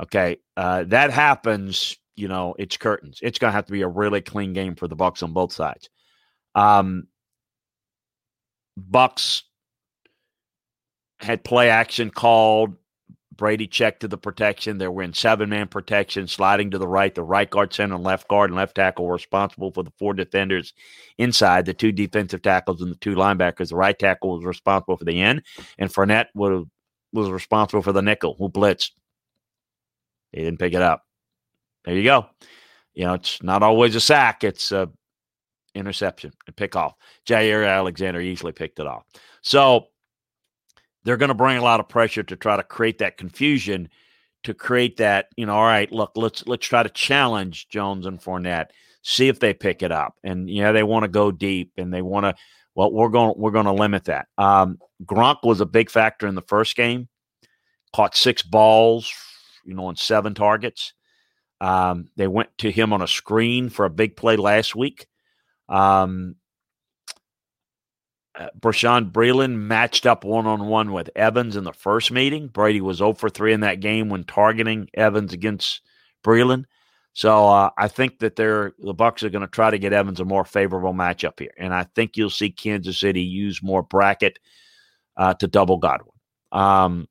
Okay, 0.00 0.38
uh, 0.56 0.84
that 0.88 1.10
happens. 1.10 1.96
You 2.16 2.28
know, 2.28 2.54
it's 2.58 2.76
curtains. 2.76 3.18
It's 3.22 3.38
going 3.38 3.50
to 3.50 3.56
have 3.56 3.66
to 3.66 3.72
be 3.72 3.82
a 3.82 3.88
really 3.88 4.20
clean 4.20 4.52
game 4.52 4.74
for 4.74 4.88
the 4.88 4.96
Bucs 4.96 5.22
on 5.22 5.32
both 5.32 5.52
sides. 5.52 5.88
Um, 6.54 7.06
Bucs 8.78 9.42
had 11.18 11.44
play 11.44 11.70
action 11.70 12.10
called. 12.10 12.76
Brady 13.36 13.66
checked 13.66 14.00
to 14.00 14.08
the 14.08 14.18
protection. 14.18 14.78
They 14.78 14.88
were 14.88 15.02
in 15.02 15.12
seven 15.12 15.48
man 15.48 15.68
protection, 15.68 16.26
sliding 16.28 16.70
to 16.70 16.78
the 16.78 16.88
right. 16.88 17.14
The 17.14 17.22
right 17.22 17.48
guard, 17.48 17.72
center, 17.72 17.94
and 17.94 18.04
left 18.04 18.28
guard 18.28 18.50
and 18.50 18.56
left 18.56 18.74
tackle 18.74 19.06
were 19.06 19.14
responsible 19.14 19.70
for 19.72 19.82
the 19.82 19.92
four 19.98 20.14
defenders 20.14 20.72
inside, 21.18 21.66
the 21.66 21.74
two 21.74 21.92
defensive 21.92 22.42
tackles 22.42 22.80
and 22.80 22.90
the 22.90 22.96
two 22.96 23.14
linebackers. 23.14 23.70
The 23.70 23.76
right 23.76 23.98
tackle 23.98 24.36
was 24.36 24.44
responsible 24.44 24.96
for 24.96 25.04
the 25.04 25.20
end, 25.20 25.42
and 25.78 25.92
Fournette 25.92 26.26
was, 26.34 26.66
was 27.12 27.30
responsible 27.30 27.82
for 27.82 27.92
the 27.92 28.02
nickel 28.02 28.36
who 28.38 28.48
blitzed. 28.48 28.90
He 30.32 30.42
didn't 30.42 30.58
pick 30.58 30.74
it 30.74 30.82
up. 30.82 31.04
There 31.84 31.94
you 31.94 32.04
go. 32.04 32.26
You 32.94 33.06
know, 33.06 33.14
it's 33.14 33.42
not 33.42 33.62
always 33.62 33.94
a 33.94 34.00
sack, 34.00 34.44
it's 34.44 34.72
a 34.72 34.90
interception, 35.74 36.32
a 36.46 36.52
pick 36.52 36.76
off. 36.76 36.94
Jaire 37.26 37.68
Alexander 37.68 38.20
easily 38.20 38.52
picked 38.52 38.78
it 38.78 38.86
off. 38.86 39.04
So 39.42 39.88
they're 41.04 41.16
going 41.16 41.28
to 41.28 41.34
bring 41.34 41.58
a 41.58 41.62
lot 41.62 41.80
of 41.80 41.88
pressure 41.88 42.22
to 42.22 42.36
try 42.36 42.56
to 42.56 42.62
create 42.62 42.98
that 42.98 43.16
confusion, 43.16 43.88
to 44.44 44.54
create 44.54 44.96
that, 44.98 45.28
you 45.36 45.46
know, 45.46 45.54
all 45.54 45.64
right, 45.64 45.90
look, 45.92 46.12
let's 46.16 46.46
let's 46.46 46.66
try 46.66 46.82
to 46.82 46.88
challenge 46.88 47.68
Jones 47.68 48.06
and 48.06 48.20
Fournette, 48.20 48.70
see 49.02 49.28
if 49.28 49.40
they 49.40 49.54
pick 49.54 49.82
it 49.82 49.92
up. 49.92 50.16
And 50.24 50.48
yeah, 50.48 50.72
they 50.72 50.82
want 50.82 51.04
to 51.04 51.08
go 51.08 51.30
deep 51.30 51.72
and 51.76 51.92
they 51.92 52.02
want 52.02 52.24
to 52.24 52.34
well, 52.74 52.90
we're 52.90 53.08
going 53.08 53.34
we're 53.36 53.50
going 53.50 53.66
to 53.66 53.72
limit 53.72 54.04
that. 54.04 54.26
Um, 54.36 54.78
Gronk 55.04 55.38
was 55.44 55.60
a 55.60 55.66
big 55.66 55.90
factor 55.90 56.26
in 56.26 56.34
the 56.34 56.42
first 56.42 56.76
game, 56.76 57.08
caught 57.94 58.16
six 58.16 58.42
balls, 58.42 59.12
you 59.64 59.74
know, 59.74 59.86
on 59.86 59.96
seven 59.96 60.34
targets. 60.34 60.92
Um, 61.60 62.08
they 62.16 62.26
went 62.26 62.50
to 62.58 62.70
him 62.70 62.92
on 62.92 63.00
a 63.00 63.06
screen 63.06 63.68
for 63.68 63.84
a 63.84 63.90
big 63.90 64.16
play 64.16 64.36
last 64.36 64.74
week. 64.74 65.06
Um, 65.68 66.34
uh, 68.36 68.48
Bashaud 68.58 69.12
Breeland 69.12 69.56
matched 69.56 70.06
up 70.06 70.24
one 70.24 70.46
on 70.46 70.66
one 70.66 70.92
with 70.92 71.10
Evans 71.14 71.56
in 71.56 71.64
the 71.64 71.72
first 71.72 72.10
meeting. 72.10 72.48
Brady 72.48 72.80
was 72.80 72.98
0 72.98 73.14
for 73.14 73.30
3 73.30 73.52
in 73.52 73.60
that 73.60 73.80
game 73.80 74.08
when 74.08 74.24
targeting 74.24 74.88
Evans 74.94 75.32
against 75.32 75.82
Breeland. 76.24 76.64
So 77.12 77.46
uh, 77.46 77.70
I 77.78 77.86
think 77.86 78.18
that 78.18 78.34
they're 78.34 78.72
the 78.78 78.94
Bucs 78.94 79.22
are 79.22 79.30
going 79.30 79.42
to 79.42 79.48
try 79.48 79.70
to 79.70 79.78
get 79.78 79.92
Evans 79.92 80.18
a 80.18 80.24
more 80.24 80.44
favorable 80.44 80.92
matchup 80.92 81.38
here, 81.38 81.52
and 81.56 81.72
I 81.72 81.84
think 81.94 82.16
you'll 82.16 82.28
see 82.28 82.50
Kansas 82.50 82.98
City 82.98 83.22
use 83.22 83.62
more 83.62 83.84
bracket 83.84 84.40
uh, 85.16 85.34
to 85.34 85.46
double 85.46 85.78
Godwin. 85.78 86.10
Um, 86.50 87.08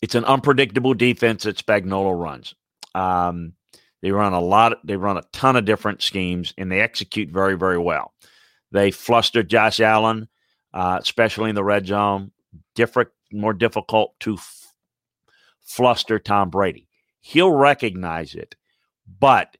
it's 0.00 0.14
an 0.14 0.24
unpredictable 0.24 0.94
defense 0.94 1.42
that 1.42 1.58
Spagnuolo 1.58 2.18
runs. 2.18 2.54
Um, 2.94 3.52
they 4.00 4.12
run 4.12 4.32
a 4.32 4.40
lot. 4.40 4.78
They 4.86 4.96
run 4.96 5.18
a 5.18 5.24
ton 5.32 5.56
of 5.56 5.66
different 5.66 6.00
schemes, 6.00 6.54
and 6.56 6.72
they 6.72 6.80
execute 6.80 7.28
very, 7.28 7.56
very 7.58 7.78
well. 7.78 8.14
They 8.70 8.90
flustered 8.90 9.48
Josh 9.48 9.80
Allen, 9.80 10.28
uh, 10.74 10.98
especially 11.00 11.50
in 11.50 11.54
the 11.54 11.64
red 11.64 11.86
zone. 11.86 12.32
Different, 12.74 13.10
more 13.32 13.52
difficult 13.52 14.18
to 14.20 14.34
f- 14.34 14.74
fluster 15.64 16.18
Tom 16.18 16.50
Brady. 16.50 16.88
He'll 17.20 17.52
recognize 17.52 18.34
it, 18.34 18.56
but 19.18 19.56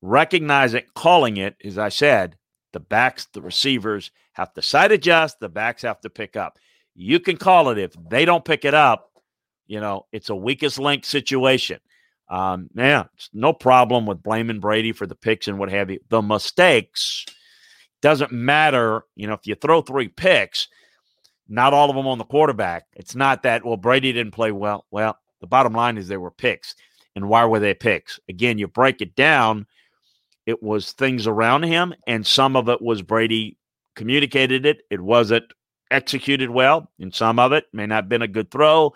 recognize 0.00 0.74
it, 0.74 0.94
calling 0.94 1.36
it, 1.36 1.56
as 1.64 1.78
I 1.78 1.88
said, 1.88 2.36
the 2.72 2.80
backs, 2.80 3.26
the 3.32 3.40
receivers 3.42 4.10
have 4.32 4.52
to 4.54 4.62
side 4.62 4.92
adjust. 4.92 5.40
The 5.40 5.48
backs 5.48 5.82
have 5.82 6.00
to 6.02 6.10
pick 6.10 6.36
up. 6.36 6.58
You 6.94 7.20
can 7.20 7.36
call 7.36 7.70
it 7.70 7.78
if 7.78 7.92
they 8.10 8.24
don't 8.24 8.44
pick 8.44 8.64
it 8.64 8.74
up. 8.74 9.10
You 9.66 9.80
know, 9.80 10.06
it's 10.12 10.28
a 10.28 10.34
weakest 10.36 10.78
link 10.78 11.04
situation. 11.04 11.80
Um, 12.28 12.68
yeah, 12.74 13.04
no 13.32 13.52
problem 13.52 14.06
with 14.06 14.22
blaming 14.22 14.60
Brady 14.60 14.92
for 14.92 15.06
the 15.06 15.14
picks 15.14 15.48
and 15.48 15.58
what 15.58 15.70
have 15.70 15.90
you. 15.90 16.00
The 16.08 16.22
mistakes 16.22 17.24
doesn't 18.04 18.32
matter. 18.32 19.02
You 19.16 19.26
know, 19.26 19.32
if 19.32 19.46
you 19.46 19.54
throw 19.54 19.80
three 19.80 20.08
picks, 20.08 20.68
not 21.48 21.72
all 21.72 21.88
of 21.88 21.96
them 21.96 22.06
on 22.06 22.18
the 22.18 22.24
quarterback. 22.24 22.84
It's 22.92 23.14
not 23.14 23.42
that, 23.44 23.64
well, 23.64 23.78
Brady 23.78 24.12
didn't 24.12 24.34
play 24.34 24.52
well. 24.52 24.84
Well, 24.90 25.18
the 25.40 25.46
bottom 25.46 25.72
line 25.72 25.96
is 25.96 26.06
there 26.06 26.20
were 26.20 26.30
picks. 26.30 26.74
And 27.16 27.30
why 27.30 27.46
were 27.46 27.60
they 27.60 27.72
picks? 27.72 28.20
Again, 28.28 28.58
you 28.58 28.68
break 28.68 29.00
it 29.00 29.16
down, 29.16 29.66
it 30.44 30.62
was 30.62 30.92
things 30.92 31.26
around 31.26 31.62
him, 31.62 31.94
and 32.06 32.26
some 32.26 32.56
of 32.56 32.68
it 32.68 32.82
was 32.82 33.00
Brady 33.00 33.56
communicated 33.96 34.66
it. 34.66 34.82
It 34.90 35.00
wasn't 35.00 35.44
executed 35.90 36.50
well, 36.50 36.90
and 37.00 37.14
some 37.14 37.38
of 37.38 37.52
it 37.52 37.64
may 37.72 37.86
not 37.86 37.94
have 38.04 38.08
been 38.10 38.20
a 38.20 38.28
good 38.28 38.50
throw. 38.50 38.92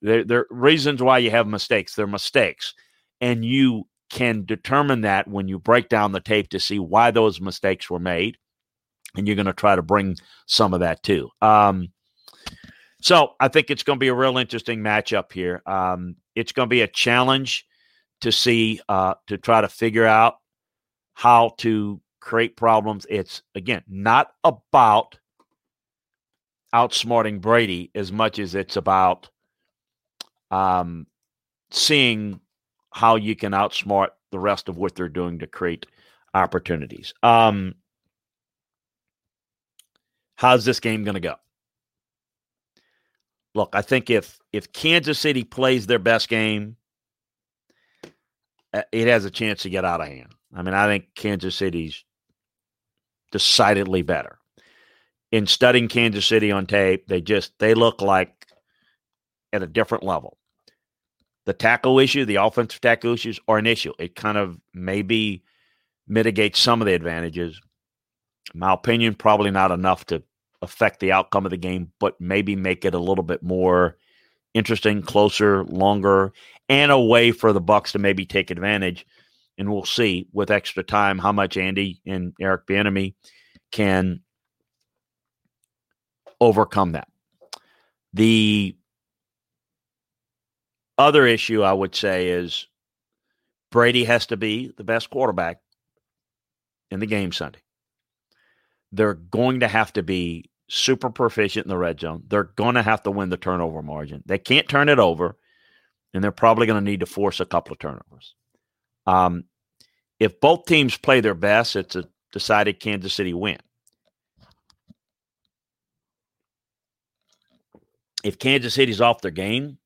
There, 0.00 0.24
there 0.24 0.40
are 0.40 0.46
reasons 0.50 1.02
why 1.02 1.18
you 1.18 1.30
have 1.30 1.46
mistakes. 1.46 1.94
They're 1.94 2.06
mistakes. 2.06 2.72
And 3.20 3.44
you 3.44 3.86
can 4.08 4.46
determine 4.46 5.02
that 5.02 5.28
when 5.28 5.46
you 5.46 5.58
break 5.58 5.90
down 5.90 6.12
the 6.12 6.20
tape 6.20 6.48
to 6.50 6.60
see 6.60 6.78
why 6.78 7.10
those 7.10 7.38
mistakes 7.38 7.90
were 7.90 7.98
made. 7.98 8.38
And 9.16 9.26
you're 9.26 9.36
going 9.36 9.46
to 9.46 9.52
try 9.52 9.76
to 9.76 9.82
bring 9.82 10.16
some 10.46 10.74
of 10.74 10.80
that 10.80 11.02
too. 11.02 11.30
Um, 11.40 11.88
so 13.00 13.34
I 13.40 13.48
think 13.48 13.70
it's 13.70 13.82
going 13.82 13.98
to 13.98 14.00
be 14.00 14.08
a 14.08 14.14
real 14.14 14.38
interesting 14.38 14.80
matchup 14.80 15.32
here. 15.32 15.62
Um, 15.66 16.16
it's 16.34 16.52
going 16.52 16.66
to 16.66 16.70
be 16.70 16.82
a 16.82 16.88
challenge 16.88 17.66
to 18.20 18.32
see, 18.32 18.80
uh, 18.88 19.14
to 19.26 19.38
try 19.38 19.60
to 19.60 19.68
figure 19.68 20.06
out 20.06 20.36
how 21.14 21.54
to 21.58 22.00
create 22.20 22.56
problems. 22.56 23.06
It's, 23.08 23.42
again, 23.54 23.82
not 23.88 24.32
about 24.44 25.18
outsmarting 26.74 27.40
Brady 27.40 27.90
as 27.94 28.12
much 28.12 28.38
as 28.38 28.54
it's 28.54 28.76
about 28.76 29.30
um, 30.50 31.06
seeing 31.70 32.40
how 32.92 33.16
you 33.16 33.36
can 33.36 33.52
outsmart 33.52 34.08
the 34.32 34.38
rest 34.38 34.68
of 34.68 34.76
what 34.76 34.94
they're 34.94 35.08
doing 35.08 35.38
to 35.38 35.46
create 35.46 35.86
opportunities. 36.34 37.14
Um, 37.22 37.74
how's 40.36 40.64
this 40.64 40.80
game 40.80 41.04
going 41.04 41.14
to 41.14 41.20
go? 41.20 41.34
Look, 43.54 43.70
I 43.72 43.82
think 43.82 44.10
if 44.10 44.38
if 44.52 44.72
Kansas 44.72 45.18
City 45.18 45.42
plays 45.42 45.86
their 45.86 45.98
best 45.98 46.28
game, 46.28 46.76
uh, 48.72 48.82
it 48.92 49.08
has 49.08 49.24
a 49.24 49.30
chance 49.30 49.62
to 49.62 49.70
get 49.70 49.84
out 49.84 50.00
of 50.00 50.06
hand. 50.06 50.34
I 50.54 50.62
mean, 50.62 50.74
I 50.74 50.86
think 50.86 51.14
Kansas 51.14 51.54
City's 51.54 52.04
decidedly 53.32 54.02
better. 54.02 54.38
In 55.32 55.46
studying 55.46 55.88
Kansas 55.88 56.26
City 56.26 56.52
on 56.52 56.66
tape, 56.66 57.08
they 57.08 57.20
just 57.20 57.58
they 57.58 57.74
look 57.74 58.00
like 58.02 58.46
at 59.52 59.62
a 59.62 59.66
different 59.66 60.04
level. 60.04 60.38
The 61.46 61.52
tackle 61.52 61.98
issue, 61.98 62.24
the 62.24 62.36
offensive 62.36 62.80
tackle 62.80 63.14
issues 63.14 63.40
are 63.48 63.58
an 63.58 63.66
issue. 63.66 63.92
It 63.98 64.16
kind 64.16 64.36
of 64.36 64.58
maybe 64.74 65.44
mitigates 66.06 66.60
some 66.60 66.82
of 66.82 66.86
the 66.86 66.94
advantages. 66.94 67.60
In 68.52 68.60
my 68.60 68.74
opinion, 68.74 69.14
probably 69.14 69.50
not 69.50 69.70
enough 69.70 70.04
to 70.06 70.22
affect 70.62 71.00
the 71.00 71.12
outcome 71.12 71.46
of 71.46 71.50
the 71.50 71.56
game, 71.56 71.92
but 71.98 72.20
maybe 72.20 72.56
make 72.56 72.84
it 72.84 72.94
a 72.94 72.98
little 72.98 73.24
bit 73.24 73.42
more 73.42 73.96
interesting, 74.54 75.02
closer, 75.02 75.64
longer, 75.64 76.32
and 76.68 76.90
a 76.90 77.00
way 77.00 77.30
for 77.32 77.52
the 77.52 77.60
Bucs 77.60 77.92
to 77.92 77.98
maybe 77.98 78.24
take 78.24 78.50
advantage. 78.50 79.06
And 79.58 79.70
we'll 79.70 79.84
see 79.84 80.26
with 80.32 80.50
extra 80.50 80.82
time 80.82 81.18
how 81.18 81.32
much 81.32 81.56
Andy 81.56 82.00
and 82.06 82.32
Eric 82.40 82.66
Bieniemy 82.66 83.14
can 83.70 84.20
overcome 86.40 86.92
that. 86.92 87.08
The 88.12 88.76
other 90.98 91.26
issue 91.26 91.62
I 91.62 91.72
would 91.72 91.94
say 91.94 92.28
is 92.28 92.66
Brady 93.70 94.04
has 94.04 94.26
to 94.26 94.36
be 94.36 94.72
the 94.76 94.84
best 94.84 95.10
quarterback 95.10 95.60
in 96.90 97.00
the 97.00 97.06
game 97.06 97.32
Sunday. 97.32 97.60
They're 98.96 99.14
going 99.14 99.60
to 99.60 99.68
have 99.68 99.92
to 99.94 100.02
be 100.02 100.50
super 100.68 101.10
proficient 101.10 101.66
in 101.66 101.70
the 101.70 101.78
red 101.78 102.00
zone. 102.00 102.24
They're 102.28 102.44
going 102.44 102.74
to 102.74 102.82
have 102.82 103.02
to 103.04 103.10
win 103.10 103.28
the 103.28 103.36
turnover 103.36 103.82
margin. 103.82 104.22
They 104.26 104.38
can't 104.38 104.68
turn 104.68 104.88
it 104.88 104.98
over, 104.98 105.36
and 106.12 106.24
they're 106.24 106.32
probably 106.32 106.66
going 106.66 106.82
to 106.82 106.90
need 106.90 107.00
to 107.00 107.06
force 107.06 107.40
a 107.40 107.46
couple 107.46 107.72
of 107.72 107.78
turnovers. 107.78 108.34
Um, 109.06 109.44
if 110.18 110.40
both 110.40 110.64
teams 110.64 110.96
play 110.96 111.20
their 111.20 111.34
best, 111.34 111.76
it's 111.76 111.94
a 111.94 112.04
decided 112.32 112.80
Kansas 112.80 113.14
City 113.14 113.34
win. 113.34 113.58
If 118.24 118.38
Kansas 118.38 118.74
City's 118.74 119.00
off 119.00 119.20
their 119.20 119.30
game, 119.30 119.78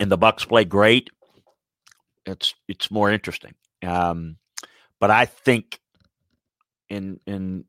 and 0.00 0.10
the 0.10 0.18
Bucs 0.18 0.48
play 0.48 0.64
great, 0.64 1.10
it's 2.26 2.54
it's 2.66 2.90
more 2.90 3.10
interesting. 3.10 3.54
Um, 3.84 4.36
but 4.98 5.10
I 5.10 5.26
think 5.26 5.78
in 6.88 7.20
in 7.26 7.64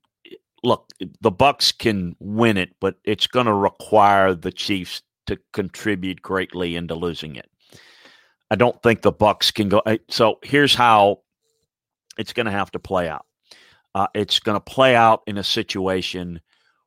look, 0.64 0.90
the 1.00 1.32
Bucs 1.32 1.78
can 1.78 2.16
win 2.20 2.58
it, 2.58 2.76
but 2.80 2.96
it's 3.04 3.28
going 3.28 3.46
to 3.46 3.54
require 3.54 4.34
the 4.34 4.52
Chiefs 4.52 5.02
to 5.28 5.38
contribute 5.52 6.22
greatly 6.22 6.76
into 6.76 6.96
losing 6.96 7.36
it. 7.36 7.50
I 8.50 8.56
don't 8.56 8.82
think 8.84 9.02
the 9.02 9.14
Bucs 9.14 9.54
can 9.54 9.70
go. 9.70 9.82
So 10.10 10.40
here's 10.44 10.76
how 10.76 11.22
it's 12.18 12.34
going 12.34 12.46
to 12.46 12.52
have 12.52 12.72
to 12.72 12.80
play 12.80 13.08
out. 13.10 13.26
Uh, 13.96 14.08
it's 14.14 14.40
going 14.40 14.56
to 14.56 14.62
play 14.62 14.96
out 14.96 15.22
in 15.28 15.38
a 15.38 15.44
situation 15.44 16.42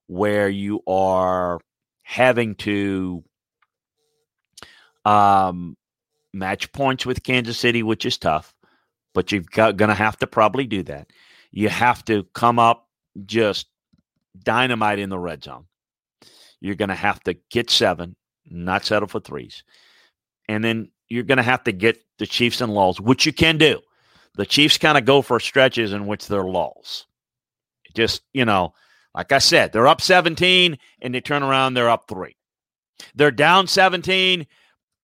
where 0.07 0.49
you 0.49 0.81
are 0.87 1.61
having 2.03 2.55
to 2.55 3.25
um, 5.05 5.77
match 6.33 6.71
points 6.73 7.07
with 7.07 7.23
Kansas 7.23 7.59
City, 7.59 7.83
which 7.83 8.07
is 8.07 8.19
tough, 8.19 8.55
but 9.15 9.33
you've 9.33 9.51
got 9.51 9.77
going 9.77 9.89
to 9.89 9.95
have 9.95 10.17
to 10.19 10.27
probably 10.27 10.67
do 10.67 10.83
that. 10.85 11.11
You 11.51 11.69
have 11.69 12.05
to 12.07 12.25
come 12.35 12.59
up 12.59 12.86
just 13.25 13.67
dynamite 14.43 14.99
in 14.99 15.11
the 15.11 15.19
red 15.19 15.45
zone. 15.45 15.67
You're 16.61 16.75
going 16.75 16.89
to 16.89 16.95
have 16.95 17.21
to 17.25 17.35
get 17.51 17.71
seven, 17.71 18.17
not 18.51 18.85
settle 18.85 19.09
for 19.09 19.21
threes. 19.21 19.63
And 20.49 20.63
then 20.63 20.91
you're 21.09 21.23
going 21.23 21.37
to 21.37 21.43
have 21.43 21.65
to 21.65 21.73
get 21.73 22.03
the 22.19 22.27
Chiefs 22.27 22.61
and 22.61 22.73
lulls, 22.73 23.01
which 23.01 23.27
you 23.27 23.33
can 23.33 23.59
do. 23.59 23.81
The 24.37 24.47
Chiefs 24.47 24.79
kind 24.79 24.99
of 24.99 25.05
go 25.05 25.23
for 25.23 25.41
stretches 25.41 25.93
in 25.93 26.07
which 26.07 26.27
they're 26.29 26.45
lulls. 26.45 27.07
Just, 27.95 28.23
you 28.33 28.45
know, 28.45 28.75
like 29.15 29.33
I 29.33 29.39
said, 29.39 29.73
they're 29.73 29.89
up 29.89 30.01
17 30.01 30.77
and 31.01 31.15
they 31.15 31.21
turn 31.21 31.43
around, 31.43 31.75
they're 31.75 31.89
up 31.89 32.05
three. 32.09 32.37
They're 33.15 33.31
down 33.31 33.67
17, 33.67 34.47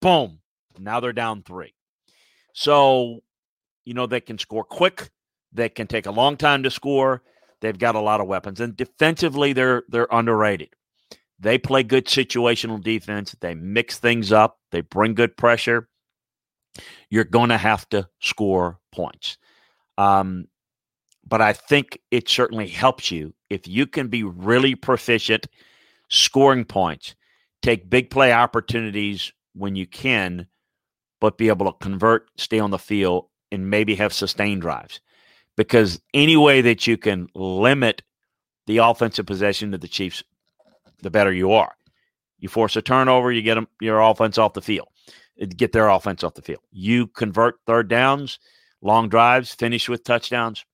boom, 0.00 0.40
now 0.78 1.00
they're 1.00 1.12
down 1.12 1.42
three. 1.42 1.74
So, 2.54 3.20
you 3.84 3.94
know, 3.94 4.06
they 4.06 4.20
can 4.20 4.38
score 4.38 4.64
quick, 4.64 5.10
they 5.52 5.68
can 5.68 5.86
take 5.86 6.06
a 6.06 6.10
long 6.10 6.36
time 6.36 6.62
to 6.62 6.70
score. 6.70 7.22
They've 7.62 7.78
got 7.78 7.94
a 7.94 8.00
lot 8.00 8.20
of 8.20 8.26
weapons. 8.26 8.60
And 8.60 8.76
defensively, 8.76 9.52
they're 9.52 9.84
they're 9.88 10.08
underrated. 10.10 10.70
They 11.38 11.58
play 11.58 11.82
good 11.82 12.06
situational 12.06 12.82
defense. 12.82 13.34
They 13.40 13.54
mix 13.54 13.98
things 13.98 14.32
up. 14.32 14.58
They 14.72 14.80
bring 14.82 15.14
good 15.14 15.36
pressure. 15.36 15.88
You're 17.08 17.24
going 17.24 17.48
to 17.48 17.58
have 17.58 17.88
to 17.90 18.08
score 18.20 18.78
points. 18.92 19.38
Um, 19.96 20.48
but 21.26 21.40
I 21.40 21.52
think 21.52 21.98
it 22.10 22.28
certainly 22.28 22.68
helps 22.68 23.10
you 23.10 23.32
if 23.48 23.68
you 23.68 23.86
can 23.86 24.08
be 24.08 24.24
really 24.24 24.74
proficient 24.74 25.46
scoring 26.08 26.64
points, 26.64 27.14
take 27.62 27.88
big 27.88 28.10
play 28.10 28.32
opportunities 28.32 29.32
when 29.54 29.76
you 29.76 29.86
can, 29.86 30.46
but 31.20 31.38
be 31.38 31.48
able 31.48 31.66
to 31.66 31.78
convert, 31.78 32.28
stay 32.36 32.58
on 32.58 32.70
the 32.70 32.78
field, 32.78 33.26
and 33.52 33.70
maybe 33.70 33.94
have 33.94 34.12
sustained 34.12 34.62
drives. 34.62 35.00
Because 35.56 36.00
any 36.14 36.36
way 36.36 36.62
that 36.62 36.86
you 36.86 36.96
can 36.96 37.28
limit 37.34 38.02
the 38.66 38.78
offensive 38.78 39.26
possession 39.26 39.74
of 39.74 39.80
the 39.80 39.88
Chiefs, 39.88 40.22
the 41.02 41.10
better 41.10 41.32
you 41.32 41.52
are. 41.52 41.74
You 42.38 42.48
force 42.48 42.76
a 42.76 42.82
turnover, 42.82 43.30
you 43.30 43.42
get 43.42 43.54
them, 43.54 43.68
your 43.80 44.00
offense 44.00 44.38
off 44.38 44.54
the 44.54 44.62
field, 44.62 44.88
uh, 45.40 45.46
get 45.56 45.72
their 45.72 45.88
offense 45.88 46.24
off 46.24 46.34
the 46.34 46.42
field. 46.42 46.62
You 46.70 47.06
convert 47.06 47.56
third 47.66 47.88
downs, 47.88 48.38
long 48.80 49.08
drives, 49.08 49.54
finish 49.54 49.88
with 49.88 50.04
touchdowns, 50.04 50.64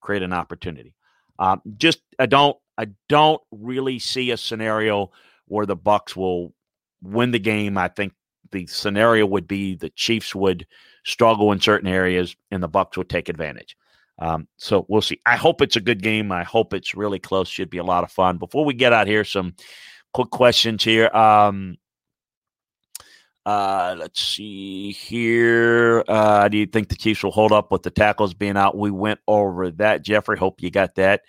create 0.00 0.22
an 0.22 0.32
opportunity. 0.32 0.94
Um, 1.38 1.60
just 1.76 2.00
I 2.18 2.26
don't 2.26 2.56
I 2.78 2.88
don't 3.08 3.42
really 3.50 3.98
see 3.98 4.30
a 4.30 4.36
scenario 4.36 5.10
where 5.46 5.66
the 5.66 5.76
Bucs 5.76 6.16
will 6.16 6.54
win 7.02 7.32
the 7.32 7.38
game. 7.38 7.76
I 7.76 7.88
think 7.88 8.14
the 8.50 8.66
scenario 8.66 9.26
would 9.26 9.48
be 9.48 9.74
the 9.74 9.90
Chiefs 9.90 10.34
would 10.34 10.66
struggle 11.04 11.52
in 11.52 11.60
certain 11.60 11.88
areas 11.88 12.34
and 12.50 12.62
the 12.62 12.68
Bucs 12.68 12.96
would 12.96 13.08
take 13.08 13.28
advantage. 13.28 13.76
Um, 14.18 14.48
so 14.56 14.86
we'll 14.88 15.02
see. 15.02 15.20
I 15.26 15.36
hope 15.36 15.60
it's 15.60 15.76
a 15.76 15.80
good 15.80 16.02
game. 16.02 16.30
I 16.30 16.44
hope 16.44 16.72
it's 16.72 16.94
really 16.94 17.18
close. 17.18 17.48
Should 17.48 17.70
be 17.70 17.78
a 17.78 17.84
lot 17.84 18.04
of 18.04 18.12
fun. 18.12 18.38
Before 18.38 18.64
we 18.64 18.74
get 18.74 18.92
out 18.92 19.06
here, 19.06 19.24
some 19.24 19.54
quick 20.12 20.30
questions 20.30 20.84
here. 20.84 21.08
Um, 21.08 21.76
uh, 23.46 23.94
let's 23.98 24.20
see 24.20 24.92
here. 24.92 26.02
Uh, 26.08 26.48
do 26.48 26.56
you 26.56 26.66
think 26.66 26.88
the 26.88 26.96
Chiefs 26.96 27.22
will 27.22 27.30
hold 27.30 27.52
up 27.52 27.70
with 27.70 27.82
the 27.82 27.90
tackles 27.90 28.32
being 28.32 28.56
out? 28.56 28.78
We 28.78 28.90
went 28.90 29.20
over 29.28 29.70
that, 29.72 30.02
Jeffrey. 30.02 30.38
Hope 30.38 30.62
you 30.62 30.70
got 30.70 30.94
that. 30.94 31.22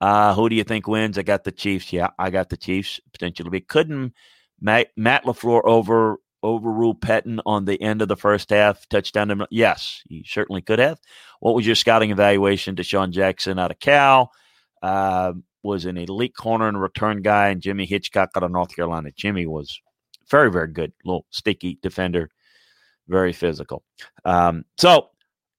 Uh, 0.00 0.34
who 0.34 0.48
do 0.48 0.56
you 0.56 0.64
think 0.64 0.88
wins? 0.88 1.18
I 1.18 1.22
got 1.22 1.44
the 1.44 1.52
Chiefs. 1.52 1.92
Yeah, 1.92 2.08
I 2.18 2.30
got 2.30 2.48
the 2.48 2.56
Chiefs 2.56 3.00
potentially. 3.12 3.60
Couldn't 3.60 4.14
Matt, 4.60 4.88
Matt 4.96 5.24
LaFleur 5.24 5.62
over 5.64 6.16
overrule 6.42 6.94
Pettine 6.94 7.40
on 7.46 7.64
the 7.64 7.80
end 7.80 8.02
of 8.02 8.08
the 8.08 8.16
first 8.16 8.50
half 8.50 8.88
touchdown? 8.88 9.28
To, 9.28 9.46
yes, 9.50 10.02
he 10.08 10.24
certainly 10.26 10.62
could 10.62 10.78
have. 10.78 10.98
What 11.40 11.54
was 11.54 11.66
your 11.66 11.76
scouting 11.76 12.10
evaluation? 12.10 12.76
DeSean 12.76 13.10
Jackson 13.10 13.58
out 13.58 13.70
of 13.70 13.80
Cal 13.80 14.32
uh, 14.82 15.32
was 15.62 15.84
an 15.84 15.96
elite 15.96 16.36
corner 16.36 16.68
and 16.68 16.80
return 16.80 17.22
guy, 17.22 17.48
and 17.48 17.60
Jimmy 17.60 17.86
Hitchcock 17.86 18.30
out 18.36 18.42
of 18.42 18.50
North 18.50 18.74
Carolina. 18.74 19.10
Jimmy 19.14 19.46
was 19.46 19.80
very, 20.30 20.50
very 20.50 20.68
good, 20.68 20.92
little 21.04 21.26
sticky 21.30 21.78
defender, 21.82 22.30
very 23.08 23.32
physical. 23.32 23.82
Um, 24.24 24.64
so 24.78 25.10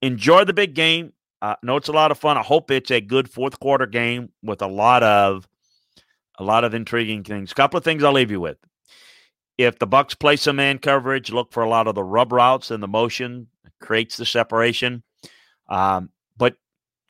enjoy 0.01 0.45
the 0.45 0.53
big 0.53 0.73
game. 0.73 1.13
Uh, 1.41 1.55
know 1.63 1.75
it's 1.75 1.87
a 1.87 1.93
lot 1.93 2.11
of 2.11 2.19
fun. 2.19 2.37
I 2.37 2.43
hope 2.43 2.69
it's 2.71 2.91
a 2.91 3.01
good 3.01 3.29
fourth 3.29 3.59
quarter 3.59 3.87
game 3.87 4.29
with 4.43 4.61
a 4.61 4.67
lot 4.67 5.03
of 5.03 5.47
a 6.37 6.43
lot 6.43 6.63
of 6.63 6.73
intriguing 6.73 7.23
things. 7.23 7.51
A 7.51 7.55
couple 7.55 7.77
of 7.77 7.83
things 7.83 8.03
I'll 8.03 8.13
leave 8.13 8.31
you 8.31 8.39
with. 8.39 8.57
If 9.63 9.79
the 9.79 9.87
Bucs 9.87 10.17
play 10.17 10.35
some 10.35 10.57
man 10.57 10.79
coverage, 10.79 11.31
look 11.31 11.51
for 11.51 11.63
a 11.63 11.69
lot 11.69 11.87
of 11.87 11.95
the 11.95 12.03
rub 12.03 12.31
routes 12.31 12.71
and 12.71 12.81
the 12.81 12.87
motion 12.87 13.47
creates 13.79 14.17
the 14.17 14.25
separation. 14.25 15.03
Um, 15.69 16.09
but 16.37 16.55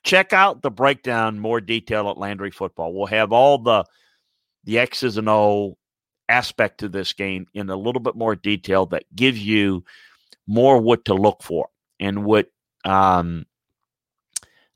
check 0.03 0.33
out 0.33 0.61
the 0.61 0.71
breakdown 0.71 1.39
more 1.39 1.61
detail 1.61 2.09
at 2.09 2.17
Landry 2.17 2.51
Football. 2.51 2.93
We'll 2.93 3.07
have 3.07 3.31
all 3.31 3.57
the 3.57 3.85
the 4.63 4.79
X's 4.79 5.17
and 5.17 5.29
O 5.29 5.77
aspect 6.29 6.79
to 6.79 6.89
this 6.89 7.13
game 7.13 7.47
in 7.53 7.69
a 7.69 7.75
little 7.75 7.99
bit 7.99 8.15
more 8.15 8.35
detail 8.35 8.85
that 8.87 9.03
gives 9.15 9.39
you 9.39 9.83
more 10.47 10.79
what 10.79 11.05
to 11.05 11.13
look 11.13 11.43
for 11.43 11.69
and 11.99 12.23
what 12.23 12.47
um, 12.85 13.45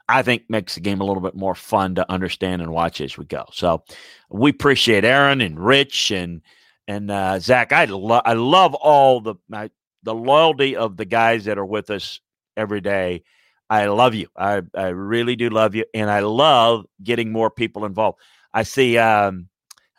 I 0.07 0.21
think 0.21 0.43
makes 0.49 0.76
the 0.76 0.82
game 0.82 1.01
a 1.01 1.05
little 1.05 1.21
bit 1.21 1.36
more 1.36 1.55
fun 1.55 1.95
to 1.95 2.11
understand 2.11 2.61
and 2.61 2.71
watch 2.71 3.01
as 3.01 3.17
we 3.17 3.26
go. 3.26 3.45
So 3.51 3.84
we 4.30 4.51
appreciate 4.51 5.05
Aaron 5.05 5.41
and 5.41 5.59
Rich 5.59 6.11
and 6.11 6.41
and 6.88 7.09
uh, 7.11 7.39
Zach. 7.39 7.71
I 7.71 7.86
love 7.86 8.21
I 8.25 8.33
love 8.33 8.73
all 8.75 9.21
the 9.21 9.36
my, 9.49 9.69
the 10.03 10.13
loyalty 10.13 10.75
of 10.75 10.97
the 10.97 11.05
guys 11.05 11.45
that 11.45 11.57
are 11.57 11.65
with 11.65 11.89
us 11.89 12.19
every 12.55 12.81
day. 12.81 13.23
I 13.69 13.88
love 13.88 14.13
you. 14.13 14.27
I 14.36 14.61
I 14.75 14.88
really 14.88 15.36
do 15.36 15.49
love 15.49 15.75
you, 15.75 15.86
and 15.93 16.09
I 16.09 16.19
love 16.19 16.86
getting 17.03 17.31
more 17.31 17.49
people 17.49 17.86
involved. 17.86 18.19
I 18.53 18.63
see. 18.63 18.97
Um, 18.97 19.49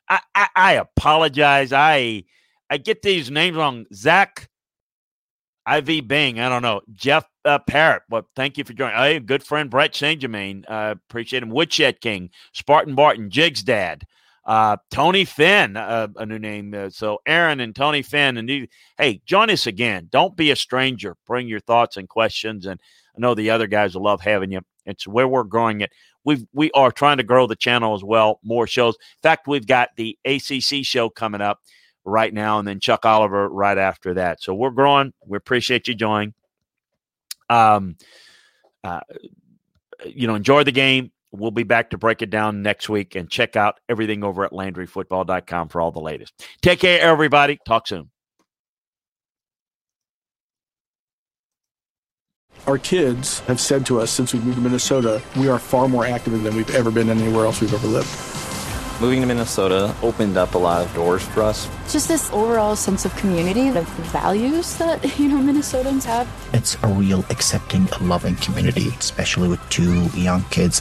I, 0.09 0.20
I, 0.34 0.49
I 0.55 0.72
apologize. 0.74 1.72
I 1.72 2.24
I 2.70 2.78
get 2.78 3.03
these 3.03 3.30
names 3.30 3.57
wrong. 3.57 3.87
Zach 3.93 4.49
IV 5.68 6.07
Bing. 6.07 6.39
I 6.39 6.49
don't 6.49 6.62
know. 6.62 6.80
Jeff 6.93 7.28
uh, 7.45 7.59
Parrott. 7.59 8.03
Well, 8.09 8.28
thank 8.37 8.57
you 8.57 8.64
for 8.64 8.72
joining. 8.72 8.97
Hey, 8.97 9.18
good 9.18 9.43
friend 9.43 9.68
Brett 9.68 9.95
St. 9.95 10.20
Germain. 10.20 10.64
Uh, 10.68 10.95
appreciate 11.09 11.43
him. 11.43 11.51
Woodshed 11.51 12.01
King, 12.01 12.30
Spartan 12.53 12.95
Barton, 12.95 13.30
Jigs 13.30 13.62
Dad, 13.62 14.07
uh, 14.47 14.76
Tony 14.92 15.24
Finn, 15.24 15.76
uh, 15.76 16.07
a 16.16 16.24
new 16.24 16.38
name. 16.38 16.72
Uh, 16.72 16.88
so 16.88 17.18
Aaron 17.26 17.59
and 17.59 17.74
Tony 17.74 18.03
Finn. 18.03 18.36
And 18.36 18.49
you, 18.49 18.68
hey, 18.97 19.20
join 19.26 19.51
us 19.51 19.66
again. 19.66 20.09
Don't 20.11 20.36
be 20.36 20.53
a 20.53 20.57
stranger. 20.57 21.16
Bring 21.26 21.49
your 21.49 21.61
thoughts 21.61 21.97
and 21.97 22.09
questions. 22.09 22.64
And 22.64 22.80
I 23.16 23.20
know 23.20 23.34
the 23.34 23.51
other 23.51 23.66
guys 23.66 23.94
will 23.94 24.05
love 24.05 24.20
having 24.20 24.53
you. 24.53 24.61
It's 24.86 25.07
where 25.07 25.26
we're 25.26 25.42
growing 25.42 25.80
it. 25.80 25.90
We 26.24 26.47
we 26.53 26.70
are 26.72 26.92
trying 26.92 27.16
to 27.16 27.24
grow 27.24 27.47
the 27.49 27.57
channel 27.57 27.94
as 27.94 28.05
well. 28.05 28.38
More 28.44 28.68
shows. 28.68 28.94
In 28.94 29.22
fact, 29.22 29.49
we've 29.49 29.66
got 29.66 29.90
the 29.97 30.16
ACC 30.24 30.84
show 30.84 31.11
coming 31.11 31.40
up 31.40 31.61
right 32.05 32.32
now, 32.32 32.61
and 32.61 32.66
then 32.66 32.78
Chuck 32.78 33.05
Oliver 33.05 33.49
right 33.49 33.78
after 33.78 34.14
that. 34.14 34.42
So 34.42 34.55
we're 34.55 34.70
growing. 34.70 35.12
We 35.26 35.36
appreciate 35.36 35.88
you 35.88 35.94
joining. 35.94 36.34
Um, 37.51 37.97
uh, 38.84 39.01
you 40.05 40.28
know, 40.28 40.36
enjoy 40.36 40.62
the 40.62 40.72
game. 40.72 41.11
We'll 41.33 41.51
be 41.51 41.64
back 41.64 41.91
to 41.91 41.99
break 41.99 42.22
it 42.22 42.31
down 42.31 42.62
next 42.62 42.89
week 42.89 43.14
and 43.14 43.29
check 43.29 43.57
out 43.57 43.81
everything 43.89 44.24
over 44.24 44.45
at 44.45 44.53
LandryFootball.com 44.53 45.68
for 45.68 45.81
all 45.81 45.93
the 45.93 46.01
latest. 46.01 46.33
Take 46.62 46.81
care, 46.81 47.01
everybody. 47.01 47.59
Talk 47.66 47.89
soon. 47.89 48.11
Our 52.66 52.79
kids 52.79 53.41
have 53.41 53.61
said 53.61 53.87
to 53.87 54.01
us 54.01 54.11
since 54.11 54.33
we 54.33 54.41
moved 54.41 54.57
to 54.57 54.62
Minnesota, 54.62 55.22
we 55.37 55.49
are 55.49 55.59
far 55.59 55.89
more 55.89 56.05
active 56.05 56.43
than 56.43 56.57
we've 56.57 56.74
ever 56.74 56.91
been 56.91 57.09
anywhere 57.11 57.45
else 57.45 57.61
we've 57.61 57.72
ever 57.72 57.87
lived. 57.87 58.09
Moving 59.01 59.20
to 59.20 59.27
Minnesota 59.27 59.95
opened 60.03 60.39
up 60.39 60.55
a 60.55 60.59
lot 60.59 60.85
of 60.85 60.93
doors 60.95 61.22
for 61.22 61.43
us. 61.43 61.68
Just 61.93 62.09
this 62.09 62.31
overall 62.33 62.74
sense 62.74 63.05
of 63.05 63.14
community, 63.16 63.68
the 63.68 63.83
values 63.83 64.74
that, 64.79 65.18
you 65.18 65.29
know, 65.29 65.37
Minnesotans 65.37 66.03
have. 66.05 66.27
It's 66.55 66.83
a 66.83 66.89
real 66.89 67.24
accepting, 67.31 67.87
loving 68.01 68.37
community, 68.37 68.89
especially 68.99 69.49
with 69.49 69.61
two 69.68 70.07
young 70.18 70.43
kids. 70.45 70.81